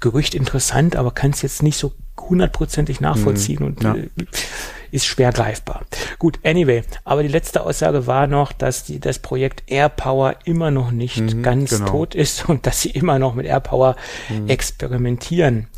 [0.00, 3.66] Gerücht interessant, aber kann es jetzt nicht so hundertprozentig nachvollziehen mhm.
[3.66, 3.94] und ja.
[3.94, 4.08] äh,
[4.90, 5.82] ist schwer greifbar.
[6.18, 10.90] Gut, anyway, aber die letzte Aussage war noch, dass die, das Projekt AirPower immer noch
[10.90, 11.86] nicht mhm, ganz genau.
[11.86, 13.96] tot ist und dass sie immer noch mit AirPower
[14.28, 14.48] mhm.
[14.48, 15.68] experimentieren.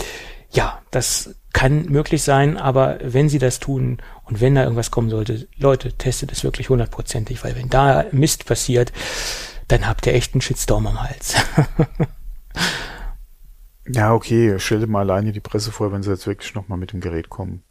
[0.50, 5.10] Ja, das kann möglich sein, aber wenn sie das tun und wenn da irgendwas kommen
[5.10, 8.92] sollte, Leute, testet es wirklich hundertprozentig, weil wenn da Mist passiert,
[9.68, 11.36] dann habt ihr echt einen Shitstorm am Hals.
[13.88, 16.92] ja, okay, stell dir mal alleine die Presse vor, wenn sie jetzt wirklich nochmal mit
[16.92, 17.62] dem Gerät kommen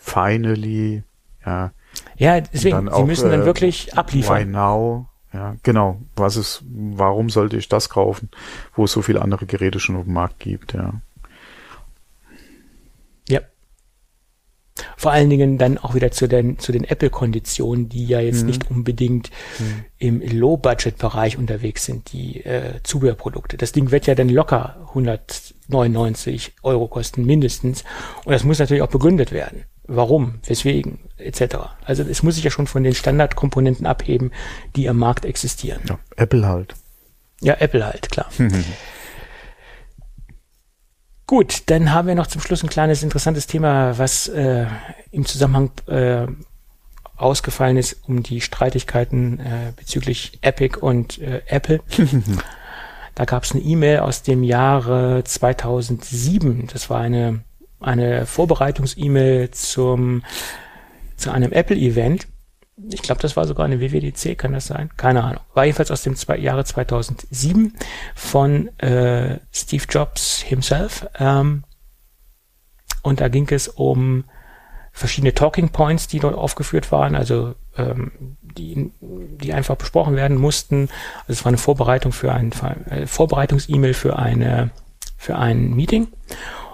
[0.00, 1.02] finally,
[1.44, 1.72] ja.
[2.16, 4.48] Ja, deswegen, sie auch, müssen dann äh, wirklich abliefern.
[4.48, 5.06] Why now?
[5.32, 6.00] Ja, genau.
[6.16, 8.30] Was ist, warum sollte ich das kaufen,
[8.74, 10.72] wo es so viele andere Geräte schon auf dem Markt gibt.
[10.72, 10.94] Ja.
[14.96, 18.46] Vor allen Dingen dann auch wieder zu den, zu den Apple-Konditionen, die ja jetzt mhm.
[18.46, 19.84] nicht unbedingt mhm.
[19.98, 23.56] im Low-Budget-Bereich unterwegs sind, die äh, Zubehörprodukte.
[23.56, 27.84] Das Ding wird ja dann locker 199 Euro kosten, mindestens.
[28.24, 31.56] Und das muss natürlich auch begründet werden warum, weswegen, etc.
[31.84, 34.30] Also es muss sich ja schon von den Standardkomponenten abheben,
[34.76, 35.82] die am Markt existieren.
[35.88, 36.74] Ja, Apple halt.
[37.40, 38.30] Ja, Apple halt, klar.
[41.30, 44.66] Gut, dann haben wir noch zum Schluss ein kleines interessantes Thema, was äh,
[45.12, 46.26] im Zusammenhang äh,
[47.14, 51.82] ausgefallen ist um die Streitigkeiten äh, bezüglich Epic und äh, Apple.
[53.14, 56.66] da gab es eine E-Mail aus dem Jahre 2007.
[56.72, 57.44] Das war eine
[57.78, 60.24] eine Vorbereitungs-E-Mail zum
[61.14, 62.26] zu einem Apple-Event.
[62.90, 64.90] Ich glaube, das war sogar eine WWDC, kann das sein?
[64.96, 65.42] Keine Ahnung.
[65.54, 67.74] War jedenfalls aus dem zwei, Jahre 2007
[68.14, 71.06] von äh, Steve Jobs himself.
[71.18, 71.64] Ähm,
[73.02, 74.24] und da ging es um
[74.92, 80.88] verschiedene Talking Points, die dort aufgeführt waren, also ähm, die, die einfach besprochen werden mussten.
[81.20, 82.52] Also es war eine Vorbereitung für ein
[82.90, 84.70] äh, Vorbereitungs-E-Mail für eine
[85.16, 86.08] für ein Meeting.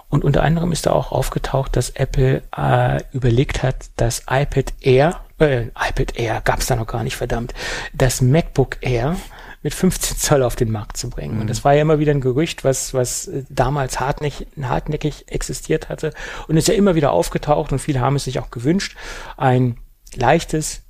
[0.08, 5.20] Und unter anderem ist da auch aufgetaucht, dass Apple äh, überlegt hat, das iPad Air,
[5.38, 7.54] äh, iPad Air gab's da noch gar nicht, verdammt,
[7.92, 9.16] das MacBook Air
[9.62, 11.34] mit 15 Zoll auf den Markt zu bringen.
[11.34, 11.40] Mhm.
[11.42, 15.88] Und das war ja immer wieder ein Gerücht, was, was äh, damals hartnäckig, hartnäckig existiert
[15.88, 16.12] hatte
[16.48, 18.96] und ist ja immer wieder aufgetaucht und viele haben es sich auch gewünscht,
[19.36, 19.78] ein
[20.14, 20.82] leichtes,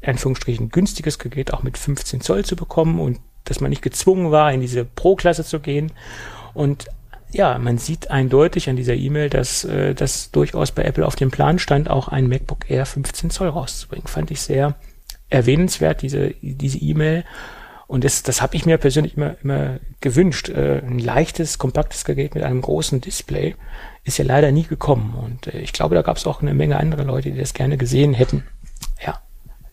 [0.00, 4.30] in Anführungsstrichen günstiges Gerät auch mit 15 Zoll zu bekommen und dass man nicht gezwungen
[4.30, 5.92] war, in diese Pro-Klasse zu gehen.
[6.54, 6.86] Und
[7.32, 11.30] ja, man sieht eindeutig an dieser E-Mail, dass äh, das durchaus bei Apple auf dem
[11.30, 14.06] Plan stand, auch ein MacBook Air 15 Zoll rauszubringen.
[14.06, 14.76] Fand ich sehr
[15.28, 17.24] erwähnenswert, diese diese E-Mail.
[17.86, 20.48] Und das, das habe ich mir persönlich immer, immer gewünscht.
[20.48, 23.56] Äh, ein leichtes, kompaktes Gerät mit einem großen Display
[24.04, 25.14] ist ja leider nie gekommen.
[25.14, 27.76] Und äh, ich glaube, da gab es auch eine Menge andere Leute, die das gerne
[27.76, 28.44] gesehen hätten.
[29.04, 29.20] Ja,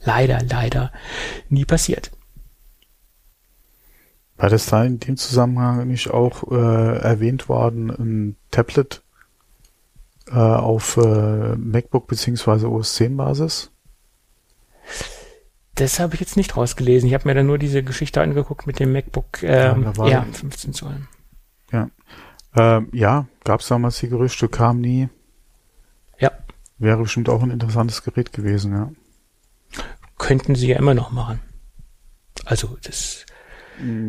[0.03, 0.91] leider, leider
[1.49, 2.11] nie passiert.
[4.37, 9.01] War das da in dem Zusammenhang nicht auch äh, erwähnt worden, ein Tablet
[10.27, 13.71] äh, auf äh, MacBook beziehungsweise OS 10 Basis?
[15.75, 17.07] Das habe ich jetzt nicht rausgelesen.
[17.07, 20.73] Ich habe mir dann nur diese Geschichte angeguckt mit dem MacBook ähm, ja, ja 15
[20.73, 21.07] Zoll.
[21.71, 21.89] Ja,
[22.55, 25.09] ähm, ja gab es damals die Gerüchte, kam nie.
[26.19, 26.31] Ja.
[26.77, 28.91] Wäre bestimmt auch ein interessantes Gerät gewesen, ja.
[30.17, 31.39] Könnten sie ja immer noch machen.
[32.45, 33.25] Also das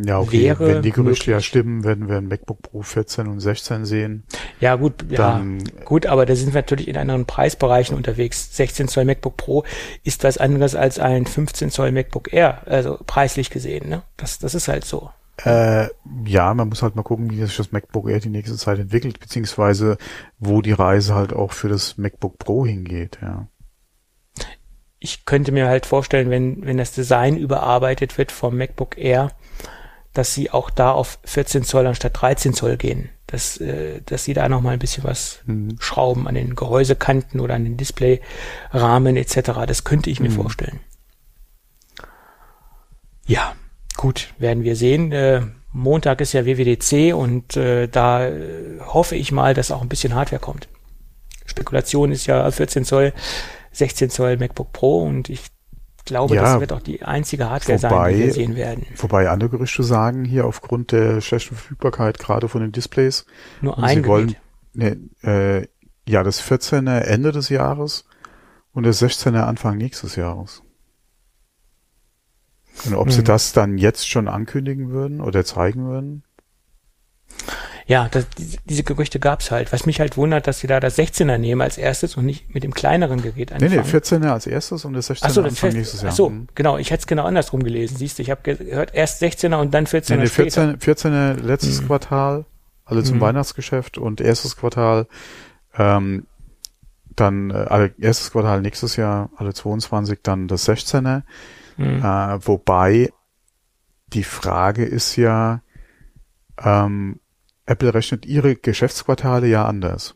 [0.07, 0.43] Ja, okay.
[0.43, 4.25] wäre Wenn die Gerüchte ja stimmen, werden wir ein MacBook Pro 14 und 16 sehen.
[4.61, 8.57] Ja, gut, Dann- ja, gut, aber da sind wir natürlich in anderen Preisbereichen unterwegs.
[8.57, 9.65] 16 Zoll MacBook Pro
[10.05, 14.03] ist was anderes als ein 15 Zoll MacBook Air, also preislich gesehen, ne?
[14.17, 15.11] Das, das ist halt so.
[15.45, 15.89] Äh,
[16.25, 19.21] ja, man muss halt mal gucken, wie sich das MacBook Air die nächste Zeit entwickelt,
[19.21, 19.97] beziehungsweise
[20.39, 23.47] wo die Reise halt auch für das MacBook Pro hingeht, ja.
[24.99, 29.31] Ich könnte mir halt vorstellen, wenn, wenn das Design überarbeitet wird vom MacBook Air,
[30.15, 33.11] dass sie auch da auf 14 Zoll anstatt 13 Zoll gehen.
[33.27, 35.77] Dass, äh, dass sie da nochmal ein bisschen was Mhm.
[35.81, 39.67] schrauben an den Gehäusekanten oder an den Displayrahmen etc.
[39.67, 40.35] Das könnte ich mir Mhm.
[40.35, 40.81] vorstellen.
[43.27, 43.55] Ja,
[43.97, 45.13] gut, werden wir sehen.
[45.13, 49.89] Äh, Montag ist ja WWDC und äh, da äh, hoffe ich mal, dass auch ein
[49.91, 50.69] bisschen Hardware kommt.
[51.45, 53.13] Spekulation ist ja 14 Zoll,
[53.73, 55.43] 16 Zoll MacBook Pro und ich
[56.09, 58.87] glaube, Ja, das wird auch die einzige Hardware sein, wobei- die wir sehen werden.
[58.97, 63.25] Wobei andere Gerüchte sagen, hier aufgrund der schlechten Verfügbarkeit gerade von den Displays,
[63.61, 64.37] Nur ein sie wollen,
[64.75, 65.09] Gerät.
[65.23, 65.67] ne, äh,
[66.11, 68.05] ja, das 14er Ende des Jahres
[68.73, 70.63] und das 16er Anfang nächstes Jahres.
[72.87, 73.25] Und ob sie Mhm.
[73.25, 76.23] das dann jetzt schon ankündigen würden oder zeigen würden?
[77.89, 78.27] Ja, das,
[78.67, 79.73] diese, Gerüchte gab's halt.
[79.73, 82.63] Was mich halt wundert, dass sie da das 16er nehmen als erstes und nicht mit
[82.63, 83.73] dem kleineren Gerät Nee, anfangen.
[83.83, 86.11] nee, 14er als erstes und das 16er Ach so, das Anfang nächstes Jahr.
[86.13, 86.49] ach so, Mhm.
[86.55, 86.77] genau.
[86.77, 87.97] Ich hätte es genau andersrum gelesen.
[87.97, 90.77] Siehst du, ich habe gehört erst 16er und dann 14er Nee, nee, später.
[90.79, 91.87] 14, 14er letztes Mhm.
[91.87, 92.45] Quartal,
[92.85, 93.21] also zum Mhm.
[93.23, 95.07] Weihnachtsgeschäft und erstes Quartal,
[95.79, 96.27] ähm,
[97.17, 101.23] dann äh, alle, erstes Quartal nächstes Jahr, alle 22, dann das 16er.
[101.79, 102.05] Mhm.
[102.05, 103.11] Äh, wobei
[104.09, 105.63] die Frage ist ja,
[106.63, 107.19] ähm,
[107.69, 110.15] Apple rechnet ihre Geschäftsquartale ja anders.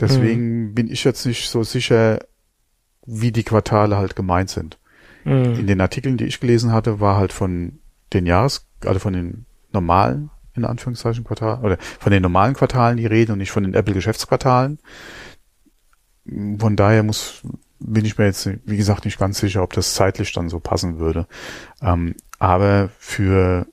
[0.00, 2.18] Deswegen bin ich jetzt nicht so sicher,
[3.06, 4.78] wie die Quartale halt gemeint sind.
[5.24, 5.66] In Mhm.
[5.66, 7.78] den Artikeln, die ich gelesen hatte, war halt von
[8.12, 13.06] den Jahres, also von den normalen, in Anführungszeichen Quartalen, oder von den normalen Quartalen die
[13.06, 14.78] Rede und nicht von den Apple Geschäftsquartalen.
[16.58, 17.42] Von daher muss,
[17.78, 20.98] bin ich mir jetzt, wie gesagt, nicht ganz sicher, ob das zeitlich dann so passen
[20.98, 21.26] würde.
[21.80, 23.66] Ähm, aber für,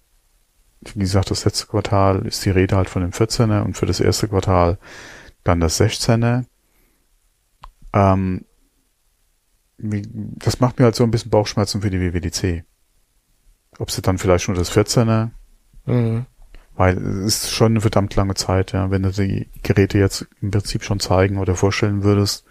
[0.95, 3.99] wie gesagt, das letzte Quartal ist die Rede halt von dem 14er und für das
[3.99, 4.77] erste Quartal
[5.43, 6.45] dann das 16er.
[7.93, 8.45] Ähm,
[9.77, 12.63] das macht mir halt so ein bisschen Bauchschmerzen für die WWDC.
[13.79, 15.31] Ob sie dann vielleicht nur das 14er,
[15.87, 16.25] Mhm.
[16.75, 20.51] weil es ist schon eine verdammt lange Zeit, ja, wenn du die Geräte jetzt im
[20.51, 22.45] Prinzip schon zeigen oder vorstellen würdest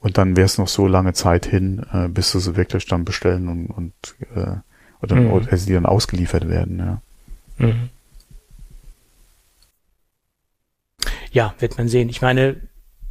[0.00, 3.04] und dann wäre es noch so lange Zeit hin, äh, bis du sie wirklich dann
[3.04, 3.92] bestellen und, und
[4.34, 4.56] äh,
[5.02, 5.30] oder, Mhm.
[5.32, 7.02] oder sie dann ausgeliefert werden, ja.
[7.58, 7.90] Mhm.
[11.32, 12.08] Ja, wird man sehen.
[12.08, 12.56] Ich meine,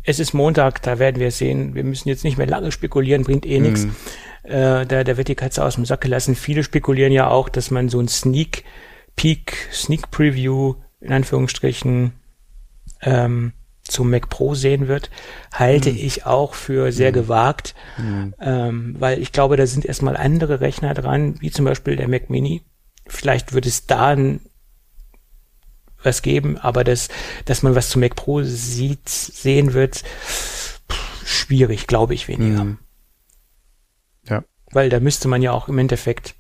[0.04, 1.76] es ist Montag, da werden wir es sehen.
[1.76, 3.86] Wir müssen jetzt nicht mehr lange spekulieren, bringt eh nichts.
[3.86, 3.96] Mhm.
[4.44, 6.36] Äh, da, da wird die Katze aus dem Sack gelassen.
[6.36, 8.64] Viele spekulieren ja auch, dass man so ein Sneak
[9.16, 12.14] Peek, Sneak Preview in Anführungsstrichen
[13.02, 13.54] ähm,
[13.84, 15.12] zum Mac Pro sehen wird,
[15.54, 15.98] halte Mhm.
[16.00, 18.34] ich auch für sehr gewagt, Mhm.
[18.42, 22.30] ähm, weil ich glaube, da sind erstmal andere Rechner dran, wie zum Beispiel der Mac
[22.32, 22.64] Mini.
[23.08, 24.16] Vielleicht wird es da
[26.04, 27.10] was geben, aber das,
[27.46, 30.04] dass man was zum Mac Pro sieht, sehen wird,
[31.26, 32.64] schwierig, glaube ich weniger.
[32.64, 32.78] Mhm.
[34.28, 34.44] Ja.
[34.72, 36.36] Weil da müsste man ja auch im Endeffekt.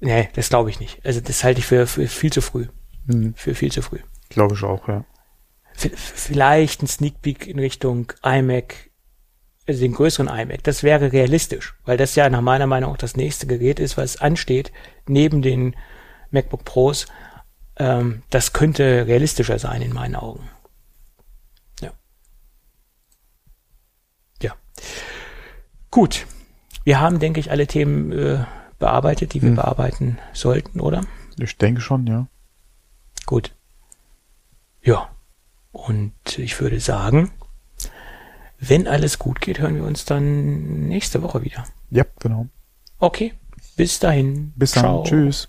[0.00, 1.04] Nee, das glaube ich nicht.
[1.04, 2.66] Also das halte ich für, für viel zu früh.
[3.06, 3.34] Mhm.
[3.34, 3.98] Für viel zu früh.
[4.28, 5.04] Glaube ich auch, ja.
[5.74, 8.87] V vielleicht ein Sneak Peek in Richtung iMac,
[9.68, 10.64] also den größeren iMac.
[10.64, 14.16] Das wäre realistisch, weil das ja nach meiner Meinung auch das nächste Gerät ist, was
[14.16, 14.72] ansteht,
[15.06, 15.76] neben den
[16.30, 17.06] MacBook Pros.
[17.76, 20.48] Ähm, das könnte realistischer sein in meinen Augen.
[21.80, 21.92] Ja.
[24.42, 24.54] Ja.
[25.90, 26.26] Gut.
[26.84, 28.44] Wir haben, denke ich, alle Themen äh,
[28.78, 29.56] bearbeitet, die wir Hm.
[29.56, 31.02] bearbeiten sollten, oder?
[31.38, 32.26] Ich denke schon, ja.
[33.26, 33.54] Gut.
[34.82, 35.10] Ja.
[35.70, 37.30] Und ich würde sagen,
[38.58, 41.64] wenn alles gut geht, hören wir uns dann nächste Woche wieder.
[41.90, 42.46] Ja, genau.
[42.98, 43.32] Okay.
[43.76, 44.52] Bis dahin.
[44.56, 44.82] Bis dann.
[44.82, 45.02] Ciao.
[45.04, 45.48] Tschüss.